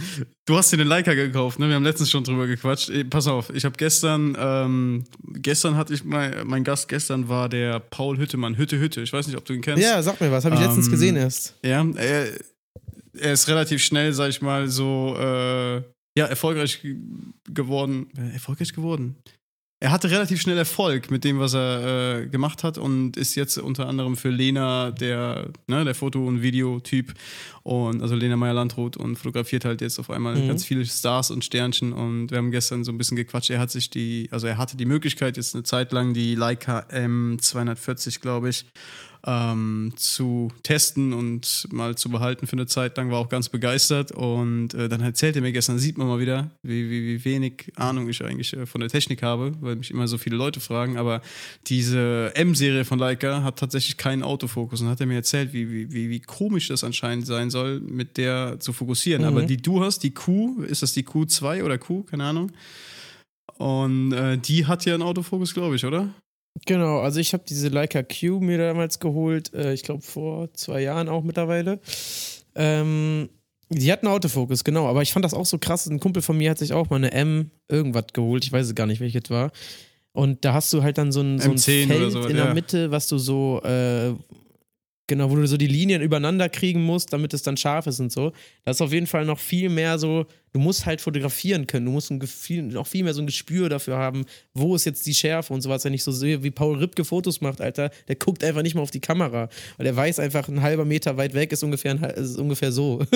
Du 0.45 0.57
hast 0.57 0.71
dir 0.71 0.77
den 0.77 0.87
Leica 0.87 1.13
gekauft, 1.13 1.59
ne? 1.59 1.67
Wir 1.67 1.75
haben 1.75 1.83
letztens 1.83 2.09
schon 2.09 2.23
drüber 2.23 2.47
gequatscht. 2.47 2.89
Ey, 2.89 3.03
pass 3.03 3.27
auf, 3.27 3.51
ich 3.53 3.65
habe 3.65 3.75
gestern, 3.77 4.35
ähm, 4.39 5.03
gestern 5.33 5.75
hatte 5.77 5.93
ich 5.93 6.03
mein, 6.03 6.47
mein 6.47 6.63
Gast 6.63 6.87
gestern 6.89 7.29
war 7.29 7.47
der 7.47 7.79
Paul 7.79 8.17
Hüttemann, 8.17 8.57
Hütte 8.57 8.79
Hütte. 8.79 9.01
Ich 9.01 9.13
weiß 9.13 9.27
nicht, 9.27 9.37
ob 9.37 9.45
du 9.45 9.53
ihn 9.53 9.61
kennst. 9.61 9.83
Ja, 9.83 10.01
sag 10.01 10.19
mir 10.19 10.31
was, 10.31 10.43
habe 10.45 10.55
ich 10.55 10.61
letztens 10.61 10.87
Ähm, 10.87 10.91
gesehen 10.91 11.15
erst. 11.17 11.55
Ja, 11.63 11.85
er, 11.95 12.29
er 13.13 13.33
ist 13.33 13.47
relativ 13.47 13.83
schnell, 13.83 14.11
sag 14.13 14.29
ich 14.29 14.41
mal, 14.41 14.67
so 14.69 15.15
äh, 15.19 15.75
ja, 16.17 16.25
erfolgreich 16.25 16.81
ge- 16.81 16.97
geworden. 17.47 18.07
Äh, 18.17 18.33
erfolgreich 18.33 18.73
geworden. 18.73 19.17
Er 19.79 19.91
hatte 19.91 20.09
relativ 20.09 20.41
schnell 20.41 20.57
Erfolg 20.57 21.11
mit 21.11 21.23
dem, 21.23 21.37
was 21.37 21.53
er 21.53 22.21
äh, 22.21 22.27
gemacht 22.27 22.63
hat 22.63 22.79
und 22.79 23.15
ist 23.15 23.35
jetzt 23.35 23.59
unter 23.59 23.87
anderem 23.87 24.17
für 24.17 24.29
Lena 24.29 24.89
der, 24.89 25.49
ne, 25.67 25.85
der 25.85 25.93
Foto- 25.93 26.25
und 26.25 26.41
Videotyp 26.41 27.13
und 27.61 28.01
also 28.01 28.15
Lena 28.15 28.37
Meyer-Landrut 28.37 28.97
und 28.97 29.17
fotografiert 29.17 29.65
halt 29.65 29.81
jetzt 29.81 29.99
auf 29.99 30.09
einmal 30.09 30.33
Mhm. 30.35 30.47
ganz 30.47 30.65
viele 30.65 30.83
Stars 30.83 31.29
und 31.29 31.45
Sternchen 31.45 31.93
und 31.93 32.31
wir 32.31 32.39
haben 32.39 32.49
gestern 32.49 32.83
so 32.83 32.91
ein 32.91 32.97
bisschen 32.97 33.17
gequatscht. 33.17 33.51
Er 33.51 33.59
hat 33.59 33.69
sich 33.69 33.91
die, 33.91 34.29
also 34.31 34.47
er 34.47 34.57
hatte 34.57 34.77
die 34.77 34.85
Möglichkeit 34.85 35.37
jetzt 35.37 35.53
eine 35.53 35.63
Zeit 35.63 35.91
lang 35.91 36.15
die 36.15 36.33
Leica 36.33 36.79
M240, 36.89 38.19
glaube 38.19 38.49
ich, 38.49 38.65
ähm, 39.27 39.91
zu 39.97 40.47
testen 40.63 41.11
und 41.11 41.67
mal 41.71 41.95
zu 41.95 42.09
behalten 42.09 42.47
für 42.47 42.53
eine 42.53 42.65
Zeit 42.65 42.95
lang, 42.95 43.11
war 43.11 43.19
auch 43.19 43.27
ganz 43.27 43.49
begeistert. 43.49 44.13
Und 44.13 44.73
äh, 44.73 44.87
dann 44.87 45.01
erzählt 45.01 45.35
er 45.35 45.41
mir 45.41 45.51
gestern, 45.51 45.77
sieht 45.79 45.97
man 45.97 46.07
mal 46.07 46.19
wieder, 46.19 46.49
wie, 46.63 46.89
wie, 46.89 47.07
wie 47.07 47.25
wenig 47.25 47.73
Ahnung 47.75 48.07
ich 48.07 48.23
eigentlich 48.23 48.53
äh, 48.53 48.65
von 48.65 48.79
der 48.79 48.89
Technik 48.89 49.21
habe, 49.21 49.51
weil 49.59 49.75
mich 49.75 49.91
immer 49.91 50.07
so 50.07 50.17
viele 50.17 50.37
Leute 50.37 50.61
fragen. 50.61 50.97
Aber 50.97 51.21
diese 51.67 52.31
M-Serie 52.35 52.85
von 52.85 52.99
Leica 52.99 53.43
hat 53.43 53.59
tatsächlich 53.59 53.97
keinen 53.97 54.23
Autofokus. 54.23 54.81
Und 54.81 54.87
hat 54.87 55.01
er 55.01 55.07
mir 55.07 55.15
erzählt, 55.15 55.51
wie, 55.51 55.69
wie, 55.69 55.91
wie, 55.91 56.09
wie 56.09 56.21
komisch 56.21 56.69
das 56.69 56.85
anscheinend 56.85 57.27
sein 57.27 57.49
soll, 57.49 57.81
mit 57.81 58.15
der 58.15 58.61
zu 58.61 58.71
fokussieren. 58.71 59.23
Mhm. 59.23 59.27
Aber 59.27 59.41
die 59.41 59.57
du 59.57 59.83
hast, 59.83 60.03
die 60.03 60.11
Q, 60.11 60.61
ist 60.63 60.83
das 60.83 60.93
die 60.93 61.03
Q2 61.03 61.63
oder 61.63 61.77
Q? 61.77 62.03
Keine 62.03 62.23
Ahnung. 62.23 62.53
Und 63.57 64.13
äh, 64.13 64.37
die 64.37 64.67
hat 64.67 64.85
ja 64.85 64.93
einen 64.93 65.03
Autofokus, 65.03 65.53
glaube 65.53 65.75
ich, 65.75 65.83
oder? 65.83 66.13
Genau, 66.65 66.99
also 66.99 67.19
ich 67.19 67.33
habe 67.33 67.43
diese 67.47 67.67
Leica 67.69 68.03
Q 68.03 68.39
mir 68.39 68.57
damals 68.57 68.99
geholt, 68.99 69.53
äh, 69.53 69.73
ich 69.73 69.83
glaube 69.83 70.01
vor 70.01 70.53
zwei 70.53 70.81
Jahren 70.81 71.09
auch 71.09 71.23
mittlerweile. 71.23 71.79
Ähm, 72.55 73.29
Die 73.69 73.91
hatten 73.91 74.07
Autofokus, 74.07 74.63
genau. 74.63 74.87
Aber 74.87 75.01
ich 75.01 75.11
fand 75.11 75.25
das 75.25 75.33
auch 75.33 75.45
so 75.45 75.57
krass. 75.57 75.87
Ein 75.87 75.99
Kumpel 75.99 76.21
von 76.21 76.37
mir 76.37 76.51
hat 76.51 76.57
sich 76.57 76.73
auch 76.73 76.89
mal 76.89 76.95
eine 76.95 77.11
M 77.11 77.51
irgendwas 77.67 78.05
geholt. 78.13 78.45
Ich 78.45 78.51
weiß 78.51 78.65
es 78.67 78.75
gar 78.75 78.87
nicht, 78.87 79.01
welches 79.01 79.29
war. 79.29 79.51
Und 80.13 80.45
da 80.45 80.53
hast 80.53 80.71
du 80.73 80.81
halt 80.81 80.97
dann 80.97 81.11
so 81.11 81.21
ein, 81.21 81.37
so 81.39 81.51
ein 81.51 81.57
M10 81.57 81.85
oder 81.85 81.95
Feld 81.95 82.11
so, 82.11 82.21
in 82.27 82.35
der 82.37 82.45
ja. 82.45 82.53
Mitte, 82.53 82.89
was 82.91 83.07
du 83.07 83.17
so, 83.17 83.61
äh, 83.63 84.13
genau, 85.07 85.31
wo 85.31 85.35
du 85.35 85.47
so 85.47 85.57
die 85.57 85.67
Linien 85.67 86.01
übereinander 86.01 86.49
kriegen 86.49 86.83
musst, 86.83 87.11
damit 87.13 87.33
es 87.33 87.41
dann 87.41 87.55
scharf 87.57 87.87
ist 87.87 87.99
und 87.99 88.11
so. 88.11 88.33
Das 88.65 88.77
ist 88.77 88.81
auf 88.81 88.91
jeden 88.91 89.07
Fall 89.07 89.25
noch 89.25 89.39
viel 89.39 89.69
mehr 89.69 89.97
so, 89.97 90.25
du 90.53 90.59
musst 90.59 90.85
halt 90.85 90.99
fotografieren 91.01 91.65
können. 91.65 91.85
Du 91.85 91.91
musst 91.93 92.11
ein 92.11 92.19
Gefühl, 92.19 92.63
noch 92.63 92.85
viel 92.87 93.03
mehr 93.03 93.13
so 93.13 93.21
ein 93.21 93.25
Gespür 93.27 93.69
dafür 93.69 93.97
haben, 93.97 94.25
wo 94.53 94.75
ist 94.75 94.85
jetzt 94.85 95.05
die 95.05 95.13
Schärfe 95.13 95.53
und 95.53 95.61
sowas. 95.61 95.85
Wenn 95.85 95.93
ich 95.93 96.03
so 96.03 96.11
sehe, 96.11 96.43
wie 96.43 96.51
Paul 96.51 96.77
Ripke 96.77 97.05
Fotos 97.05 97.41
macht, 97.41 97.61
Alter, 97.61 97.89
der 98.07 98.15
guckt 98.17 98.43
einfach 98.43 98.61
nicht 98.63 98.75
mal 98.75 98.81
auf 98.81 98.91
die 98.91 98.99
Kamera. 98.99 99.49
Weil 99.77 99.83
der 99.85 99.95
weiß 99.95 100.19
einfach, 100.19 100.47
ein 100.49 100.61
halber 100.61 100.85
Meter 100.85 101.17
weit 101.17 101.33
weg 101.33 101.51
ist 101.51 101.63
ungefähr, 101.63 101.91
ein, 101.91 102.03
ist 102.03 102.37
ungefähr 102.37 102.71
so. 102.71 103.03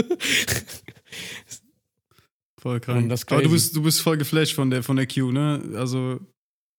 Voll 2.60 2.80
krank. 2.80 3.12
Aber 3.27 3.41
du 3.41 3.49
bist, 3.49 3.75
du 3.75 3.82
bist 3.82 4.01
voll 4.01 4.17
geflasht 4.17 4.54
von 4.54 4.69
der, 4.69 4.84
von 4.84 4.95
der 4.95 5.08
Q, 5.08 5.32
ne? 5.32 5.62
Also, 5.75 6.19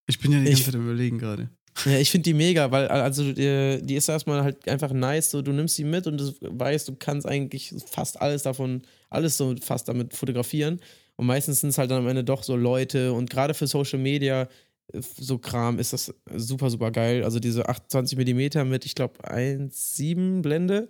ich 0.07 0.19
bin 0.21 0.31
ja 0.33 0.39
die 0.39 0.45
Ich- 0.45 0.51
ganze 0.51 0.65
Zeit 0.67 0.75
am 0.77 0.85
überlegen 0.85 1.19
gerade. 1.19 1.51
Ja, 1.87 1.99
ich 1.99 2.11
finde 2.11 2.25
die 2.25 2.35
mega, 2.35 2.71
weil 2.71 2.87
also 2.89 3.23
äh, 3.25 3.81
die 3.81 3.95
ist 3.95 4.09
erstmal 4.09 4.43
halt 4.45 4.69
einfach 4.69 4.93
nice, 4.93 5.31
so 5.31 5.43
du 5.43 5.53
nimmst 5.53 5.77
sie 5.77 5.85
mit 5.85 6.07
und 6.07 6.19
du 6.19 6.33
weißt, 6.41 6.89
du 6.89 6.97
kannst 6.97 7.27
eigentlich 7.27 7.75
fast 7.87 8.21
alles 8.21 8.43
davon, 8.43 8.83
alles 9.11 9.37
so 9.37 9.55
fast 9.61 9.89
damit 9.89 10.15
fotografieren. 10.15 10.81
Und 11.17 11.27
meistens 11.27 11.61
sind 11.61 11.71
es 11.71 11.79
halt 11.79 11.91
dann 11.91 11.99
am 11.99 12.09
Ende 12.09 12.25
doch 12.25 12.43
so 12.43 12.57
Leute 12.57 13.13
und 13.13 13.31
gerade 13.31 13.55
für 13.55 13.67
Social 13.67 13.99
Media 13.99 14.49
äh, 14.93 15.01
so 15.01 15.39
Kram 15.39 15.79
ist 15.79 15.93
das 15.93 16.15
super, 16.35 16.71
super 16.71 16.91
geil. 16.91 17.25
Also 17.25 17.39
diese 17.41 17.69
28 17.69 18.19
mm 18.19 18.69
mit, 18.69 18.85
ich 18.85 18.95
glaube, 18.95 19.19
1,7 19.25 20.43
Blende 20.43 20.89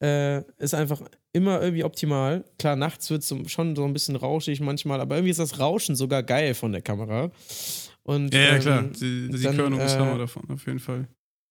äh, 0.00 0.42
ist 0.58 0.74
einfach 0.74 1.00
immer 1.32 1.62
irgendwie 1.62 1.84
optimal. 1.84 2.44
Klar, 2.58 2.76
nachts 2.76 3.10
wird 3.10 3.22
es 3.22 3.34
schon 3.50 3.76
so 3.76 3.84
ein 3.84 3.92
bisschen 3.92 4.16
rauschig 4.16 4.60
manchmal, 4.60 5.00
aber 5.00 5.16
irgendwie 5.16 5.30
ist 5.30 5.40
das 5.40 5.58
Rauschen 5.58 5.96
sogar 5.96 6.22
geil 6.22 6.54
von 6.54 6.72
der 6.72 6.82
Kamera. 6.82 7.30
Und, 8.04 8.34
Ja, 8.34 8.40
ja, 8.40 8.54
ähm, 8.54 8.60
klar. 8.60 8.82
Die, 8.82 9.28
die 9.30 9.42
dann, 9.42 9.56
Körnung 9.56 9.80
ist 9.80 9.94
äh, 9.94 9.98
Hammer 9.98 10.18
davon, 10.18 10.48
auf 10.50 10.66
jeden 10.66 10.80
Fall. 10.80 11.08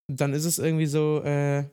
dann 0.07 0.33
ist 0.33 0.45
es 0.45 0.59
irgendwie 0.59 0.85
so, 0.85 1.21
äh, 1.23 1.63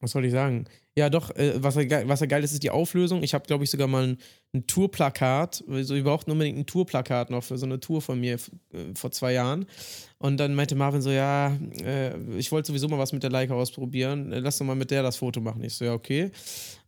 was 0.00 0.10
soll 0.12 0.24
ich 0.26 0.32
sagen? 0.32 0.66
Ja, 0.96 1.10
doch, 1.10 1.34
äh, 1.34 1.54
was, 1.56 1.74
ja 1.74 1.84
geil, 1.84 2.04
was 2.06 2.20
ja 2.20 2.26
geil 2.26 2.44
ist, 2.44 2.52
ist 2.52 2.62
die 2.62 2.70
Auflösung. 2.70 3.22
Ich 3.22 3.34
habe, 3.34 3.46
glaube 3.46 3.64
ich, 3.64 3.70
sogar 3.70 3.88
mal 3.88 4.06
ein, 4.08 4.18
ein 4.54 4.66
Tourplakat, 4.66 5.64
also 5.68 5.94
wir 5.94 6.04
brauchten 6.04 6.30
unbedingt 6.30 6.58
ein 6.58 6.66
Tourplakat 6.66 7.30
noch 7.30 7.42
für 7.42 7.58
so 7.58 7.66
eine 7.66 7.80
Tour 7.80 8.00
von 8.00 8.20
mir 8.20 8.34
äh, 8.34 8.94
vor 8.94 9.10
zwei 9.10 9.32
Jahren. 9.32 9.66
Und 10.18 10.36
dann 10.36 10.54
meinte 10.54 10.76
Marvin 10.76 11.02
so, 11.02 11.10
ja, 11.10 11.56
äh, 11.82 12.16
ich 12.36 12.52
wollte 12.52 12.68
sowieso 12.68 12.86
mal 12.88 12.98
was 12.98 13.12
mit 13.12 13.22
der 13.24 13.30
Leica 13.30 13.54
ausprobieren, 13.54 14.30
lass 14.30 14.58
doch 14.58 14.66
mal 14.66 14.76
mit 14.76 14.90
der 14.92 15.02
das 15.02 15.16
Foto 15.16 15.40
machen. 15.40 15.64
Ich 15.64 15.74
so, 15.74 15.84
ja, 15.84 15.94
okay. 15.94 16.30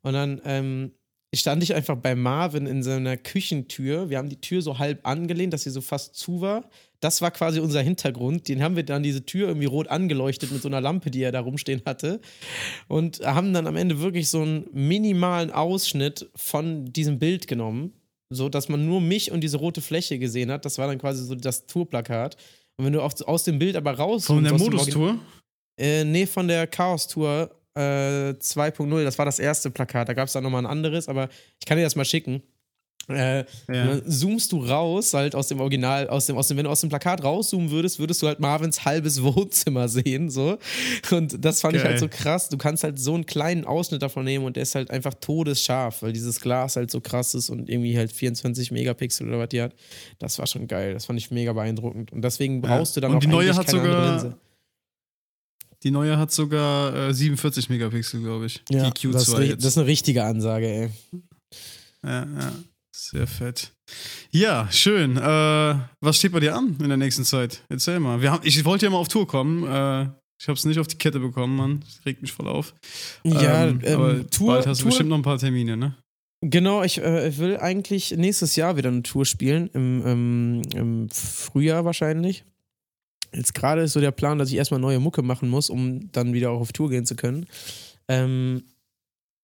Und 0.03 0.13
dann 0.13 0.41
ähm, 0.45 0.93
stand 1.37 1.63
ich 1.63 1.75
einfach 1.75 1.97
bei 1.97 2.15
Marvin 2.15 2.67
in 2.67 2.83
seiner 2.83 3.17
Küchentür. 3.17 4.11
Wir 4.11 4.19
haben 4.19 4.29
die 4.29 4.41
Tür 4.41 4.63
so 4.63 4.79
halb 4.79 5.07
angelehnt, 5.07 5.53
dass 5.53 5.63
sie 5.63 5.71
so 5.71 5.81
fast 5.81 6.15
zu 6.15 6.41
war. 6.41 6.69
Das 7.01 7.21
war 7.23 7.31
quasi 7.31 7.61
unser 7.61 7.83
Hintergrund. 7.83 8.49
Den 8.49 8.63
haben 8.63 8.77
wir 8.77 8.83
dann 8.83 9.03
diese 9.03 9.25
Tür 9.25 9.49
irgendwie 9.49 9.67
rot 9.67 9.89
angeleuchtet 9.89 10.51
mit 10.51 10.63
so 10.63 10.69
einer 10.69 10.81
Lampe, 10.81 11.11
die 11.11 11.23
er 11.23 11.33
da 11.33 11.41
rumstehen 11.41 11.83
hatte. 11.85 12.21
Und 12.89 13.21
haben 13.21 13.53
dann 13.53 13.67
am 13.67 13.77
Ende 13.77 14.01
wirklich 14.01 14.29
so 14.29 14.43
einen 14.43 14.67
minimalen 14.73 15.51
Ausschnitt 15.51 16.29
von 16.35 16.93
diesem 16.93 17.19
Bild 17.19 17.47
genommen, 17.47 17.93
so 18.31 18.49
dass 18.49 18.69
man 18.69 18.87
nur 18.87 19.01
mich 19.01 19.31
und 19.31 19.43
diese 19.43 19.59
rote 19.59 19.81
Fläche 19.83 20.19
gesehen 20.19 20.51
hat. 20.51 20.65
Das 20.65 20.79
war 20.79 20.87
dann 20.87 20.99
quasi 20.99 21.25
so 21.25 21.35
das 21.35 21.67
Tourplakat. 21.67 22.37
Und 22.77 22.87
wenn 22.87 22.93
du 22.93 23.01
aus 23.01 23.45
dem 23.45 23.59
Bild 23.59 23.77
aber 23.77 23.93
raus. 23.93 24.27
Von 24.27 24.45
der 24.45 24.55
Modus-Tour? 24.55 25.19
äh, 25.79 26.05
nee, 26.05 26.27
von 26.27 26.49
der 26.49 26.67
Chaos-Tour 26.67 27.51
äh, 27.77 28.35
2.0. 28.41 29.05
Das 29.05 29.19
war 29.19 29.25
das 29.27 29.39
erste 29.39 29.71
Plakat. 29.71 30.09
Da 30.09 30.15
gab 30.15 30.27
es 30.27 30.33
dann 30.33 30.43
nochmal 30.43 30.63
ein 30.63 30.71
anderes, 30.71 31.09
aber 31.09 31.29
ich 31.61 31.67
kann 31.67 31.77
dir 31.79 31.85
das 31.85 31.97
mal 31.97 32.05
schicken. 32.05 32.43
Äh, 33.09 33.45
und 33.69 33.75
dann 33.75 34.11
zoomst 34.11 34.51
du 34.51 34.65
raus, 34.65 35.15
halt 35.15 35.37
aus 35.37 35.47
dem 35.47 35.61
Original, 35.61 36.09
aus 36.09 36.27
dem, 36.27 36.37
aus 36.37 36.49
dem, 36.49 36.57
wenn 36.57 36.65
du 36.65 36.71
aus 36.71 36.81
dem 36.81 36.89
Plakat 36.89 37.23
rauszoomen 37.23 37.71
würdest, 37.71 38.01
würdest 38.01 38.21
du 38.21 38.27
halt 38.27 38.41
Marvins 38.41 38.85
halbes 38.85 39.23
Wohnzimmer 39.23 39.89
sehen, 39.89 40.29
so. 40.29 40.59
Und 41.13 41.45
das 41.45 41.61
fand 41.61 41.77
ich 41.77 41.83
Geil. 41.85 41.93
halt 41.93 42.01
so 42.01 42.09
krass. 42.09 42.49
Du 42.49 42.57
kannst 42.59 42.83
halt 42.83 42.99
so 42.99 43.15
einen 43.15 43.25
kleinen 43.25 43.65
Ausschnitt 43.65 44.03
davon 44.03 44.25
nehmen 44.25 44.45
und 44.45 44.57
der 44.57 44.65
ist 44.65 44.75
halt 44.75 44.91
einfach 44.91 45.15
todesscharf, 45.15 46.03
weil 46.03 46.13
dieses 46.13 46.41
Glas 46.41 46.75
halt 46.75 46.91
so 46.91 47.01
krass 47.01 47.35
ist 47.37 47.49
und 47.49 47.71
irgendwie 47.71 47.97
halt 47.97 48.11
24 48.11 48.73
Megapixel 48.73 49.29
oder 49.29 49.39
was 49.39 49.51
die 49.51 49.63
hat. 49.63 49.73
Das 50.19 50.41
war 50.41 50.49
schon 50.49 50.67
geil. 50.67 50.93
Das 50.95 51.05
fand 51.05 51.21
ich 51.21 51.31
mega 51.31 51.53
beeindruckend. 51.53 52.11
Und 52.11 52.23
deswegen 52.23 52.61
brauchst 52.61 52.97
du 52.97 53.01
dann 53.01 53.13
Und 53.13 53.19
auch 53.19 53.21
die 53.21 53.29
neue 53.29 53.55
hat 53.55 53.71
sogar- 53.71 54.11
Linse. 54.11 54.37
Die 55.87 55.93
neue 55.93 56.19
hat 56.19 56.33
sogar 56.33 57.11
äh, 57.11 57.15
47 57.15 57.71
Megapixel, 57.71 58.21
glaube 58.21 58.47
ich. 58.47 58.61
Ja, 58.69 58.91
die 58.91 59.07
Q2 59.07 59.13
das, 59.13 59.29
ist, 59.29 59.39
jetzt. 59.39 59.65
das 59.65 59.71
ist 59.71 59.79
eine 59.79 59.87
richtige 59.87 60.25
Ansage, 60.25 60.67
ey. 60.67 60.91
Ja, 62.03 62.25
ja. 62.25 62.53
Sehr 62.93 63.29
fett. 63.29 63.71
Ja, 64.33 64.67
schön. 64.73 65.17
Äh, 65.17 65.21
was 66.01 66.17
steht 66.17 66.33
bei 66.33 66.41
dir 66.41 66.57
an 66.57 66.77
in 66.81 66.89
der 66.89 66.97
nächsten 66.97 67.25
Zeit? 67.25 67.63
Erzähl 67.69 68.01
mal. 68.01 68.21
Wir 68.21 68.33
haben, 68.33 68.41
ich 68.45 68.65
wollte 68.65 68.87
ja 68.87 68.91
mal 68.91 68.99
auf 68.99 69.07
Tour 69.07 69.29
kommen. 69.29 69.63
Äh, 69.63 70.09
ich 70.41 70.49
habe 70.49 70.59
es 70.59 70.65
nicht 70.65 70.81
auf 70.81 70.89
die 70.89 70.99
Kette 70.99 71.21
bekommen, 71.21 71.55
Mann. 71.55 71.79
Das 71.85 72.05
regt 72.05 72.21
mich 72.21 72.33
voll 72.33 72.49
auf. 72.49 72.75
Ja, 73.23 73.69
Ähm, 73.69 73.79
ähm, 73.85 73.95
aber 73.95 74.29
Tour, 74.29 74.55
bald 74.55 74.67
hast 74.67 74.81
du 74.81 74.83
Tour 74.83 74.91
bestimmt 74.91 75.11
noch 75.11 75.17
ein 75.19 75.23
paar 75.23 75.39
Termine, 75.39 75.77
ne? 75.77 75.95
Genau, 76.41 76.83
ich 76.83 76.99
äh, 76.99 77.39
will 77.39 77.59
eigentlich 77.59 78.11
nächstes 78.11 78.57
Jahr 78.57 78.77
wieder 78.77 78.89
eine 78.89 79.05
Tour 79.05 79.25
spielen, 79.25 79.71
im, 79.73 80.03
ähm, 80.05 80.63
im 80.75 81.09
Frühjahr 81.11 81.85
wahrscheinlich. 81.85 82.45
Jetzt 83.35 83.55
gerade 83.55 83.83
ist 83.83 83.93
so 83.93 84.01
der 84.01 84.11
Plan, 84.11 84.39
dass 84.39 84.51
ich 84.51 84.57
erstmal 84.57 84.81
neue 84.81 85.01
Mucke 85.01 85.23
machen 85.23 85.49
muss, 85.49 85.71
um 85.71 86.11
dann 86.13 86.33
wieder 86.33 86.51
auch 86.51 86.61
auf 86.61 86.73
Tour 86.73 86.91
gehen 86.91 87.07
zu 87.07 87.17
können. 87.17 87.47
Ähm, 88.09 88.63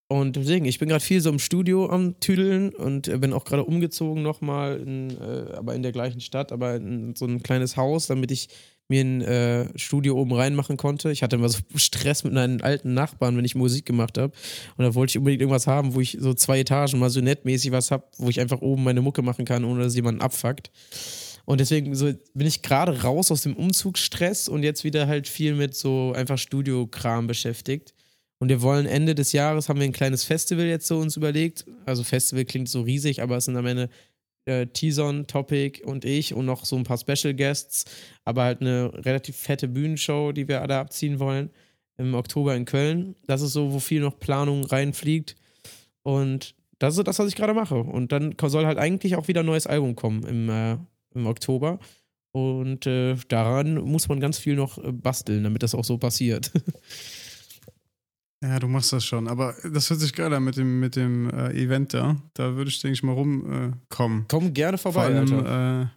und 0.07 0.35
deswegen, 0.35 0.65
ich 0.65 0.77
bin 0.79 0.89
gerade 0.89 1.03
viel 1.03 1.21
so 1.21 1.29
im 1.29 1.39
Studio 1.39 1.89
am 1.89 2.19
Tüdeln 2.19 2.69
und 2.69 3.07
äh, 3.07 3.17
bin 3.17 3.33
auch 3.33 3.45
gerade 3.45 3.63
umgezogen 3.63 4.21
nochmal, 4.21 4.85
äh, 4.85 5.55
aber 5.55 5.73
in 5.73 5.81
der 5.81 5.91
gleichen 5.91 6.21
Stadt, 6.21 6.51
aber 6.51 6.75
in 6.75 7.15
so 7.15 7.25
ein 7.25 7.41
kleines 7.41 7.77
Haus, 7.77 8.07
damit 8.07 8.29
ich 8.29 8.49
mir 8.89 9.01
ein 9.01 9.21
äh, 9.21 9.79
Studio 9.79 10.15
oben 10.19 10.33
reinmachen 10.33 10.77
konnte. 10.77 11.11
Ich 11.11 11.23
hatte 11.23 11.37
immer 11.37 11.49
so 11.49 11.59
Stress 11.75 12.23
mit 12.23 12.33
meinen 12.33 12.61
alten 12.61 12.93
Nachbarn, 12.93 13.37
wenn 13.37 13.45
ich 13.45 13.55
Musik 13.55 13.85
gemacht 13.85 14.17
habe. 14.17 14.33
Und 14.77 14.85
da 14.85 14.93
wollte 14.93 15.11
ich 15.11 15.17
unbedingt 15.17 15.41
irgendwas 15.41 15.67
haben, 15.67 15.95
wo 15.95 15.99
ich 15.99 16.17
so 16.19 16.33
zwei 16.33 16.59
Etagen 16.59 16.99
mal 16.99 17.09
so 17.09 17.21
nettmäßig 17.21 17.71
was 17.71 17.91
habe, 17.91 18.03
wo 18.17 18.29
ich 18.29 18.39
einfach 18.39 18.61
oben 18.61 18.83
meine 18.83 19.01
Mucke 19.01 19.21
machen 19.21 19.45
kann, 19.45 19.63
ohne 19.63 19.83
dass 19.83 19.95
jemand 19.95 20.21
abfuckt. 20.21 20.69
Und 21.45 21.59
deswegen 21.59 21.93
so 21.95 22.11
bin 22.33 22.47
ich 22.47 22.61
gerade 22.61 23.01
raus 23.03 23.31
aus 23.31 23.41
dem 23.41 23.55
Umzugsstress 23.55 24.47
und 24.47 24.63
jetzt 24.63 24.83
wieder 24.83 25.07
halt 25.07 25.27
viel 25.27 25.55
mit 25.55 25.75
so 25.75 26.13
einfach 26.15 26.37
Studiokram 26.37 27.27
beschäftigt. 27.27 27.93
Und 28.39 28.49
wir 28.49 28.61
wollen 28.61 28.85
Ende 28.85 29.15
des 29.15 29.31
Jahres 29.31 29.69
haben 29.69 29.79
wir 29.79 29.85
ein 29.85 29.93
kleines 29.93 30.23
Festival 30.23 30.65
jetzt 30.65 30.87
so 30.87 30.99
uns 30.99 31.17
überlegt. 31.17 31.65
Also 31.85 32.03
Festival 32.03 32.45
klingt 32.45 32.69
so 32.69 32.81
riesig, 32.81 33.21
aber 33.21 33.37
es 33.37 33.45
sind 33.45 33.55
am 33.55 33.65
Ende 33.65 33.89
äh, 34.45 34.67
Tison, 34.67 35.27
Topic 35.27 35.83
und 35.83 36.05
ich 36.05 36.33
und 36.33 36.45
noch 36.45 36.65
so 36.65 36.75
ein 36.75 36.83
paar 36.83 36.97
Special 36.97 37.33
Guests, 37.33 37.85
aber 38.25 38.43
halt 38.43 38.61
eine 38.61 38.91
relativ 39.05 39.37
fette 39.37 39.67
Bühnenshow, 39.67 40.31
die 40.31 40.47
wir 40.47 40.65
da 40.67 40.81
abziehen 40.81 41.19
wollen 41.19 41.49
im 41.97 42.13
Oktober 42.15 42.55
in 42.55 42.65
Köln. 42.65 43.15
Das 43.27 43.41
ist 43.41 43.53
so, 43.53 43.71
wo 43.71 43.79
viel 43.79 44.01
noch 44.01 44.19
Planung 44.19 44.65
reinfliegt. 44.65 45.35
Und 46.01 46.55
das 46.79 46.97
ist 46.97 47.07
das, 47.07 47.19
was 47.19 47.29
ich 47.29 47.35
gerade 47.35 47.53
mache. 47.53 47.75
Und 47.75 48.11
dann 48.11 48.35
soll 48.41 48.65
halt 48.65 48.77
eigentlich 48.77 49.15
auch 49.15 49.27
wieder 49.27 49.41
ein 49.41 49.45
neues 49.45 49.67
Album 49.67 49.95
kommen 49.95 50.23
im, 50.23 50.49
äh, 50.49 50.77
im 51.15 51.27
Oktober. 51.27 51.79
Und 52.35 52.87
äh, 52.87 53.15
daran 53.27 53.75
muss 53.75 54.07
man 54.09 54.19
ganz 54.19 54.39
viel 54.39 54.55
noch 54.55 54.77
äh, 54.77 54.91
basteln, 54.91 55.43
damit 55.43 55.61
das 55.63 55.75
auch 55.75 55.85
so 55.85 55.97
passiert. 55.97 56.51
Ja, 58.43 58.59
du 58.59 58.67
machst 58.67 58.91
das 58.91 59.05
schon. 59.05 59.29
Aber 59.29 59.55
das 59.63 59.89
hört 59.89 60.01
sich 60.01 60.11
geil 60.13 60.33
an 60.33 60.43
mit 60.43 60.57
dem, 60.57 60.81
mit 60.81 60.97
dem 60.97 61.29
äh, 61.29 61.53
Event 61.53 61.93
da. 61.93 62.17
Da 62.33 62.55
würde 62.55 62.69
ich, 62.69 62.81
denke 62.81 62.93
ich, 62.93 63.01
mal 63.01 63.13
rumkommen. 63.13 63.71
Äh, 63.71 63.75
kommen. 63.87 64.25
Komm 64.27 64.53
gerne 64.53 64.77
Vor 64.77 64.91
vorbei, 64.91 65.07
allem, 65.07 65.33
Alter. 65.33 65.83
äh, 65.83 65.87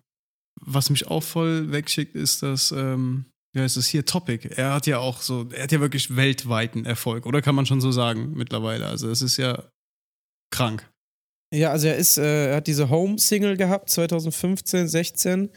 was 0.61 0.89
mich 0.89 1.09
auch 1.09 1.25
voll 1.25 1.73
wegschickt, 1.73 2.15
ist 2.15 2.45
das, 2.45 2.71
ähm, 2.71 3.25
wie 3.53 3.61
heißt 3.61 3.77
das 3.77 3.89
hier, 3.89 4.07
Topic. 4.07 4.49
Er 4.49 4.75
hat 4.75 4.87
ja 4.87 4.99
auch 4.99 5.23
so, 5.23 5.49
er 5.51 5.65
hat 5.65 5.73
ja 5.73 5.81
wirklich 5.81 6.15
weltweiten 6.15 6.85
Erfolg, 6.85 7.27
oder 7.27 7.43
kann 7.43 7.57
man 7.57 7.67
schon 7.67 7.81
so 7.81 7.91
sagen 7.91 8.35
mittlerweile. 8.37 8.87
Also 8.87 9.11
es 9.11 9.23
ist 9.23 9.39
ja 9.39 9.65
krank. 10.53 10.89
Ja, 11.57 11.71
also 11.71 11.89
er 11.89 11.97
ist, 11.97 12.19
äh, 12.19 12.51
er 12.51 12.57
hat 12.57 12.67
diese 12.67 12.91
Home-Single 12.91 13.57
gehabt, 13.57 13.89
2015, 13.89 14.89
16. 14.89 15.51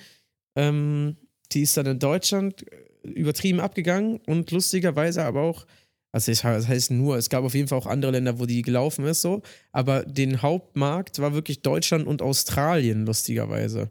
Ähm, 0.55 1.17
die 1.51 1.61
ist 1.61 1.75
dann 1.75 1.85
in 1.87 1.99
Deutschland 1.99 2.65
übertrieben 3.03 3.59
abgegangen 3.59 4.19
und 4.25 4.51
lustigerweise 4.51 5.23
aber 5.23 5.41
auch, 5.41 5.65
also 6.11 6.31
ich, 6.31 6.41
das 6.41 6.67
heißt 6.67 6.91
nur, 6.91 7.17
es 7.17 7.29
gab 7.29 7.43
auf 7.43 7.53
jeden 7.53 7.67
Fall 7.67 7.77
auch 7.77 7.85
andere 7.85 8.11
Länder, 8.11 8.39
wo 8.39 8.45
die 8.45 8.61
gelaufen 8.61 9.05
ist, 9.05 9.21
so, 9.21 9.41
aber 9.73 10.03
den 10.03 10.41
Hauptmarkt 10.41 11.19
war 11.19 11.33
wirklich 11.33 11.61
Deutschland 11.61 12.07
und 12.07 12.21
Australien, 12.21 13.05
lustigerweise. 13.05 13.89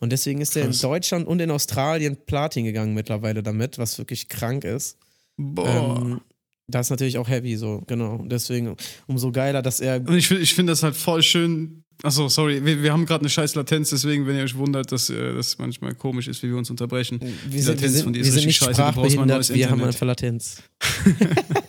Und 0.00 0.10
deswegen 0.10 0.40
ist 0.40 0.56
er 0.56 0.64
in. 0.64 0.72
Deutschland 0.72 1.26
und 1.26 1.40
in 1.40 1.50
Australien 1.50 2.16
Platin 2.16 2.64
gegangen 2.64 2.94
mittlerweile 2.94 3.42
damit, 3.42 3.78
was 3.78 3.98
wirklich 3.98 4.28
krank 4.28 4.64
ist. 4.64 4.96
Boah. 5.36 6.00
Ähm, 6.00 6.20
das 6.68 6.86
ist 6.86 6.90
natürlich 6.90 7.18
auch 7.18 7.28
heavy, 7.28 7.56
so, 7.56 7.82
genau. 7.86 8.24
Deswegen 8.26 8.76
umso 9.06 9.30
geiler, 9.32 9.62
dass 9.62 9.80
er 9.80 9.96
Und 10.06 10.16
ich, 10.16 10.28
find- 10.28 10.40
ich 10.40 10.54
finde 10.54 10.72
das 10.72 10.82
halt 10.82 10.96
voll 10.96 11.22
schön. 11.22 11.82
Achso, 12.04 12.28
sorry, 12.28 12.64
wir, 12.64 12.82
wir 12.82 12.92
haben 12.92 13.06
gerade 13.06 13.20
eine 13.22 13.28
scheiß 13.28 13.54
Latenz, 13.54 13.90
deswegen, 13.90 14.26
wenn 14.26 14.36
ihr 14.36 14.42
euch 14.42 14.56
wundert, 14.56 14.90
dass 14.90 15.08
äh, 15.08 15.34
das 15.34 15.58
manchmal 15.58 15.94
komisch 15.94 16.26
ist, 16.26 16.42
wie 16.42 16.48
wir 16.48 16.56
uns 16.56 16.68
unterbrechen. 16.70 17.20
Wir 17.20 17.28
sind, 17.30 17.52
wir 17.52 17.74
Latenz 17.74 17.92
sind, 17.94 18.04
von 18.04 18.12
dir 18.12 18.18
wir 18.20 18.26
ist 18.26 18.34
sind 18.34 18.38
richtig 18.46 18.56
scheiße, 18.56 18.70
du 18.72 18.76
brauchst 18.76 18.96
mal 18.96 19.02
ein 19.04 19.10
sprachbehindert, 19.10 19.36
neues 19.38 19.54
wir 19.54 19.66
haben 19.70 19.72
Internet. 19.80 19.94
einfach 19.94 20.06
Latenz. 20.06 20.62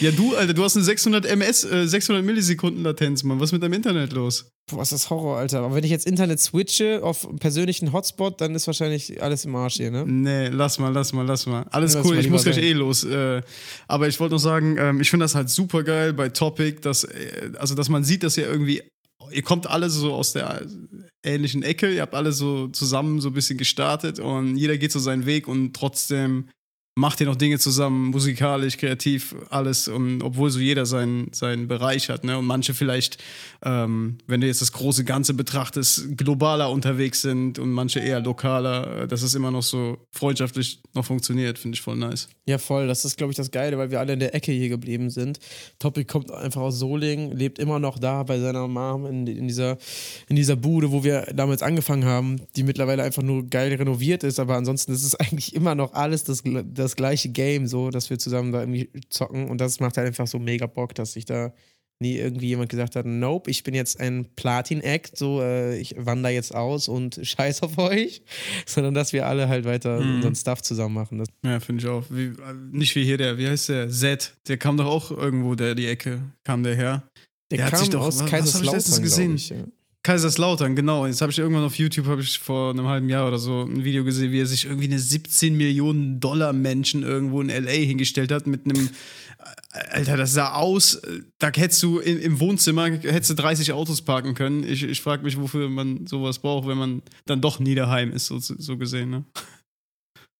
Ja, 0.00 0.10
du, 0.10 0.34
Alter, 0.34 0.54
du 0.54 0.62
hast 0.64 0.76
eine 0.76 0.84
600 0.84 1.26
ms, 1.26 1.64
äh, 1.64 1.86
600 1.86 2.24
Millisekunden 2.24 2.82
Latenz, 2.82 3.22
Mann. 3.22 3.40
Was 3.40 3.48
ist 3.48 3.52
mit 3.52 3.62
deinem 3.62 3.74
Internet 3.74 4.12
los? 4.12 4.50
Boah, 4.70 4.82
ist 4.82 4.92
das 4.92 5.10
Horror, 5.10 5.38
Alter. 5.38 5.60
Aber 5.60 5.74
wenn 5.74 5.84
ich 5.84 5.90
jetzt 5.90 6.06
Internet 6.06 6.40
switche 6.40 7.00
auf 7.02 7.28
einen 7.28 7.38
persönlichen 7.38 7.92
Hotspot, 7.92 8.40
dann 8.40 8.54
ist 8.54 8.66
wahrscheinlich 8.66 9.22
alles 9.22 9.44
im 9.44 9.54
Arsch 9.54 9.74
hier, 9.74 9.90
ne? 9.90 10.04
Nee, 10.06 10.48
lass 10.48 10.78
mal, 10.78 10.92
lass 10.92 11.12
mal, 11.12 11.24
lass 11.24 11.46
mal. 11.46 11.66
Alles 11.70 11.94
Lass 11.94 12.04
cool, 12.04 12.16
mal 12.16 12.20
ich 12.20 12.30
muss 12.30 12.44
gleich 12.44 12.58
eh 12.58 12.72
los. 12.72 13.04
Äh, 13.04 13.42
aber 13.86 14.08
ich 14.08 14.18
wollte 14.18 14.34
noch 14.34 14.40
sagen, 14.40 14.76
ähm, 14.78 15.00
ich 15.00 15.10
finde 15.10 15.24
das 15.24 15.34
halt 15.34 15.50
super 15.50 15.84
geil 15.84 16.12
bei 16.12 16.28
Topic, 16.28 16.80
dass, 16.80 17.04
äh, 17.04 17.52
also, 17.58 17.74
dass 17.74 17.88
man 17.88 18.02
sieht, 18.02 18.22
dass 18.22 18.36
ihr 18.36 18.46
irgendwie, 18.48 18.82
ihr 19.30 19.42
kommt 19.42 19.68
alle 19.68 19.88
so 19.88 20.12
aus 20.12 20.32
der 20.32 20.62
ähnlichen 21.24 21.62
Ecke, 21.62 21.92
ihr 21.92 22.02
habt 22.02 22.14
alle 22.14 22.32
so 22.32 22.68
zusammen 22.68 23.20
so 23.20 23.28
ein 23.28 23.34
bisschen 23.34 23.58
gestartet 23.58 24.18
und 24.18 24.56
jeder 24.56 24.78
geht 24.78 24.92
so 24.92 24.98
seinen 24.98 25.26
Weg 25.26 25.48
und 25.48 25.74
trotzdem 25.74 26.48
macht 26.98 27.20
ihr 27.20 27.26
noch 27.26 27.36
Dinge 27.36 27.58
zusammen, 27.58 28.06
musikalisch, 28.06 28.78
kreativ, 28.78 29.34
alles. 29.50 29.86
Und 29.86 30.22
obwohl 30.22 30.50
so 30.50 30.58
jeder 30.58 30.86
seinen, 30.86 31.30
seinen 31.32 31.68
Bereich 31.68 32.08
hat, 32.08 32.24
ne? 32.24 32.38
Und 32.38 32.46
manche 32.46 32.72
vielleicht, 32.72 33.22
ähm, 33.62 34.16
wenn 34.26 34.40
du 34.40 34.46
jetzt 34.46 34.62
das 34.62 34.72
große 34.72 35.04
Ganze 35.04 35.34
betrachtest, 35.34 36.16
globaler 36.16 36.70
unterwegs 36.70 37.20
sind 37.20 37.58
und 37.58 37.70
manche 37.70 38.00
eher 38.00 38.20
lokaler, 38.20 39.02
äh, 39.02 39.08
dass 39.08 39.20
es 39.20 39.34
immer 39.34 39.50
noch 39.50 39.62
so 39.62 39.98
freundschaftlich 40.10 40.80
noch 40.94 41.04
funktioniert, 41.04 41.58
finde 41.58 41.74
ich 41.74 41.82
voll 41.82 41.96
nice. 41.96 42.28
Ja, 42.46 42.56
voll. 42.56 42.86
Das 42.86 43.04
ist, 43.04 43.18
glaube 43.18 43.30
ich, 43.32 43.36
das 43.36 43.50
Geile, 43.50 43.76
weil 43.76 43.90
wir 43.90 44.00
alle 44.00 44.14
in 44.14 44.20
der 44.20 44.34
Ecke 44.34 44.52
hier 44.52 44.70
geblieben 44.70 45.10
sind. 45.10 45.38
Topic 45.78 46.06
kommt 46.06 46.30
einfach 46.30 46.62
aus 46.62 46.78
Solingen, 46.78 47.36
lebt 47.36 47.58
immer 47.58 47.78
noch 47.78 47.98
da 47.98 48.22
bei 48.22 48.38
seiner 48.38 48.68
Mom 48.68 49.04
in, 49.04 49.26
in, 49.26 49.48
dieser, 49.48 49.76
in 50.28 50.36
dieser 50.36 50.56
Bude, 50.56 50.92
wo 50.92 51.04
wir 51.04 51.26
damals 51.34 51.62
angefangen 51.62 52.06
haben, 52.06 52.40
die 52.56 52.62
mittlerweile 52.62 53.02
einfach 53.02 53.22
nur 53.22 53.44
geil 53.46 53.74
renoviert 53.74 54.24
ist. 54.24 54.40
Aber 54.40 54.54
ansonsten 54.54 54.92
ist 54.92 55.04
es 55.04 55.14
eigentlich 55.20 55.54
immer 55.54 55.74
noch 55.74 55.92
alles 55.92 56.24
das, 56.24 56.42
das 56.64 56.85
gleiche 56.94 57.30
Game, 57.30 57.66
so, 57.66 57.90
dass 57.90 58.10
wir 58.10 58.18
zusammen 58.18 58.52
da 58.52 58.60
irgendwie 58.60 58.90
zocken. 59.10 59.48
Und 59.48 59.60
das 59.60 59.80
macht 59.80 59.96
halt 59.96 60.06
einfach 60.06 60.28
so 60.28 60.38
mega 60.38 60.66
Bock, 60.66 60.94
dass 60.94 61.14
sich 61.14 61.24
da 61.24 61.52
nie 61.98 62.16
irgendwie 62.18 62.48
jemand 62.48 62.68
gesagt 62.68 62.94
hat, 62.94 63.06
nope, 63.06 63.50
ich 63.50 63.62
bin 63.62 63.72
jetzt 63.74 63.98
ein 64.00 64.26
Platin-Act, 64.36 65.16
so, 65.16 65.40
äh, 65.40 65.78
ich 65.78 65.94
wandere 65.98 66.32
jetzt 66.34 66.54
aus 66.54 66.88
und 66.88 67.18
scheiß 67.22 67.62
auf 67.62 67.78
euch, 67.78 68.20
sondern 68.66 68.92
dass 68.92 69.14
wir 69.14 69.26
alle 69.26 69.48
halt 69.48 69.64
weiter 69.64 69.98
Mhm. 70.00 70.16
unseren 70.16 70.34
Stuff 70.36 70.60
zusammen 70.60 70.94
machen. 70.94 71.16
Das 71.18 71.28
Ja, 71.42 71.58
finde 71.58 71.82
ich 71.82 71.88
auch. 71.88 72.04
Wie, 72.10 72.32
nicht 72.70 72.94
wie 72.96 73.04
hier 73.04 73.16
der, 73.16 73.38
wie 73.38 73.48
heißt 73.48 73.70
der? 73.70 73.88
Z, 73.88 74.34
der 74.46 74.58
kam 74.58 74.76
doch 74.76 74.84
auch 74.84 75.10
irgendwo, 75.10 75.54
der 75.54 75.74
die 75.74 75.86
Ecke, 75.86 76.20
kam 76.44 76.62
der 76.62 76.76
her. 76.76 77.02
Der, 77.50 77.56
Der 77.58 77.64
hat 77.66 77.72
kam 77.72 77.80
sich 77.80 77.88
doch- 77.90 78.02
aus 78.02 78.20
was- 78.20 78.28
Kaiserslautern, 78.30 79.02
gesehen? 79.02 79.34
Ich, 79.36 79.48
ja. 79.48 79.64
Kaiserslautern, 80.06 80.76
genau. 80.76 81.04
Jetzt 81.04 81.20
habe 81.20 81.32
ich 81.32 81.38
irgendwann 81.38 81.64
auf 81.64 81.76
YouTube, 81.76 82.06
habe 82.06 82.20
ich 82.20 82.38
vor 82.38 82.70
einem 82.70 82.86
halben 82.86 83.08
Jahr 83.08 83.26
oder 83.26 83.38
so 83.38 83.62
ein 83.62 83.82
Video 83.82 84.04
gesehen, 84.04 84.30
wie 84.30 84.40
er 84.40 84.46
sich 84.46 84.66
irgendwie 84.66 84.86
eine 84.86 85.00
17 85.00 85.56
Millionen 85.56 86.20
Dollar 86.20 86.52
Menschen 86.52 87.02
irgendwo 87.02 87.40
in 87.40 87.48
LA 87.48 87.72
hingestellt 87.72 88.30
hat 88.30 88.46
mit 88.46 88.66
einem, 88.66 88.88
Alter, 89.90 90.16
das 90.16 90.32
sah 90.32 90.52
aus, 90.52 91.02
da 91.40 91.50
hättest 91.52 91.82
du 91.82 91.98
in, 91.98 92.20
im 92.20 92.38
Wohnzimmer, 92.38 92.84
hättest 92.84 93.30
du 93.30 93.34
30 93.34 93.72
Autos 93.72 94.00
parken 94.00 94.34
können. 94.34 94.62
Ich, 94.62 94.84
ich 94.84 95.00
frage 95.00 95.24
mich, 95.24 95.40
wofür 95.40 95.68
man 95.68 96.06
sowas 96.06 96.38
braucht, 96.38 96.68
wenn 96.68 96.78
man 96.78 97.02
dann 97.24 97.40
doch 97.40 97.58
nie 97.58 97.74
daheim 97.74 98.12
ist, 98.12 98.26
so, 98.26 98.38
so 98.38 98.76
gesehen, 98.76 99.10
ne? 99.10 99.24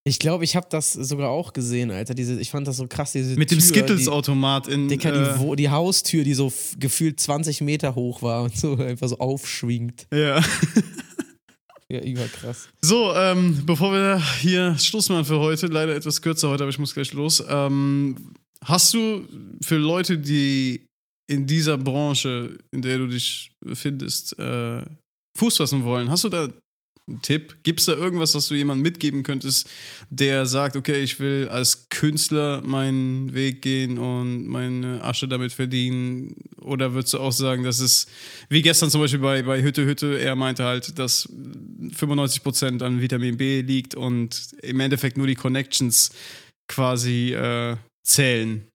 Ich 0.06 0.20
glaube, 0.20 0.44
ich 0.44 0.54
habe 0.54 0.68
das 0.70 0.92
sogar 0.92 1.30
auch 1.30 1.52
gesehen, 1.52 1.90
Alter. 1.90 2.14
Diese, 2.14 2.40
ich 2.40 2.50
fand 2.50 2.68
das 2.68 2.76
so 2.76 2.86
krass, 2.86 3.10
diese 3.10 3.36
Mit 3.36 3.50
dem 3.50 3.58
Tür, 3.58 3.66
Skittles-Automat 3.66 4.68
in. 4.68 4.86
Die, 4.88 4.96
Dicker, 4.96 5.12
äh, 5.12 5.36
die, 5.36 5.56
die 5.56 5.68
Haustür, 5.68 6.22
die 6.22 6.34
so 6.34 6.52
gefühlt 6.78 7.18
20 7.18 7.60
Meter 7.62 7.96
hoch 7.96 8.22
war 8.22 8.44
und 8.44 8.56
so 8.56 8.76
einfach 8.76 9.08
so 9.08 9.18
aufschwingt. 9.18 10.06
ja. 10.12 10.40
Ja, 11.88 12.00
überkrass. 12.00 12.68
So, 12.82 13.14
ähm, 13.14 13.62
bevor 13.64 13.92
wir 13.92 14.20
hier 14.40 14.76
Schluss 14.76 15.08
machen 15.08 15.24
für 15.24 15.38
heute, 15.38 15.68
leider 15.68 15.94
etwas 15.94 16.20
kürzer 16.20 16.48
heute, 16.48 16.64
aber 16.64 16.70
ich 16.70 16.80
muss 16.80 16.92
gleich 16.92 17.12
los. 17.12 17.44
Ähm, 17.48 18.34
hast 18.64 18.92
du 18.92 19.24
für 19.62 19.76
Leute, 19.76 20.18
die 20.18 20.84
in 21.30 21.46
dieser 21.46 21.78
Branche, 21.78 22.58
in 22.72 22.82
der 22.82 22.98
du 22.98 23.06
dich 23.06 23.52
befindest, 23.64 24.36
äh, 24.36 24.82
Fuß 25.38 25.58
fassen 25.58 25.84
wollen, 25.84 26.10
hast 26.10 26.24
du 26.24 26.28
da 26.28 26.48
Tipp? 27.22 27.58
Gibt 27.62 27.80
es 27.80 27.86
da 27.86 27.92
irgendwas, 27.92 28.34
was 28.34 28.48
du 28.48 28.54
jemandem 28.54 28.82
mitgeben 28.82 29.22
könntest, 29.22 29.70
der 30.10 30.44
sagt, 30.44 30.74
okay, 30.74 31.02
ich 31.02 31.20
will 31.20 31.48
als 31.48 31.88
Künstler 31.88 32.62
meinen 32.62 33.32
Weg 33.32 33.62
gehen 33.62 33.98
und 33.98 34.46
meine 34.46 35.02
Asche 35.04 35.28
damit 35.28 35.52
verdienen? 35.52 36.34
Oder 36.60 36.94
würdest 36.94 37.14
du 37.14 37.20
auch 37.20 37.30
sagen, 37.30 37.62
dass 37.62 37.78
es, 37.78 38.08
wie 38.48 38.60
gestern 38.60 38.90
zum 38.90 39.00
Beispiel 39.00 39.20
bei, 39.20 39.42
bei 39.42 39.62
Hütte 39.62 39.86
Hütte, 39.86 40.18
er 40.18 40.34
meinte 40.34 40.64
halt, 40.64 40.98
dass 40.98 41.28
95% 41.28 42.82
an 42.82 43.00
Vitamin 43.00 43.36
B 43.36 43.60
liegt 43.60 43.94
und 43.94 44.54
im 44.62 44.80
Endeffekt 44.80 45.16
nur 45.16 45.28
die 45.28 45.36
Connections 45.36 46.10
quasi 46.66 47.32
äh, 47.34 47.76
zählen? 48.02 48.66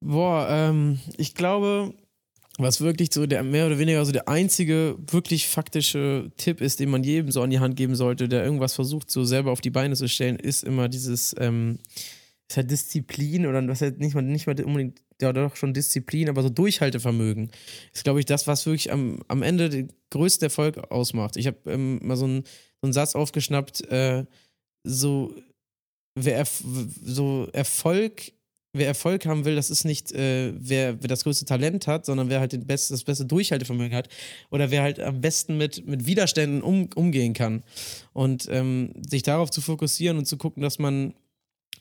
Boah, 0.00 0.48
ähm, 0.50 0.98
ich 1.16 1.34
glaube, 1.34 1.94
was 2.58 2.80
wirklich 2.80 3.12
so 3.12 3.26
der 3.26 3.42
mehr 3.42 3.66
oder 3.66 3.78
weniger 3.78 4.04
so 4.04 4.12
der 4.12 4.28
einzige 4.28 4.96
wirklich 5.10 5.48
faktische 5.48 6.30
Tipp 6.36 6.60
ist, 6.60 6.78
den 6.78 6.90
man 6.90 7.02
jedem 7.02 7.30
so 7.30 7.42
an 7.42 7.50
die 7.50 7.58
Hand 7.58 7.76
geben 7.76 7.96
sollte, 7.96 8.28
der 8.28 8.44
irgendwas 8.44 8.74
versucht, 8.74 9.10
so 9.10 9.24
selber 9.24 9.50
auf 9.50 9.60
die 9.60 9.70
Beine 9.70 9.96
zu 9.96 10.08
stellen, 10.08 10.36
ist 10.36 10.62
immer 10.62 10.88
dieses, 10.88 11.34
ähm, 11.38 11.78
ist 12.48 12.56
halt 12.56 12.70
Disziplin 12.70 13.46
oder 13.46 13.66
was 13.66 13.80
halt 13.80 13.98
nicht 13.98 14.14
mal, 14.14 14.22
nicht 14.22 14.46
mal 14.46 14.60
unbedingt, 14.62 15.00
ja 15.20 15.32
doch 15.32 15.56
schon 15.56 15.74
Disziplin, 15.74 16.28
aber 16.28 16.42
so 16.42 16.48
Durchhaltevermögen 16.48 17.50
ist, 17.92 18.04
glaube 18.04 18.20
ich, 18.20 18.26
das, 18.26 18.46
was 18.46 18.66
wirklich 18.66 18.92
am, 18.92 19.20
am 19.26 19.42
Ende 19.42 19.68
den 19.68 19.92
größten 20.10 20.46
Erfolg 20.46 20.78
ausmacht. 20.90 21.36
Ich 21.36 21.46
habe 21.46 21.58
ähm, 21.66 21.98
mal 22.02 22.16
so 22.16 22.26
einen, 22.26 22.44
so 22.44 22.86
einen 22.86 22.92
Satz 22.92 23.16
aufgeschnappt, 23.16 23.90
äh, 23.90 24.26
so, 24.84 25.34
wer 26.14 26.36
erf 26.36 26.62
so 27.02 27.48
Erfolg 27.52 28.33
wer 28.74 28.86
Erfolg 28.86 29.24
haben 29.24 29.44
will, 29.44 29.56
das 29.56 29.70
ist 29.70 29.84
nicht, 29.84 30.12
äh, 30.12 30.52
wer, 30.56 31.00
wer 31.00 31.08
das 31.08 31.24
größte 31.24 31.46
Talent 31.46 31.86
hat, 31.86 32.04
sondern 32.04 32.28
wer 32.28 32.40
halt 32.40 32.52
den 32.52 32.66
best, 32.66 32.90
das 32.90 33.04
beste 33.04 33.24
Durchhaltevermögen 33.24 33.96
hat 33.96 34.08
oder 34.50 34.70
wer 34.70 34.82
halt 34.82 35.00
am 35.00 35.20
besten 35.20 35.56
mit, 35.56 35.86
mit 35.86 36.06
Widerständen 36.06 36.60
um, 36.60 36.90
umgehen 36.94 37.32
kann. 37.32 37.62
Und 38.12 38.48
ähm, 38.50 38.92
sich 39.08 39.22
darauf 39.22 39.50
zu 39.50 39.60
fokussieren 39.60 40.18
und 40.18 40.26
zu 40.26 40.36
gucken, 40.36 40.62
dass 40.62 40.78
man 40.78 41.14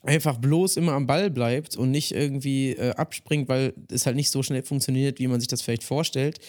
einfach 0.04 0.38
bloß 0.38 0.78
immer 0.78 0.94
am 0.94 1.08
Ball 1.08 1.30
bleibt 1.30 1.76
und 1.76 1.92
nicht 1.92 2.12
irgendwie 2.14 2.72
äh, 2.72 2.92
abspringt, 2.92 3.50
weil 3.50 3.74
es 3.92 4.06
halt 4.06 4.16
nicht 4.16 4.30
so 4.30 4.44
schnell 4.44 4.64
funktioniert, 4.64 5.20
wie 5.20 5.28
man 5.28 5.40
sich 5.40 5.48
das 5.48 5.62
vielleicht 5.62 5.84
vorstellt. 5.84 6.40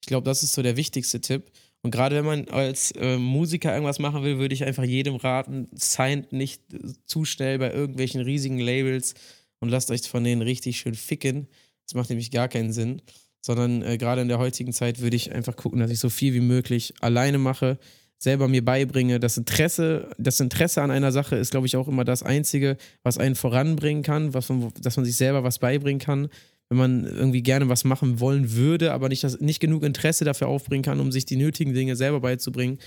Ich 0.00 0.06
glaube, 0.06 0.24
das 0.24 0.42
ist 0.42 0.52
so 0.52 0.62
der 0.62 0.76
wichtigste 0.76 1.20
Tipp. 1.20 1.50
Und 1.82 1.92
gerade 1.92 2.16
wenn 2.16 2.24
man 2.24 2.48
als 2.48 2.90
äh, 2.92 3.18
Musiker 3.18 3.72
irgendwas 3.72 3.98
machen 3.98 4.22
will, 4.24 4.38
würde 4.38 4.54
ich 4.54 4.64
einfach 4.64 4.84
jedem 4.84 5.16
raten, 5.16 5.68
signed 5.72 6.32
nicht 6.32 6.62
äh, 6.72 6.78
zu 7.06 7.24
schnell 7.24 7.58
bei 7.58 7.72
irgendwelchen 7.72 8.20
riesigen 8.20 8.58
Labels 8.58 9.14
und 9.60 9.68
lasst 9.68 9.90
euch 9.90 10.02
von 10.08 10.24
denen 10.24 10.42
richtig 10.42 10.78
schön 10.78 10.94
ficken. 10.94 11.48
Das 11.84 11.94
macht 11.94 12.10
nämlich 12.10 12.30
gar 12.30 12.48
keinen 12.48 12.72
Sinn. 12.72 13.02
Sondern 13.40 13.82
äh, 13.82 13.98
gerade 13.98 14.20
in 14.20 14.28
der 14.28 14.38
heutigen 14.38 14.72
Zeit 14.72 15.00
würde 15.00 15.16
ich 15.16 15.32
einfach 15.32 15.56
gucken, 15.56 15.80
dass 15.80 15.90
ich 15.90 16.00
so 16.00 16.10
viel 16.10 16.34
wie 16.34 16.40
möglich 16.40 16.92
alleine 17.00 17.38
mache, 17.38 17.78
selber 18.18 18.48
mir 18.48 18.64
beibringe. 18.64 19.20
Das 19.20 19.36
Interesse, 19.36 20.10
das 20.18 20.40
Interesse 20.40 20.82
an 20.82 20.90
einer 20.90 21.12
Sache 21.12 21.36
ist, 21.36 21.52
glaube 21.52 21.66
ich, 21.66 21.76
auch 21.76 21.88
immer 21.88 22.04
das 22.04 22.22
Einzige, 22.22 22.76
was 23.02 23.16
einen 23.16 23.36
voranbringen 23.36 24.02
kann, 24.02 24.34
was 24.34 24.48
man, 24.48 24.72
dass 24.80 24.96
man 24.96 25.06
sich 25.06 25.16
selber 25.16 25.44
was 25.44 25.60
beibringen 25.60 26.00
kann. 26.00 26.28
Wenn 26.68 26.78
man 26.78 27.04
irgendwie 27.04 27.42
gerne 27.42 27.68
was 27.68 27.84
machen 27.84 28.20
wollen 28.20 28.52
würde, 28.52 28.92
aber 28.92 29.08
nicht, 29.08 29.24
das, 29.24 29.40
nicht 29.40 29.60
genug 29.60 29.84
Interesse 29.84 30.24
dafür 30.24 30.48
aufbringen 30.48 30.82
kann, 30.82 31.00
um 31.00 31.12
sich 31.12 31.24
die 31.24 31.36
nötigen 31.36 31.72
Dinge 31.72 31.96
selber 31.96 32.20
beizubringen, 32.20 32.78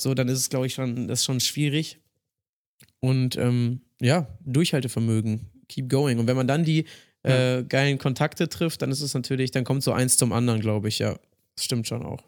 so, 0.00 0.14
dann 0.14 0.28
ist 0.28 0.38
es, 0.38 0.48
glaube 0.48 0.66
ich, 0.66 0.74
schon, 0.74 1.08
das 1.08 1.24
schon 1.24 1.40
schwierig. 1.40 1.98
Und 3.00 3.36
ähm, 3.36 3.82
ja, 4.00 4.28
Durchhaltevermögen, 4.44 5.46
keep 5.68 5.88
going. 5.88 6.18
Und 6.18 6.26
wenn 6.26 6.36
man 6.36 6.46
dann 6.46 6.64
die 6.64 6.84
äh, 7.22 7.62
geilen 7.64 7.98
Kontakte 7.98 8.48
trifft, 8.48 8.82
dann 8.82 8.90
ist 8.90 9.00
es 9.00 9.14
natürlich, 9.14 9.50
dann 9.50 9.64
kommt 9.64 9.82
so 9.82 9.92
eins 9.92 10.16
zum 10.16 10.32
anderen, 10.32 10.60
glaube 10.60 10.88
ich, 10.88 10.98
ja. 10.98 11.16
Das 11.56 11.64
stimmt 11.64 11.88
schon 11.88 12.04
auch. 12.04 12.22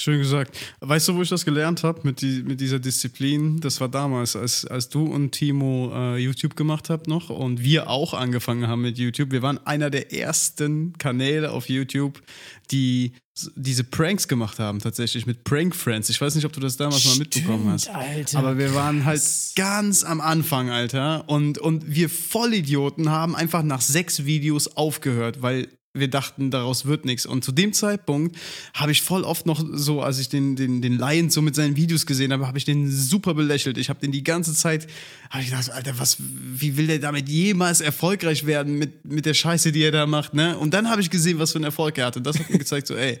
Schön 0.00 0.18
gesagt. 0.18 0.56
Weißt 0.80 1.08
du, 1.08 1.16
wo 1.16 1.22
ich 1.22 1.28
das 1.28 1.44
gelernt 1.44 1.82
habe 1.82 2.02
mit, 2.04 2.22
die, 2.22 2.44
mit 2.44 2.60
dieser 2.60 2.78
Disziplin? 2.78 3.60
Das 3.60 3.80
war 3.80 3.88
damals, 3.88 4.36
als, 4.36 4.64
als 4.64 4.88
du 4.88 5.04
und 5.04 5.32
Timo 5.32 5.90
äh, 5.92 6.18
YouTube 6.18 6.54
gemacht 6.54 6.88
habt 6.88 7.08
noch 7.08 7.30
und 7.30 7.64
wir 7.64 7.90
auch 7.90 8.14
angefangen 8.14 8.68
haben 8.68 8.82
mit 8.82 8.96
YouTube. 8.96 9.32
Wir 9.32 9.42
waren 9.42 9.58
einer 9.66 9.90
der 9.90 10.12
ersten 10.12 10.92
Kanäle 10.98 11.50
auf 11.50 11.68
YouTube, 11.68 12.22
die 12.70 13.12
diese 13.56 13.84
Pranks 13.84 14.28
gemacht 14.28 14.58
haben, 14.58 14.78
tatsächlich 14.78 15.26
mit 15.26 15.44
Prank 15.44 15.74
Friends. 15.74 16.10
Ich 16.10 16.20
weiß 16.20 16.34
nicht, 16.34 16.44
ob 16.44 16.52
du 16.52 16.60
das 16.60 16.76
damals 16.76 17.04
mal 17.04 17.18
mitbekommen 17.18 17.68
hast. 17.70 17.88
Alter. 17.88 18.38
Aber 18.38 18.58
wir 18.58 18.74
waren 18.74 19.04
halt 19.04 19.22
ganz 19.56 20.04
am 20.04 20.20
Anfang, 20.20 20.70
Alter. 20.70 21.28
Und, 21.28 21.58
und 21.58 21.88
wir 21.88 22.08
Vollidioten 22.08 23.10
haben 23.10 23.36
einfach 23.36 23.62
nach 23.62 23.80
sechs 23.80 24.24
Videos 24.24 24.76
aufgehört, 24.76 25.42
weil 25.42 25.68
wir 25.94 26.08
dachten, 26.08 26.50
daraus 26.50 26.84
wird 26.84 27.04
nichts. 27.04 27.26
Und 27.26 27.44
zu 27.44 27.52
dem 27.52 27.72
Zeitpunkt 27.72 28.36
habe 28.74 28.92
ich 28.92 29.02
voll 29.02 29.24
oft 29.24 29.46
noch 29.46 29.64
so, 29.72 30.02
als 30.02 30.18
ich 30.18 30.28
den, 30.28 30.54
den, 30.54 30.82
den 30.82 30.98
Lion 30.98 31.30
so 31.30 31.42
mit 31.42 31.54
seinen 31.54 31.76
Videos 31.76 32.06
gesehen 32.06 32.32
habe, 32.32 32.46
habe 32.46 32.58
ich 32.58 32.64
den 32.64 32.90
super 32.90 33.34
belächelt. 33.34 33.78
Ich 33.78 33.88
habe 33.88 34.00
den 34.00 34.12
die 34.12 34.22
ganze 34.22 34.54
Zeit, 34.54 34.86
habe 35.30 35.42
ich 35.42 35.50
gedacht, 35.50 35.70
Alter, 35.70 35.98
was, 35.98 36.18
wie 36.20 36.76
will 36.76 36.86
der 36.86 36.98
damit 36.98 37.28
jemals 37.28 37.80
erfolgreich 37.80 38.46
werden 38.46 38.78
mit, 38.78 39.04
mit 39.04 39.26
der 39.26 39.34
Scheiße, 39.34 39.72
die 39.72 39.82
er 39.82 39.92
da 39.92 40.06
macht, 40.06 40.34
ne? 40.34 40.58
Und 40.58 40.74
dann 40.74 40.90
habe 40.90 41.00
ich 41.00 41.10
gesehen, 41.10 41.38
was 41.38 41.52
für 41.52 41.58
einen 41.58 41.64
Erfolg 41.64 41.96
er 41.98 42.06
hatte. 42.06 42.18
Und 42.20 42.26
das 42.26 42.38
hat 42.38 42.50
mir 42.50 42.58
gezeigt, 42.58 42.86
so, 42.86 42.94
ey, 42.94 43.20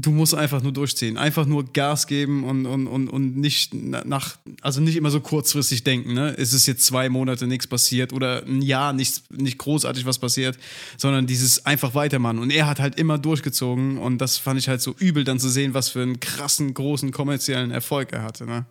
du 0.00 0.12
musst 0.12 0.34
einfach 0.34 0.62
nur 0.62 0.72
durchziehen. 0.72 1.18
Einfach 1.18 1.46
nur 1.46 1.72
Gas 1.72 2.06
geben 2.06 2.44
und, 2.44 2.66
und, 2.66 2.86
und, 2.86 3.08
und 3.08 3.36
nicht 3.36 3.74
nach, 3.74 4.36
also 4.62 4.80
nicht 4.80 4.96
immer 4.96 5.10
so 5.10 5.20
kurzfristig 5.20 5.82
denken, 5.84 6.14
ne? 6.14 6.34
Es 6.38 6.52
ist 6.52 6.66
jetzt 6.66 6.84
zwei 6.84 7.08
Monate 7.08 7.46
nichts 7.46 7.66
passiert 7.66 8.12
oder 8.12 8.44
ein 8.46 8.62
Jahr 8.62 8.92
nichts, 8.92 9.24
nicht 9.30 9.58
großartig 9.58 10.06
was 10.06 10.18
passiert, 10.18 10.56
sondern 10.96 11.26
dieses 11.26 11.66
einfach 11.66 11.94
weitermachen. 11.94 12.38
Und 12.38 12.50
er 12.50 12.66
hat 12.66 12.78
halt 12.78 12.96
immer 12.96 13.18
durchgezogen 13.18 13.98
und 13.98 14.18
das 14.18 14.38
fand 14.38 14.58
ich 14.60 14.68
halt 14.68 14.80
so 14.80 14.94
übel 14.98 15.24
dann 15.24 15.40
zu 15.40 15.48
sehen, 15.48 15.74
was 15.74 15.88
für 15.88 16.02
einen 16.02 16.20
krassen, 16.20 16.74
großen 16.74 17.10
kommerziellen 17.10 17.70
Erfolg 17.70 18.12
er 18.12 18.22
hatte, 18.22 18.46
ne? 18.46 18.66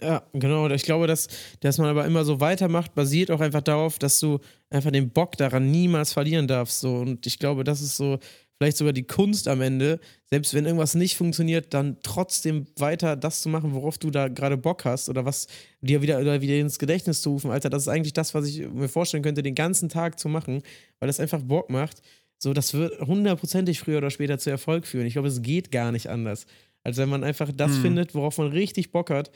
Ja, 0.00 0.22
genau. 0.32 0.68
Ich 0.68 0.82
glaube, 0.82 1.06
dass, 1.06 1.28
dass 1.60 1.78
man 1.78 1.88
aber 1.88 2.04
immer 2.06 2.24
so 2.24 2.40
weitermacht, 2.40 2.94
basiert 2.94 3.30
auch 3.30 3.40
einfach 3.40 3.60
darauf, 3.60 4.00
dass 4.00 4.18
du 4.18 4.40
einfach 4.68 4.90
den 4.90 5.10
Bock 5.10 5.36
daran 5.36 5.70
niemals 5.70 6.12
verlieren 6.12 6.48
darfst. 6.48 6.80
So. 6.80 6.96
Und 6.96 7.24
ich 7.26 7.38
glaube, 7.38 7.62
das 7.62 7.80
ist 7.80 7.96
so 7.96 8.18
vielleicht 8.62 8.76
sogar 8.76 8.92
die 8.92 9.02
Kunst 9.02 9.48
am 9.48 9.60
Ende, 9.60 9.98
selbst 10.30 10.54
wenn 10.54 10.66
irgendwas 10.66 10.94
nicht 10.94 11.16
funktioniert, 11.16 11.74
dann 11.74 11.96
trotzdem 12.04 12.66
weiter 12.76 13.16
das 13.16 13.40
zu 13.40 13.48
machen, 13.48 13.74
worauf 13.74 13.98
du 13.98 14.10
da 14.10 14.28
gerade 14.28 14.56
Bock 14.56 14.84
hast 14.84 15.08
oder 15.08 15.24
was 15.24 15.48
dir 15.80 16.00
wieder, 16.00 16.20
oder 16.20 16.40
wieder 16.40 16.54
ins 16.54 16.78
Gedächtnis 16.78 17.22
zu 17.22 17.30
rufen. 17.30 17.50
Alter, 17.50 17.70
das 17.70 17.82
ist 17.82 17.88
eigentlich 17.88 18.12
das, 18.12 18.34
was 18.34 18.46
ich 18.46 18.60
mir 18.68 18.88
vorstellen 18.88 19.24
könnte, 19.24 19.42
den 19.42 19.56
ganzen 19.56 19.88
Tag 19.88 20.20
zu 20.20 20.28
machen, 20.28 20.62
weil 21.00 21.08
das 21.08 21.18
einfach 21.18 21.42
Bock 21.42 21.70
macht. 21.70 22.02
So, 22.38 22.52
das 22.52 22.72
wird 22.72 23.00
hundertprozentig 23.00 23.80
früher 23.80 23.98
oder 23.98 24.10
später 24.10 24.38
zu 24.38 24.50
Erfolg 24.50 24.86
führen. 24.86 25.06
Ich 25.06 25.14
glaube, 25.14 25.28
es 25.28 25.42
geht 25.42 25.72
gar 25.72 25.90
nicht 25.90 26.08
anders. 26.08 26.46
als 26.84 26.98
wenn 26.98 27.08
man 27.08 27.24
einfach 27.24 27.50
das 27.52 27.72
hm. 27.72 27.82
findet, 27.82 28.14
worauf 28.14 28.38
man 28.38 28.48
richtig 28.48 28.92
Bock 28.92 29.10
hat 29.10 29.32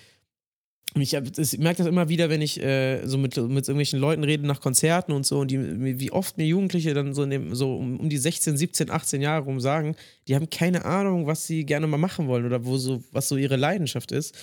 ich, 0.95 1.13
ich 1.15 1.59
merke 1.59 1.79
das 1.79 1.87
immer 1.87 2.09
wieder, 2.09 2.31
wenn 2.31 2.41
ich 2.41 2.63
äh, 2.63 3.05
so 3.07 3.19
mit, 3.19 3.37
mit 3.37 3.69
irgendwelchen 3.69 4.01
Leuten 4.01 4.25
rede 4.25 4.47
nach 4.47 4.61
Konzerten 4.61 5.13
und 5.13 5.27
so 5.27 5.41
und 5.41 5.51
die, 5.51 6.01
wie 6.01 6.13
oft 6.13 6.39
mir 6.39 6.47
Jugendliche 6.47 6.95
dann 6.95 7.15
so, 7.15 7.27
dem, 7.27 7.55
so 7.55 7.77
um, 7.77 8.01
um, 8.01 8.09
die 8.09 8.17
16, 8.17 8.57
17, 8.57 8.91
18 8.91 9.21
Jahre 9.21 9.45
rum 9.45 9.61
sagen, 9.61 9.97
die 10.27 10.35
haben 10.35 10.49
keine 10.49 10.85
Ahnung, 10.85 11.27
was 11.27 11.47
sie 11.47 11.65
gerne 11.65 11.87
mal 11.87 11.99
machen 11.99 12.29
wollen 12.29 12.47
oder 12.47 12.65
wo 12.65 12.79
so, 12.79 13.03
was 13.13 13.29
so 13.29 13.37
ihre 13.37 13.57
Leidenschaft 13.57 14.13
ist. 14.13 14.35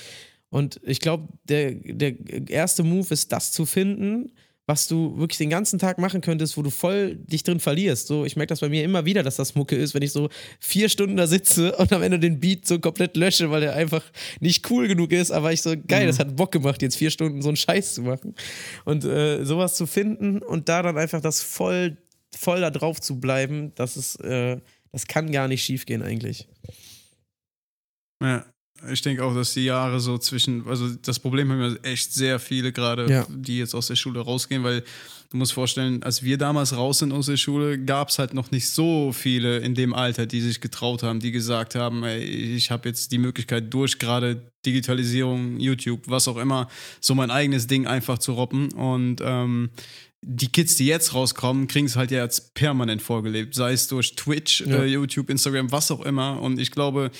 Und 0.49 0.79
ich 0.83 0.99
glaube, 0.99 1.27
der, 1.45 1.71
der 1.71 2.13
erste 2.47 2.83
Move 2.83 3.11
ist, 3.11 3.31
das 3.31 3.51
zu 3.51 3.65
finden 3.65 4.31
was 4.65 4.87
du 4.87 5.17
wirklich 5.17 5.37
den 5.37 5.49
ganzen 5.49 5.77
Tag 5.77 5.97
machen 5.97 6.21
könntest, 6.21 6.55
wo 6.55 6.61
du 6.61 6.69
voll 6.69 7.15
dich 7.17 7.43
drin 7.43 7.59
verlierst. 7.59 8.07
So, 8.07 8.23
ich 8.23 8.37
merke 8.37 8.49
das 8.49 8.61
bei 8.61 8.69
mir 8.69 8.83
immer 8.83 9.05
wieder, 9.05 9.21
dass 9.21 9.35
das 9.35 9.55
Mucke 9.55 9.75
ist, 9.75 9.93
wenn 9.93 10.01
ich 10.01 10.13
so 10.13 10.29
vier 10.59 10.87
Stunden 10.87 11.17
da 11.17 11.27
sitze 11.27 11.75
und 11.75 11.91
am 11.91 12.01
Ende 12.01 12.17
den 12.17 12.39
Beat 12.39 12.65
so 12.65 12.79
komplett 12.79 13.17
lösche, 13.17 13.51
weil 13.51 13.61
der 13.61 13.75
einfach 13.75 14.03
nicht 14.39 14.69
cool 14.69 14.87
genug 14.87 15.11
ist, 15.11 15.31
aber 15.31 15.51
ich 15.51 15.61
so, 15.61 15.75
geil, 15.87 16.03
mhm. 16.03 16.07
das 16.07 16.19
hat 16.19 16.35
Bock 16.35 16.53
gemacht, 16.53 16.81
jetzt 16.81 16.95
vier 16.95 17.11
Stunden 17.11 17.41
so 17.41 17.49
einen 17.49 17.57
Scheiß 17.57 17.95
zu 17.95 18.03
machen. 18.03 18.35
Und 18.85 19.03
äh, 19.03 19.43
sowas 19.43 19.75
zu 19.75 19.85
finden 19.85 20.41
und 20.41 20.69
da 20.69 20.81
dann 20.81 20.97
einfach 20.97 21.19
das 21.19 21.41
voll, 21.41 21.97
voll 22.33 22.61
da 22.61 22.71
drauf 22.71 23.01
zu 23.01 23.19
bleiben, 23.19 23.73
das 23.75 23.97
ist, 23.97 24.15
äh, 24.21 24.61
das 24.93 25.07
kann 25.07 25.31
gar 25.31 25.49
nicht 25.49 25.63
schief 25.63 25.85
gehen 25.85 26.01
eigentlich. 26.01 26.47
Ja, 28.21 28.45
ich 28.91 29.01
denke 29.01 29.23
auch, 29.23 29.33
dass 29.33 29.53
die 29.53 29.65
Jahre 29.65 29.99
so 29.99 30.17
zwischen, 30.17 30.67
also 30.67 30.89
das 31.01 31.19
Problem 31.19 31.51
haben 31.51 31.61
ja 31.61 31.89
echt 31.89 32.13
sehr 32.13 32.39
viele 32.39 32.71
gerade, 32.71 33.09
ja. 33.09 33.25
die 33.29 33.57
jetzt 33.57 33.75
aus 33.75 33.87
der 33.87 33.95
Schule 33.95 34.19
rausgehen, 34.19 34.63
weil 34.63 34.83
du 35.33 35.37
musst 35.37 35.53
vorstellen, 35.53 36.03
als 36.03 36.23
wir 36.23 36.37
damals 36.37 36.75
raus 36.75 36.99
sind 36.99 37.11
aus 37.11 37.25
der 37.25 37.37
Schule, 37.37 37.79
gab 37.79 38.09
es 38.09 38.19
halt 38.19 38.33
noch 38.33 38.51
nicht 38.51 38.69
so 38.69 39.11
viele 39.11 39.57
in 39.57 39.73
dem 39.73 39.93
Alter, 39.93 40.25
die 40.25 40.41
sich 40.41 40.61
getraut 40.61 41.03
haben, 41.03 41.19
die 41.19 41.31
gesagt 41.31 41.75
haben, 41.75 42.03
ey, 42.03 42.23
ich 42.23 42.71
habe 42.71 42.87
jetzt 42.87 43.11
die 43.11 43.17
Möglichkeit 43.17 43.73
durch 43.73 43.97
gerade 43.97 44.51
Digitalisierung, 44.65 45.59
YouTube, 45.59 46.01
was 46.05 46.27
auch 46.27 46.37
immer, 46.37 46.69
so 47.01 47.15
mein 47.15 47.31
eigenes 47.31 47.67
Ding 47.67 47.87
einfach 47.87 48.19
zu 48.19 48.33
roppen 48.33 48.71
und 48.73 49.21
ähm, 49.23 49.71
die 50.21 50.47
Kids, 50.47 50.77
die 50.77 50.85
jetzt 50.85 51.13
rauskommen, 51.13 51.67
kriegen 51.67 51.87
es 51.87 51.95
halt 51.95 52.11
jetzt 52.11 52.53
permanent 52.53 53.01
vorgelebt, 53.01 53.55
sei 53.55 53.73
es 53.73 53.87
durch 53.87 54.15
Twitch, 54.15 54.61
ja. 54.61 54.83
äh, 54.83 54.85
YouTube, 54.85 55.29
Instagram, 55.29 55.71
was 55.71 55.91
auch 55.91 56.05
immer 56.05 56.41
und 56.41 56.59
ich 56.59 56.71
glaube, 56.71 57.11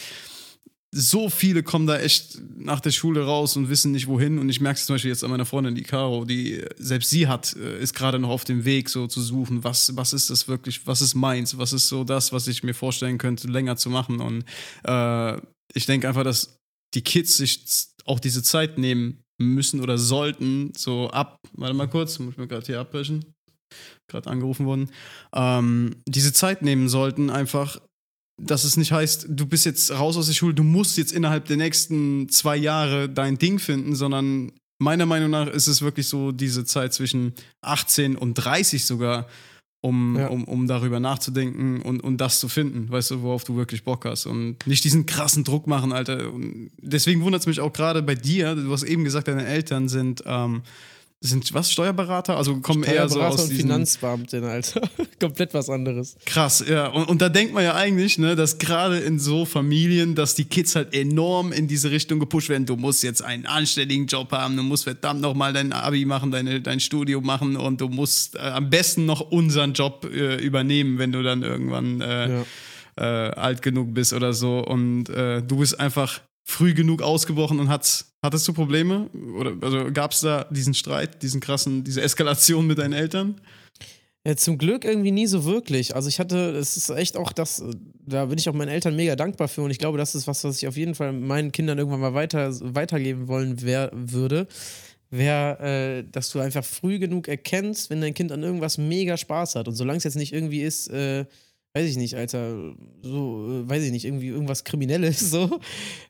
so 0.95 1.27
viele 1.27 1.63
kommen 1.63 1.87
da 1.87 1.97
echt 1.97 2.39
nach 2.55 2.79
der 2.79 2.91
Schule 2.91 3.25
raus 3.25 3.57
und 3.57 3.67
wissen 3.67 3.91
nicht 3.91 4.05
wohin. 4.05 4.37
Und 4.37 4.47
ich 4.49 4.61
merke 4.61 4.77
es 4.77 4.85
zum 4.85 4.93
Beispiel 4.93 5.09
jetzt 5.09 5.23
an 5.23 5.31
meiner 5.31 5.45
Freundin, 5.45 5.73
die 5.73 5.81
Caro, 5.81 6.23
die 6.23 6.63
selbst 6.77 7.09
sie 7.09 7.27
hat, 7.27 7.55
äh, 7.55 7.81
ist 7.81 7.95
gerade 7.95 8.19
noch 8.19 8.29
auf 8.29 8.43
dem 8.43 8.63
Weg, 8.63 8.89
so 8.89 9.07
zu 9.07 9.19
suchen, 9.21 9.63
was, 9.63 9.97
was 9.97 10.13
ist 10.13 10.29
das 10.29 10.47
wirklich, 10.47 10.85
was 10.85 11.01
ist 11.01 11.15
meins, 11.15 11.57
was 11.57 11.73
ist 11.73 11.87
so 11.87 12.03
das, 12.03 12.31
was 12.31 12.47
ich 12.47 12.61
mir 12.61 12.75
vorstellen 12.75 13.17
könnte, 13.17 13.47
länger 13.47 13.75
zu 13.75 13.89
machen. 13.89 14.21
Und 14.21 14.45
äh, 14.83 15.41
ich 15.73 15.87
denke 15.87 16.07
einfach, 16.07 16.23
dass 16.23 16.59
die 16.93 17.01
Kids 17.01 17.37
sich 17.37 17.65
auch 18.05 18.19
diese 18.19 18.43
Zeit 18.43 18.77
nehmen 18.77 19.23
müssen 19.41 19.81
oder 19.81 19.97
sollten, 19.97 20.73
so 20.77 21.09
ab, 21.09 21.39
warte 21.53 21.73
mal 21.73 21.89
kurz, 21.89 22.19
muss 22.19 22.33
ich 22.33 22.37
mir 22.37 22.47
gerade 22.47 22.67
hier 22.67 22.79
abbrechen, 22.79 23.33
gerade 24.07 24.29
angerufen 24.29 24.67
worden, 24.67 24.91
ähm, 25.33 25.95
diese 26.07 26.33
Zeit 26.33 26.61
nehmen 26.61 26.87
sollten, 26.87 27.31
einfach 27.31 27.79
dass 28.41 28.63
es 28.63 28.77
nicht 28.77 28.91
heißt, 28.91 29.27
du 29.29 29.45
bist 29.45 29.65
jetzt 29.65 29.91
raus 29.91 30.17
aus 30.17 30.27
der 30.27 30.33
Schule, 30.33 30.53
du 30.53 30.63
musst 30.63 30.97
jetzt 30.97 31.11
innerhalb 31.11 31.45
der 31.45 31.57
nächsten 31.57 32.29
zwei 32.29 32.57
Jahre 32.57 33.09
dein 33.09 33.37
Ding 33.37 33.59
finden, 33.59 33.95
sondern 33.95 34.51
meiner 34.79 35.05
Meinung 35.05 35.29
nach 35.29 35.47
ist 35.47 35.67
es 35.67 35.81
wirklich 35.81 36.07
so 36.07 36.31
diese 36.31 36.65
Zeit 36.65 36.93
zwischen 36.93 37.33
18 37.61 38.15
und 38.15 38.33
30 38.35 38.85
sogar, 38.85 39.27
um, 39.81 40.17
ja. 40.17 40.27
um, 40.27 40.45
um 40.45 40.67
darüber 40.67 40.99
nachzudenken 40.99 41.81
und, 41.81 42.01
und 42.01 42.17
das 42.17 42.39
zu 42.39 42.49
finden, 42.49 42.89
weißt 42.89 43.11
du, 43.11 43.21
worauf 43.21 43.43
du 43.43 43.55
wirklich 43.55 43.83
Bock 43.83 44.05
hast 44.05 44.25
und 44.25 44.65
nicht 44.65 44.83
diesen 44.83 45.05
krassen 45.05 45.43
Druck 45.43 45.67
machen, 45.67 45.91
Alter. 45.91 46.31
Und 46.33 46.71
deswegen 46.81 47.21
wundert 47.21 47.41
es 47.41 47.47
mich 47.47 47.59
auch 47.59 47.73
gerade 47.73 48.01
bei 48.01 48.15
dir, 48.15 48.55
du 48.55 48.71
hast 48.71 48.83
eben 48.83 49.03
gesagt, 49.03 49.27
deine 49.27 49.45
Eltern 49.45 49.89
sind 49.89 50.23
ähm, 50.25 50.63
sind 51.23 51.53
was 51.53 51.71
Steuerberater? 51.71 52.35
Also 52.35 52.57
kommen 52.57 52.83
eher 52.83 53.07
so 53.07 53.21
aus 53.21 53.49
und 53.49 53.55
Finanzbeamtin, 53.55 54.43
Alter. 54.43 54.81
Komplett 55.21 55.53
was 55.53 55.69
anderes. 55.69 56.17
Krass, 56.25 56.63
ja. 56.67 56.87
Und, 56.87 57.07
und 57.07 57.21
da 57.21 57.29
denkt 57.29 57.53
man 57.53 57.63
ja 57.63 57.75
eigentlich, 57.75 58.17
ne, 58.17 58.35
dass 58.35 58.57
gerade 58.57 58.99
in 58.99 59.19
so 59.19 59.45
Familien, 59.45 60.15
dass 60.15 60.35
die 60.35 60.43
Kids 60.43 60.75
halt 60.75 60.93
enorm 60.93 61.53
in 61.53 61.69
diese 61.69 61.91
Richtung 61.91 62.19
gepusht 62.19 62.49
werden. 62.49 62.65
Du 62.65 62.75
musst 62.75 63.03
jetzt 63.03 63.23
einen 63.23 63.45
anständigen 63.45 64.05
Job 64.05 64.33
haben, 64.33 64.57
du 64.57 64.63
musst 64.63 64.83
verdammt 64.83 65.21
nochmal 65.21 65.53
dein 65.53 65.71
Abi 65.71 66.03
machen, 66.03 66.29
deine, 66.29 66.59
dein 66.59 66.81
Studium 66.81 67.25
machen 67.25 67.55
und 67.55 67.79
du 67.79 67.87
musst 67.87 68.35
äh, 68.35 68.39
am 68.39 68.69
besten 68.69 69.05
noch 69.05 69.21
unseren 69.21 69.71
Job 69.71 70.05
äh, 70.13 70.35
übernehmen, 70.43 70.97
wenn 70.97 71.13
du 71.13 71.23
dann 71.23 71.41
irgendwann 71.41 72.01
äh, 72.01 72.29
ja. 72.29 72.45
Äh, 72.97 73.31
alt 73.31 73.61
genug 73.61 73.93
bist 73.93 74.11
oder 74.11 74.33
so. 74.33 74.59
Und 74.59 75.07
äh, 75.07 75.41
du 75.41 75.59
bist 75.59 75.79
einfach 75.79 76.19
früh 76.43 76.73
genug 76.73 77.01
ausgebrochen 77.01 77.59
und 77.59 77.69
hat, 77.69 78.05
hattest 78.23 78.47
du 78.47 78.53
Probleme? 78.53 79.09
Oder 79.37 79.53
also 79.61 79.91
gab 79.91 80.13
es 80.13 80.21
da 80.21 80.45
diesen 80.49 80.73
Streit, 80.73 81.21
diesen 81.21 81.41
krassen, 81.41 81.83
diese 81.83 82.01
Eskalation 82.01 82.65
mit 82.65 82.79
deinen 82.79 82.93
Eltern? 82.93 83.39
Ja, 84.25 84.37
zum 84.37 84.57
Glück 84.57 84.85
irgendwie 84.85 85.11
nie 85.11 85.27
so 85.27 85.43
wirklich. 85.43 85.95
Also 85.95 86.07
ich 86.07 86.17
hatte, 86.17 86.51
es 86.51 86.77
ist 86.77 86.89
echt 86.89 87.17
auch 87.17 87.33
das, 87.33 87.61
da 88.05 88.25
bin 88.25 88.37
ich 88.37 88.47
auch 88.47 88.53
meinen 88.53 88.69
Eltern 88.69 88.95
mega 88.95 89.17
dankbar 89.17 89.49
für 89.49 89.61
und 89.61 89.71
ich 89.71 89.79
glaube, 89.79 89.97
das 89.97 90.15
ist 90.15 90.27
was, 90.27 90.45
was 90.45 90.57
ich 90.57 90.67
auf 90.67 90.77
jeden 90.77 90.95
Fall 90.95 91.11
meinen 91.11 91.51
Kindern 91.51 91.77
irgendwann 91.77 91.99
mal 91.99 92.13
weiter, 92.13 92.51
weitergeben 92.73 93.27
wollen 93.27 93.61
wär, 93.61 93.91
würde, 93.93 94.47
wäre, 95.09 95.59
äh, 95.59 96.03
dass 96.09 96.29
du 96.29 96.39
einfach 96.39 96.63
früh 96.63 96.99
genug 96.99 97.27
erkennst, 97.27 97.89
wenn 97.89 97.99
dein 97.99 98.13
Kind 98.13 98.31
an 98.31 98.43
irgendwas 98.43 98.77
mega 98.77 99.17
Spaß 99.17 99.55
hat 99.55 99.67
und 99.67 99.75
solange 99.75 99.97
es 99.97 100.05
jetzt 100.05 100.15
nicht 100.15 100.31
irgendwie 100.31 100.61
ist, 100.61 100.87
äh, 100.87 101.25
weiß 101.73 101.89
ich 101.89 101.97
nicht, 101.97 102.15
Alter, 102.15 102.75
so, 103.01 103.63
äh, 103.63 103.69
weiß 103.69 103.83
ich 103.83 103.91
nicht, 103.91 104.05
irgendwie 104.05 104.27
irgendwas 104.27 104.63
Kriminelles, 104.63 105.19
so. 105.31 105.59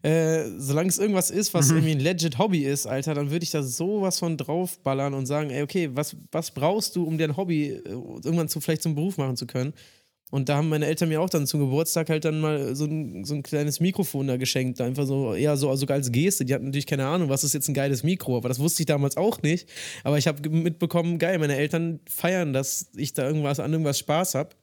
Äh, 0.02 0.50
solange 0.58 0.90
es 0.90 1.00
irgendwas 1.00 1.32
ist, 1.32 1.54
was 1.54 1.70
mhm. 1.70 1.78
irgendwie 1.78 1.96
ein 1.96 2.00
legit 2.00 2.38
Hobby 2.38 2.64
ist, 2.66 2.86
Alter, 2.86 3.14
dann 3.14 3.32
würde 3.32 3.44
ich 3.44 3.52
da 3.52 3.64
sowas 3.64 4.20
von 4.20 4.38
draufballern 4.38 5.14
und 5.14 5.26
sagen, 5.26 5.50
ey, 5.52 5.64
okay, 5.64 5.90
was, 5.94 6.16
was 6.32 6.52
brauchst 6.52 6.96
du, 6.96 7.06
um 7.06 7.18
dein 7.18 7.38
Hobby 7.38 7.70
äh, 7.70 7.80
irgendwann 7.90 8.50
zu, 8.50 8.60
vielleicht 8.60 8.84
zum 8.84 8.96
Beruf 8.96 9.18
machen 9.18 9.38
zu 9.38 9.48
können? 9.48 9.74
Und 10.32 10.50
da 10.50 10.58
haben 10.58 10.68
meine 10.68 10.88
Eltern 10.88 11.10
mir 11.10 11.22
auch 11.22 11.30
dann 11.30 11.46
zum 11.46 11.60
Geburtstag 11.60 12.10
halt 12.10 12.26
dann 12.26 12.42
mal 12.42 12.76
so 12.76 12.86
ein, 12.86 13.24
so 13.24 13.36
ein 13.36 13.44
kleines 13.44 13.80
Mikrofon 13.80 14.26
da 14.26 14.38
geschenkt. 14.38 14.82
Einfach 14.82 15.06
so, 15.06 15.36
eher 15.36 15.56
so 15.58 15.74
sogar 15.76 15.96
als 15.96 16.12
Geste. 16.12 16.44
Die 16.44 16.56
hatten 16.56 16.66
natürlich 16.66 16.88
keine 16.88 17.06
Ahnung, 17.06 17.30
was 17.30 17.44
ist 17.44 17.54
jetzt 17.54 17.68
ein 17.68 17.76
geiles 17.76 18.02
Mikro, 18.02 18.38
aber 18.38 18.50
das 18.50 18.58
wusste 18.58 18.82
ich 18.82 18.88
damals 18.88 19.16
auch 19.16 19.44
nicht. 19.44 19.70
Aber 20.04 20.18
ich 20.18 20.28
habe 20.28 20.50
mitbekommen, 20.50 21.20
geil, 21.20 21.38
meine 21.38 21.56
Eltern 21.56 22.00
feiern, 22.10 22.52
dass 22.52 22.90
ich 22.96 23.14
da 23.14 23.28
irgendwas 23.28 23.60
an 23.60 23.72
irgendwas 23.74 24.00
Spaß 24.00 24.34
habe. 24.34 24.56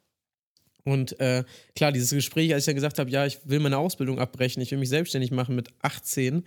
Und 0.85 1.19
äh, 1.21 1.45
klar, 1.75 1.93
dieses 1.93 2.11
Gespräch, 2.11 2.53
als 2.53 2.63
ich 2.63 2.67
dann 2.67 2.75
gesagt 2.75 2.99
habe, 2.99 3.11
ja, 3.11 3.27
ich 3.27 3.39
will 3.45 3.61
meine 3.61 3.79
Ausbildung 3.79 4.19
abbrechen, 4.19 4.63
ich 4.63 4.71
will 4.71 4.79
mich 4.79 4.89
selbstständig 4.89 5.31
machen 5.31 5.55
mit 5.55 5.69
18, 5.83 6.45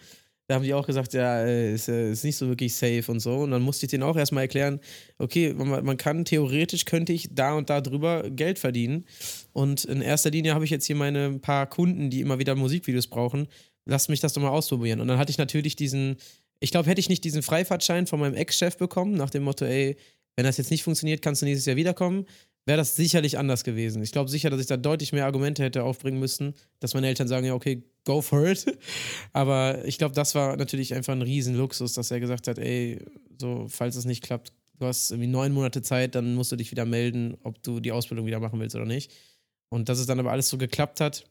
da 0.47 0.55
haben 0.55 0.63
die 0.63 0.73
auch 0.73 0.85
gesagt, 0.85 1.13
ja, 1.13 1.41
äh, 1.45 1.73
ist, 1.73 1.87
äh, 1.87 2.11
ist 2.11 2.25
nicht 2.25 2.35
so 2.35 2.47
wirklich 2.49 2.75
safe 2.75 3.03
und 3.07 3.21
so. 3.21 3.37
Und 3.37 3.51
dann 3.51 3.61
musste 3.61 3.85
ich 3.85 3.91
denen 3.91 4.03
auch 4.03 4.17
erstmal 4.17 4.43
erklären, 4.43 4.81
okay, 5.17 5.53
man, 5.53 5.85
man, 5.85 5.97
kann 5.97 6.25
theoretisch, 6.25 6.83
könnte 6.83 7.13
ich 7.13 7.29
da 7.33 7.53
und 7.53 7.69
da 7.69 7.79
drüber 7.79 8.29
Geld 8.29 8.59
verdienen. 8.59 9.05
Und 9.53 9.85
in 9.85 10.01
erster 10.01 10.31
Linie 10.31 10.53
habe 10.53 10.65
ich 10.65 10.71
jetzt 10.71 10.85
hier 10.85 10.97
meine 10.97 11.39
paar 11.39 11.67
Kunden, 11.67 12.09
die 12.09 12.19
immer 12.19 12.39
wieder 12.39 12.55
Musikvideos 12.55 13.07
brauchen. 13.07 13.47
Lasst 13.85 14.09
mich 14.09 14.19
das 14.19 14.33
doch 14.33 14.41
mal 14.41 14.49
ausprobieren. 14.49 14.99
Und 14.99 15.07
dann 15.07 15.17
hatte 15.17 15.31
ich 15.31 15.37
natürlich 15.37 15.77
diesen, 15.77 16.17
ich 16.59 16.71
glaube, 16.71 16.89
hätte 16.89 16.99
ich 16.99 17.09
nicht 17.09 17.23
diesen 17.23 17.41
Freifahrtschein 17.41 18.05
von 18.05 18.19
meinem 18.19 18.35
Ex-Chef 18.35 18.77
bekommen, 18.77 19.13
nach 19.15 19.29
dem 19.29 19.43
Motto, 19.43 19.63
ey, 19.63 19.95
wenn 20.35 20.45
das 20.45 20.57
jetzt 20.57 20.71
nicht 20.71 20.83
funktioniert, 20.83 21.21
kannst 21.21 21.41
du 21.41 21.45
nächstes 21.45 21.67
Jahr 21.67 21.77
wiederkommen 21.77 22.25
wäre 22.65 22.77
das 22.77 22.95
sicherlich 22.95 23.37
anders 23.37 23.63
gewesen. 23.63 24.01
Ich 24.03 24.11
glaube 24.11 24.29
sicher, 24.29 24.49
dass 24.49 24.61
ich 24.61 24.67
da 24.67 24.77
deutlich 24.77 25.11
mehr 25.11 25.25
Argumente 25.25 25.63
hätte 25.63 25.83
aufbringen 25.83 26.19
müssen, 26.19 26.53
dass 26.79 26.93
meine 26.93 27.07
Eltern 27.07 27.27
sagen, 27.27 27.45
ja, 27.45 27.53
okay, 27.53 27.83
go 28.05 28.21
for 28.21 28.45
it. 28.47 28.65
Aber 29.33 29.83
ich 29.85 29.97
glaube, 29.97 30.15
das 30.15 30.35
war 30.35 30.55
natürlich 30.55 30.93
einfach 30.93 31.13
ein 31.13 31.21
Riesenluxus, 31.21 31.93
dass 31.93 32.11
er 32.11 32.19
gesagt 32.19 32.47
hat, 32.47 32.57
ey, 32.57 33.03
so, 33.39 33.67
falls 33.67 33.95
es 33.95 34.05
nicht 34.05 34.23
klappt, 34.23 34.53
du 34.79 34.85
hast 34.85 35.11
irgendwie 35.11 35.27
neun 35.27 35.53
Monate 35.53 35.81
Zeit, 35.81 36.15
dann 36.15 36.35
musst 36.35 36.51
du 36.51 36.55
dich 36.55 36.71
wieder 36.71 36.85
melden, 36.85 37.37
ob 37.43 37.61
du 37.63 37.79
die 37.79 37.91
Ausbildung 37.91 38.25
wieder 38.25 38.39
machen 38.39 38.59
willst 38.59 38.75
oder 38.75 38.85
nicht. 38.85 39.11
Und 39.69 39.89
dass 39.89 39.99
es 39.99 40.05
dann 40.05 40.19
aber 40.19 40.31
alles 40.31 40.49
so 40.49 40.57
geklappt 40.57 40.99
hat, 41.01 41.25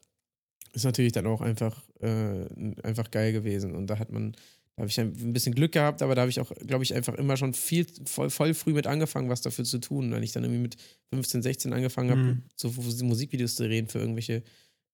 ist 0.73 0.85
natürlich 0.85 1.13
dann 1.13 1.27
auch 1.27 1.41
einfach, 1.41 1.83
äh, 2.01 2.47
einfach 2.83 3.11
geil 3.11 3.33
gewesen. 3.33 3.75
Und 3.75 3.87
da 3.89 3.99
hat 3.99 4.11
man, 4.11 4.35
da 4.77 4.83
habe 4.83 4.89
ich 4.89 4.99
ein 4.99 5.33
bisschen 5.33 5.55
Glück 5.55 5.73
gehabt, 5.73 6.01
aber 6.03 6.15
da 6.15 6.23
habe 6.23 6.31
ich 6.31 6.41
auch, 6.41 6.51
glaube 6.67 6.83
ich, 6.83 6.95
einfach 6.95 7.15
immer 7.15 7.37
schon 7.37 7.53
viel, 7.53 7.87
voll, 8.07 8.31
voll 8.31 8.55
früh 8.55 8.73
mit 8.73 8.87
angefangen, 8.87 9.29
was 9.29 9.43
dafür 9.43 9.65
zu 9.65 9.79
tun. 9.79 10.11
Wenn 10.13 10.23
ich 10.23 10.33
dann 10.33 10.45
irgendwie 10.45 10.63
mit 10.63 10.77
15, 11.13 11.43
16 11.43 11.73
angefangen 11.73 12.11
habe, 12.11 12.23
Mhm. 12.23 12.43
so 12.57 12.71
Musikvideos 13.05 13.57
zu 13.57 13.65
drehen 13.65 13.89
für 13.89 13.99
irgendwelche 13.99 14.43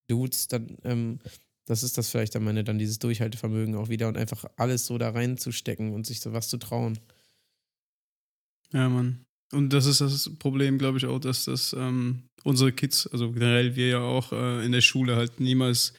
Dudes, 0.08 0.48
dann, 0.48 0.76
ähm, 0.84 1.18
das 1.66 1.82
ist 1.82 1.96
das 1.96 2.08
vielleicht 2.10 2.34
am 2.34 2.46
Ende 2.48 2.64
dann 2.64 2.78
dieses 2.78 2.98
Durchhaltevermögen 2.98 3.76
auch 3.76 3.88
wieder 3.88 4.08
und 4.08 4.16
einfach 4.16 4.44
alles 4.56 4.86
so 4.86 4.98
da 4.98 5.10
reinzustecken 5.10 5.92
und 5.92 6.06
sich 6.06 6.20
so 6.20 6.32
was 6.32 6.48
zu 6.48 6.56
trauen. 6.56 6.98
Ja, 8.72 8.88
Mann. 8.88 9.24
Und 9.52 9.72
das 9.72 9.86
ist 9.86 10.00
das 10.00 10.30
Problem, 10.38 10.78
glaube 10.78 10.98
ich, 10.98 11.06
auch, 11.06 11.18
dass 11.20 11.44
das 11.44 11.72
ähm, 11.72 12.24
unsere 12.44 12.72
Kids, 12.72 13.06
also 13.06 13.32
generell 13.32 13.76
wir 13.76 13.88
ja 13.88 14.00
auch 14.00 14.32
äh, 14.32 14.64
in 14.64 14.72
der 14.72 14.82
Schule 14.82 15.16
halt 15.16 15.40
niemals 15.40 15.94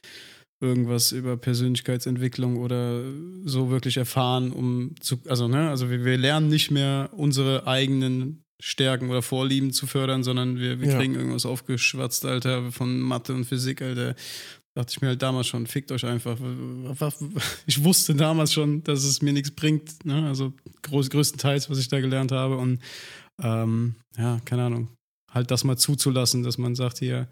irgendwas 0.62 1.12
über 1.12 1.38
Persönlichkeitsentwicklung 1.38 2.58
oder 2.58 3.02
so 3.46 3.70
wirklich 3.70 3.98
erfahren, 3.98 4.52
um 4.52 4.94
zu, 5.00 5.20
also, 5.28 5.48
ne, 5.48 5.70
also 5.70 5.90
wir, 5.90 6.04
wir 6.04 6.18
lernen 6.18 6.50
nicht 6.50 6.70
mehr 6.72 7.10
unsere 7.14 7.66
eigenen 7.68 8.44
Stärken 8.62 9.10
oder 9.10 9.22
Vorlieben 9.22 9.72
zu 9.72 9.88
fördern, 9.88 10.24
sondern 10.24 10.60
wir, 10.60 10.82
wir 10.82 10.90
Ja. 10.90 10.98
kriegen 10.98 11.16
irgendwas 11.16 11.46
aufgeschwatzt, 11.46 12.26
Alter, 12.26 12.72
von 12.74 13.00
Mathe 13.00 13.34
und 13.34 13.46
Physik, 13.46 13.82
Alter. 13.82 14.16
Dachte 14.76 14.92
ich 14.92 15.02
mir 15.02 15.08
halt 15.08 15.22
damals 15.22 15.48
schon, 15.48 15.66
fickt 15.66 15.92
euch 15.92 16.06
einfach. 16.06 16.38
Ich 17.66 17.84
wusste 17.84 18.16
damals 18.16 18.54
schon, 18.54 18.84
dass 18.84 19.04
es 19.04 19.22
mir 19.22 19.34
nichts 19.34 19.52
bringt, 19.52 20.06
ne? 20.06 20.28
also 20.28 20.54
groß, 20.84 21.10
größtenteils, 21.10 21.70
was 21.70 21.80
ich 21.80 21.88
da 21.88 22.00
gelernt 22.02 22.32
habe 22.32 22.58
und 22.58 22.80
ähm, 23.42 23.96
ja, 24.18 24.40
keine 24.46 24.64
Ahnung, 24.66 24.90
halt 25.32 25.50
das 25.52 25.64
mal 25.64 25.78
zuzulassen, 25.78 26.44
dass 26.44 26.58
man 26.58 26.76
sagt, 26.76 27.00
hier, 27.00 27.30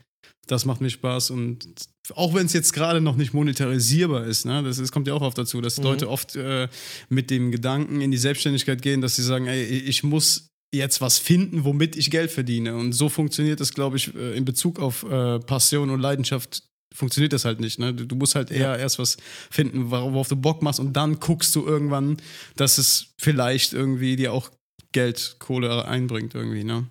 das 0.47 0.65
macht 0.65 0.81
mir 0.81 0.89
Spaß 0.89 1.31
und 1.31 1.67
auch 2.15 2.33
wenn 2.33 2.45
es 2.45 2.53
jetzt 2.53 2.73
gerade 2.73 3.01
noch 3.01 3.17
nicht 3.17 3.33
monetarisierbar 3.33 4.25
ist, 4.25 4.45
ne, 4.45 4.63
das, 4.63 4.77
das 4.77 4.91
kommt 4.91 5.07
ja 5.07 5.13
auch 5.13 5.21
oft 5.21 5.37
dazu, 5.37 5.59
dass 5.61 5.77
Mhm. 5.77 5.83
Leute 5.83 6.09
oft 6.09 6.35
äh, 6.35 6.69
mit 7.09 7.29
dem 7.29 7.51
Gedanken 7.51 8.01
in 8.01 8.11
die 8.11 8.17
Selbstständigkeit 8.17 8.81
gehen, 8.81 9.01
dass 9.01 9.17
sie 9.17 9.23
sagen, 9.23 9.47
ey, 9.47 9.63
ich 9.63 10.03
muss 10.03 10.47
jetzt 10.73 11.01
was 11.01 11.17
finden, 11.17 11.63
womit 11.63 11.95
ich 11.95 12.11
Geld 12.11 12.31
verdiene 12.31 12.75
und 12.75 12.93
so 12.93 13.09
funktioniert 13.09 13.59
das, 13.59 13.73
glaube 13.73 13.97
ich, 13.97 14.13
äh, 14.15 14.37
in 14.37 14.45
Bezug 14.45 14.79
auf 14.79 15.03
äh, 15.03 15.39
Passion 15.39 15.89
und 15.89 15.99
Leidenschaft 15.99 16.63
funktioniert 16.93 17.33
das 17.33 17.45
halt 17.45 17.59
nicht. 17.59 17.79
Ne? 17.79 17.93
Du, 17.93 18.15
musst 18.15 18.35
halt 18.35 18.49
eher 18.49 18.77
erst 18.77 18.97
was 18.97 19.17
finden, 19.51 19.91
worauf 19.91 20.29
du 20.29 20.35
Bock 20.35 20.61
machst 20.61 20.79
und 20.79 20.93
dann 20.93 21.19
guckst 21.19 21.55
du 21.55 21.65
irgendwann, 21.65 22.17
dass 22.55 22.77
es 22.77 23.13
vielleicht 23.19 23.73
irgendwie 23.73 24.15
dir 24.15 24.33
auch 24.33 24.49
Geld, 24.93 25.35
Kohle 25.39 25.85
einbringt 25.85 26.33
irgendwie, 26.33 26.63
ne? 26.63 26.87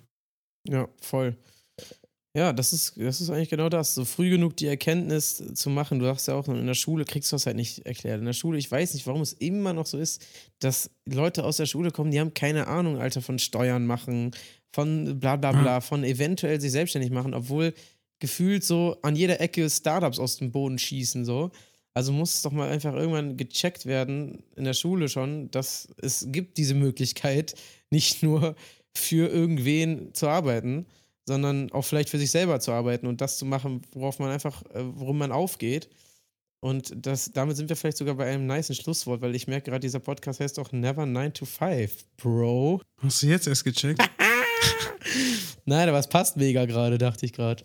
Ja, 0.69 0.87
voll. 1.01 1.35
Ja, 2.37 2.53
das 2.53 2.71
ist, 2.71 2.93
das 2.97 3.19
ist 3.19 3.31
eigentlich 3.31 3.49
genau 3.49 3.67
das. 3.67 3.95
So 3.95 4.05
früh 4.05 4.29
genug 4.29 4.55
die 4.57 4.67
Erkenntnis 4.67 5.43
zu 5.55 5.71
machen. 5.71 5.97
Du 5.97 6.05
sagst 6.05 6.27
ja 6.27 6.35
auch, 6.35 6.47
in 6.47 6.67
der 6.67 6.75
Schule 6.75 7.03
kriegst 7.03 7.31
du 7.31 7.35
das 7.35 7.47
halt 7.47 7.55
nicht 7.55 7.83
erklärt. 7.87 8.19
In 8.19 8.27
der 8.27 8.33
Schule, 8.33 8.59
ich 8.59 8.69
weiß 8.69 8.93
nicht, 8.93 9.07
warum 9.07 9.21
es 9.21 9.33
immer 9.33 9.73
noch 9.73 9.87
so 9.87 9.97
ist, 9.97 10.23
dass 10.59 10.91
Leute 11.05 11.43
aus 11.43 11.57
der 11.57 11.65
Schule 11.65 11.89
kommen, 11.89 12.11
die 12.11 12.19
haben 12.19 12.35
keine 12.35 12.67
Ahnung, 12.67 12.99
Alter, 12.99 13.23
von 13.23 13.39
Steuern 13.39 13.87
machen, 13.87 14.35
von 14.71 15.19
bla 15.19 15.35
bla 15.35 15.51
bla, 15.51 15.81
von 15.81 16.03
eventuell 16.03 16.61
sich 16.61 16.71
selbstständig 16.71 17.09
machen, 17.09 17.33
obwohl 17.33 17.73
gefühlt 18.19 18.63
so 18.63 18.97
an 19.01 19.15
jeder 19.15 19.41
Ecke 19.41 19.67
Startups 19.67 20.19
aus 20.19 20.37
dem 20.37 20.51
Boden 20.51 20.77
schießen, 20.77 21.25
so. 21.25 21.49
Also 21.95 22.11
muss 22.11 22.35
es 22.35 22.41
doch 22.43 22.51
mal 22.51 22.69
einfach 22.69 22.93
irgendwann 22.93 23.37
gecheckt 23.37 23.87
werden, 23.87 24.43
in 24.55 24.63
der 24.63 24.75
Schule 24.75 25.09
schon, 25.09 25.49
dass 25.49 25.87
es 26.03 26.27
gibt 26.29 26.59
diese 26.59 26.75
Möglichkeit, 26.75 27.55
nicht 27.89 28.21
nur 28.21 28.55
für 28.93 29.27
irgendwen 29.27 30.13
zu 30.13 30.27
arbeiten, 30.27 30.85
sondern 31.27 31.71
auch 31.71 31.83
vielleicht 31.83 32.09
für 32.09 32.17
sich 32.17 32.31
selber 32.31 32.59
zu 32.59 32.71
arbeiten 32.71 33.05
und 33.05 33.21
das 33.21 33.37
zu 33.37 33.45
machen, 33.45 33.81
worauf 33.91 34.19
man 34.19 34.31
einfach, 34.31 34.63
äh, 34.73 34.83
worum 34.83 35.17
man 35.17 35.31
aufgeht. 35.31 35.89
Und 36.59 37.05
das, 37.05 37.31
damit 37.31 37.55
sind 37.55 37.69
wir 37.69 37.75
vielleicht 37.75 37.97
sogar 37.97 38.15
bei 38.15 38.25
einem 38.25 38.47
niceen 38.47 38.75
Schlusswort, 38.75 39.21
weil 39.21 39.35
ich 39.35 39.47
merke 39.47 39.69
gerade, 39.69 39.81
dieser 39.81 39.99
Podcast 39.99 40.39
heißt 40.39 40.57
auch 40.57 40.71
Never 40.71 41.05
9 41.05 41.33
to 41.33 41.45
5, 41.45 42.05
Bro. 42.17 42.81
Hast 43.01 43.21
du 43.21 43.27
jetzt 43.27 43.47
erst 43.47 43.63
gecheckt? 43.63 44.01
Nein, 45.65 45.87
aber 45.87 45.99
es 45.99 46.07
passt 46.07 46.37
mega 46.37 46.65
gerade, 46.65 46.97
dachte 46.97 47.25
ich 47.25 47.33
gerade. 47.33 47.63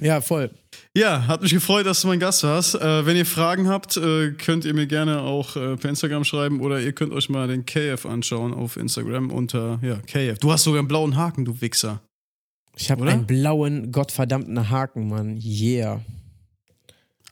Ja, 0.00 0.20
voll. 0.20 0.50
Ja, 0.96 1.26
hat 1.26 1.42
mich 1.42 1.52
gefreut, 1.52 1.84
dass 1.84 2.00
du 2.00 2.08
mein 2.08 2.18
Gast 2.18 2.42
warst. 2.42 2.74
Äh, 2.74 3.04
wenn 3.06 3.16
ihr 3.16 3.26
Fragen 3.26 3.68
habt, 3.68 3.96
äh, 3.96 4.32
könnt 4.32 4.64
ihr 4.64 4.74
mir 4.74 4.86
gerne 4.86 5.20
auch 5.20 5.56
äh, 5.56 5.76
per 5.76 5.90
Instagram 5.90 6.24
schreiben 6.24 6.60
oder 6.60 6.80
ihr 6.80 6.92
könnt 6.92 7.12
euch 7.12 7.28
mal 7.28 7.46
den 7.48 7.66
KF 7.66 8.06
anschauen 8.06 8.54
auf 8.54 8.76
Instagram 8.76 9.30
unter 9.30 9.78
ja, 9.82 9.96
KF. 10.06 10.38
Du 10.38 10.50
hast 10.50 10.64
sogar 10.64 10.78
einen 10.78 10.88
blauen 10.88 11.16
Haken, 11.16 11.44
du 11.44 11.60
Wichser. 11.60 12.00
Ich 12.76 12.90
habe 12.90 13.06
einen 13.08 13.26
blauen, 13.26 13.92
gottverdammten 13.92 14.70
Haken, 14.70 15.08
Mann. 15.08 15.40
Yeah. 15.42 16.00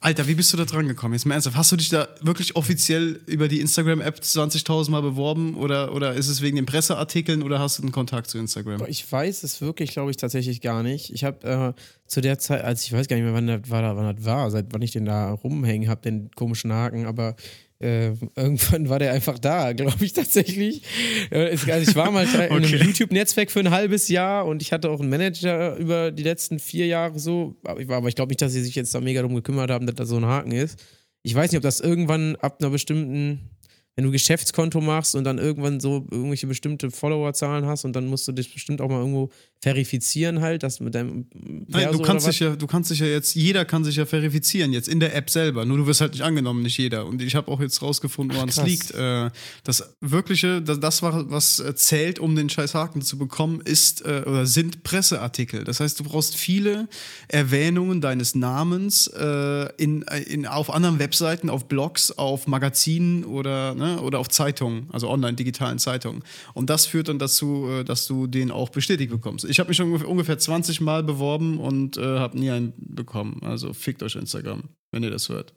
Alter, 0.01 0.28
wie 0.28 0.34
bist 0.34 0.53
du 0.53 0.57
da 0.57 0.64
dran 0.64 0.86
gekommen? 0.86 1.14
Jetzt 1.14 1.26
mal 1.26 1.34
ernsthaft. 1.34 1.57
Hast 1.57 1.72
du 1.72 1.76
dich 1.76 1.89
da 1.89 2.09
wirklich 2.20 2.55
offiziell 2.55 3.20
über 3.26 3.49
die 3.49 3.61
Instagram-App 3.61 4.20
20.000 4.20 4.91
Mal 4.91 5.03
beworben 5.03 5.57
oder, 5.57 5.93
oder 5.93 6.14
ist 6.14 6.28
es 6.28 6.41
wegen 6.41 6.55
den 6.55 6.66
Presseartikeln 6.66 7.43
oder 7.43 7.59
hast 7.59 7.78
du 7.78 7.82
einen 7.82 7.91
Kontakt 7.91 8.28
zu 8.28 8.39
Instagram? 8.39 8.84
Ich 8.86 9.11
weiß 9.11 9.43
es 9.43 9.61
wirklich, 9.61 9.91
glaube 9.91 10.12
ich, 10.12 10.16
tatsächlich 10.16 10.61
gar 10.61 10.84
nicht. 10.84 11.12
Ich 11.12 11.24
habe 11.24 11.74
äh, 11.76 11.80
zu 12.07 12.20
der 12.20 12.39
Zeit, 12.39 12.62
als 12.62 12.84
ich 12.84 12.93
weiß 12.93 13.09
gar 13.09 13.16
nicht 13.16 13.24
mehr, 13.24 13.34
wann 13.34 13.49
das 13.49 13.70
war, 13.70 13.97
wann 13.97 14.14
das 14.14 14.24
war, 14.24 14.51
seit 14.53 14.66
wann 14.70 14.82
ich 14.82 14.93
den 14.93 15.05
da 15.05 15.32
rumhängen 15.32 15.89
habe, 15.89 16.01
den 16.01 16.30
komischen 16.30 16.72
Haken, 16.72 17.07
aber 17.07 17.34
äh, 17.80 18.12
irgendwann 18.34 18.88
war 18.88 18.98
der 18.98 19.12
einfach 19.12 19.38
da, 19.38 19.72
glaube 19.72 20.04
ich 20.04 20.12
tatsächlich. 20.12 20.82
Äh, 21.30 21.56
also 21.70 21.90
ich 21.90 21.94
war 21.94 22.10
mal 22.10 22.26
Teil 22.26 22.48
in 22.50 22.56
einem 22.56 22.64
Okay. 22.64 22.82
YouTube-Netzwerk 22.84 23.50
für 23.50 23.60
ein 23.60 23.70
halbes 23.70 24.08
Jahr 24.08 24.46
und 24.46 24.62
ich 24.62 24.72
hatte 24.72 24.90
auch 24.90 25.00
einen 25.00 25.10
Manager 25.10 25.76
über 25.76 26.10
die 26.10 26.24
letzten 26.24 26.58
vier 26.58 26.86
Jahre 26.86 27.18
so. 27.18 27.56
Aber 27.64 27.80
ich, 27.80 27.88
ich 27.88 28.14
glaube 28.16 28.30
nicht, 28.30 28.42
dass 28.42 28.52
sie 28.52 28.62
sich 28.62 28.74
jetzt 28.74 28.94
da 28.94 29.00
mega 29.00 29.22
drum 29.22 29.34
gekümmert 29.34 29.70
haben, 29.70 29.86
dass 29.86 29.94
da 29.94 30.04
so 30.04 30.16
ein 30.16 30.26
Haken 30.26 30.52
ist. 30.52 30.82
Ich 31.22 31.34
weiß 31.34 31.50
nicht, 31.52 31.58
ob 31.58 31.62
das 31.62 31.80
irgendwann 31.80 32.36
ab 32.36 32.58
einer 32.60 32.70
bestimmten, 32.70 33.50
wenn 33.94 34.04
du 34.04 34.10
Geschäftskonto 34.10 34.80
machst 34.80 35.14
und 35.14 35.24
dann 35.24 35.38
irgendwann 35.38 35.78
so 35.78 36.06
irgendwelche 36.10 36.46
bestimmte 36.48 36.90
Followerzahlen 36.90 37.66
hast 37.66 37.84
und 37.84 37.94
dann 37.94 38.06
musst 38.06 38.26
du 38.26 38.32
dich 38.32 38.52
bestimmt 38.52 38.80
auch 38.80 38.88
mal 38.88 38.98
irgendwo 38.98 39.30
verifizieren 39.61 40.40
halt, 40.40 40.62
das 40.62 40.78
mit 40.78 40.94
deinem 40.94 41.26
Nein, 41.34 41.66
Perso 41.68 41.98
du 41.98 42.04
kannst 42.04 42.28
dich 42.28 42.40
ja, 42.40 42.54
du 42.54 42.66
kannst 42.66 42.90
dich 42.90 43.00
ja 43.00 43.06
jetzt, 43.06 43.34
jeder 43.34 43.64
kann 43.64 43.82
sich 43.82 43.96
ja 43.96 44.06
verifizieren 44.06 44.72
jetzt 44.72 44.86
in 44.88 45.00
der 45.00 45.16
App 45.16 45.30
selber. 45.30 45.64
Nur 45.64 45.78
du 45.78 45.86
wirst 45.86 46.00
halt 46.00 46.12
nicht 46.12 46.22
angenommen, 46.22 46.62
nicht 46.62 46.78
jeder. 46.78 47.06
Und 47.06 47.20
ich 47.20 47.34
habe 47.34 47.50
auch 47.50 47.61
jetzt 47.61 47.82
rausgefunden, 47.82 48.36
woran 48.36 48.48
es 48.48 48.62
liegt. 48.62 48.92
Äh, 48.92 49.30
das 49.64 49.96
wirkliche, 50.00 50.62
das, 50.62 51.02
was 51.02 51.59
äh, 51.59 51.74
zählt, 51.74 52.20
um 52.20 52.36
den 52.36 52.48
scheiß 52.48 52.74
Haken 52.74 53.02
zu 53.02 53.18
bekommen, 53.18 53.61
ist 53.61 54.02
äh, 54.02 54.22
oder 54.26 54.46
sind 54.46 54.84
Presseartikel. 54.84 55.64
Das 55.64 55.80
heißt, 55.80 55.98
du 55.98 56.04
brauchst 56.04 56.36
viele 56.36 56.88
Erwähnungen 57.26 58.00
deines 58.00 58.36
Namens 58.36 59.09
äh, 59.09 59.72
in, 59.76 60.02
in, 60.02 60.46
auf 60.46 60.72
anderen 60.72 61.00
Webseiten, 61.00 61.50
auf 61.50 61.66
Blogs, 61.66 62.12
auf 62.12 62.46
Magazinen 62.46 63.24
oder, 63.24 63.74
ne, 63.74 64.00
oder 64.00 64.20
auf 64.20 64.28
Zeitungen, 64.28 64.86
also 64.92 65.09
online 65.09 65.34
digitalen 65.34 65.80
Zeitungen. 65.80 66.22
Und 66.54 66.70
das 66.70 66.86
führt 66.86 67.09
dann 67.09 67.18
dazu, 67.18 67.68
äh, 67.68 67.84
dass 67.84 68.06
du 68.06 68.28
den 68.28 68.52
auch 68.52 68.68
bestätigt 68.68 69.11
bekommst. 69.11 69.47
Ich 69.49 69.59
habe 69.59 69.68
mich 69.68 69.76
schon 69.76 69.86
ungefähr, 69.86 70.09
ungefähr 70.09 70.38
20 70.38 70.80
Mal 70.80 71.03
beworben 71.03 71.59
und 71.59 71.96
äh, 71.96 72.18
habe 72.18 72.38
nie 72.38 72.51
einen 72.51 72.72
bekommen. 72.76 73.40
Also 73.42 73.72
fickt 73.72 74.03
euch 74.03 74.14
Instagram, 74.16 74.64
wenn 74.92 75.03
ihr 75.03 75.11
das 75.11 75.28
hört. 75.28 75.55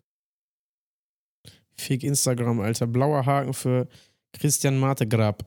Fick 1.78 2.04
Instagram, 2.04 2.60
Alter. 2.60 2.88
Blauer 2.88 3.26
Haken 3.26 3.54
für 3.54 3.88
Christian 4.34 4.80
Martegrab. 4.80 5.46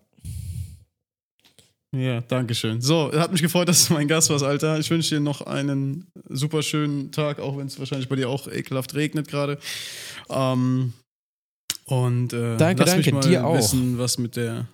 Ja, 1.96 2.20
danke 2.22 2.54
schön. 2.54 2.80
So, 2.80 3.12
hat 3.12 3.30
mich 3.30 3.40
gefreut, 3.42 3.68
dass 3.68 3.86
du 3.86 3.94
mein 3.94 4.08
Gast 4.08 4.28
warst, 4.28 4.44
Alter. 4.44 4.80
Ich 4.80 4.90
wünsche 4.90 5.14
dir 5.14 5.20
noch 5.20 5.42
einen 5.42 6.06
super 6.28 6.62
schönen 6.62 7.12
Tag, 7.12 7.38
auch 7.38 7.56
wenn 7.56 7.68
es 7.68 7.78
wahrscheinlich 7.78 8.08
bei 8.08 8.16
dir 8.16 8.28
auch 8.28 8.48
ekelhaft 8.48 8.94
regnet 8.94 9.28
gerade. 9.28 9.58
Ähm, 10.28 10.92
und 11.84 12.32
äh, 12.32 12.56
Danke, 12.56 12.82
lass 12.82 12.96
mich 12.96 13.06
danke, 13.06 13.12
mal 13.12 13.28
dir 13.30 13.46
auch. 13.46 13.56
wissen, 13.56 13.98
was 13.98 14.18
mit 14.18 14.34
der 14.36 14.66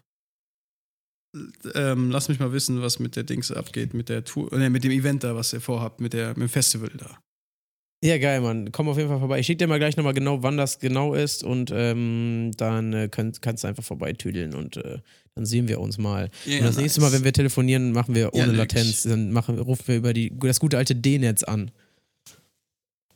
ähm, 1.74 2.10
lass 2.10 2.28
mich 2.28 2.38
mal 2.40 2.52
wissen, 2.52 2.82
was 2.82 2.98
mit 2.98 3.16
der 3.16 3.22
Dings 3.22 3.52
abgeht, 3.52 3.94
mit 3.94 4.08
der 4.08 4.24
Tour, 4.24 4.52
äh, 4.52 4.70
mit 4.70 4.84
dem 4.84 4.90
Event 4.90 5.24
da, 5.24 5.34
was 5.34 5.52
ihr 5.52 5.60
vorhabt, 5.60 6.00
mit, 6.00 6.12
der, 6.12 6.28
mit 6.30 6.38
dem 6.38 6.48
Festival 6.48 6.90
da. 6.96 7.18
Ja, 8.02 8.16
geil, 8.16 8.40
Mann. 8.40 8.72
Komm 8.72 8.88
auf 8.88 8.96
jeden 8.96 9.10
Fall 9.10 9.18
vorbei. 9.18 9.40
Ich 9.40 9.46
schicke 9.46 9.58
dir 9.58 9.66
mal 9.66 9.78
gleich 9.78 9.96
nochmal 9.96 10.14
genau, 10.14 10.42
wann 10.42 10.56
das 10.56 10.78
genau 10.78 11.12
ist 11.14 11.44
und 11.44 11.70
ähm, 11.74 12.50
dann 12.56 12.94
äh, 12.94 13.08
könnt, 13.08 13.42
kannst 13.42 13.62
du 13.62 13.68
einfach 13.68 13.84
vorbeitüdeln 13.84 14.54
und 14.54 14.78
äh, 14.78 14.98
dann 15.34 15.44
sehen 15.44 15.68
wir 15.68 15.80
uns 15.80 15.98
mal. 15.98 16.30
Ja, 16.46 16.58
und 16.58 16.64
das 16.64 16.78
nächste 16.78 17.00
nice. 17.00 17.10
Mal, 17.10 17.16
wenn 17.18 17.24
wir 17.24 17.32
telefonieren, 17.34 17.92
machen 17.92 18.14
wir 18.14 18.32
ohne 18.32 18.46
Ja, 18.46 18.52
Latenz. 18.52 19.02
Dann 19.02 19.32
machen, 19.32 19.58
rufen 19.58 19.86
wir 19.86 19.96
über 19.96 20.12
die, 20.14 20.32
das 20.34 20.60
gute 20.60 20.78
alte 20.78 20.94
D-Netz 20.96 21.42
an. 21.42 21.70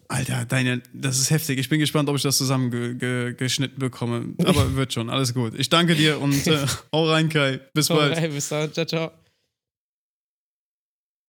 Alter, 0.09 0.45
deine, 0.45 0.83
das 0.93 1.19
ist 1.19 1.31
heftig. 1.31 1.59
Ich 1.59 1.69
bin 1.69 1.81
gespannt, 1.81 2.09
ob 2.09 2.17
ich 2.17 2.23
das 2.23 2.37
zusammengeschnitten 2.37 2.99
ge, 2.99 3.35
geschnitten 3.35 3.79
bekomme. 3.79 4.35
Aber 4.45 4.75
wird 4.77 4.93
schon, 4.93 5.11
alles 5.11 5.35
gut. 5.35 5.53
Ich 5.57 5.69
danke 5.69 5.95
dir 5.95 6.21
und 6.21 6.47
äh, 6.47 6.67
hau 6.93 7.09
rein, 7.11 7.29
Kai. 7.29 7.61
Bis 7.73 7.89
bald. 7.89 8.15
Alright, 8.15 8.33
bis 8.33 8.49
dann. 8.49 8.73
Ciao, 8.73 8.87
ciao. 8.87 9.24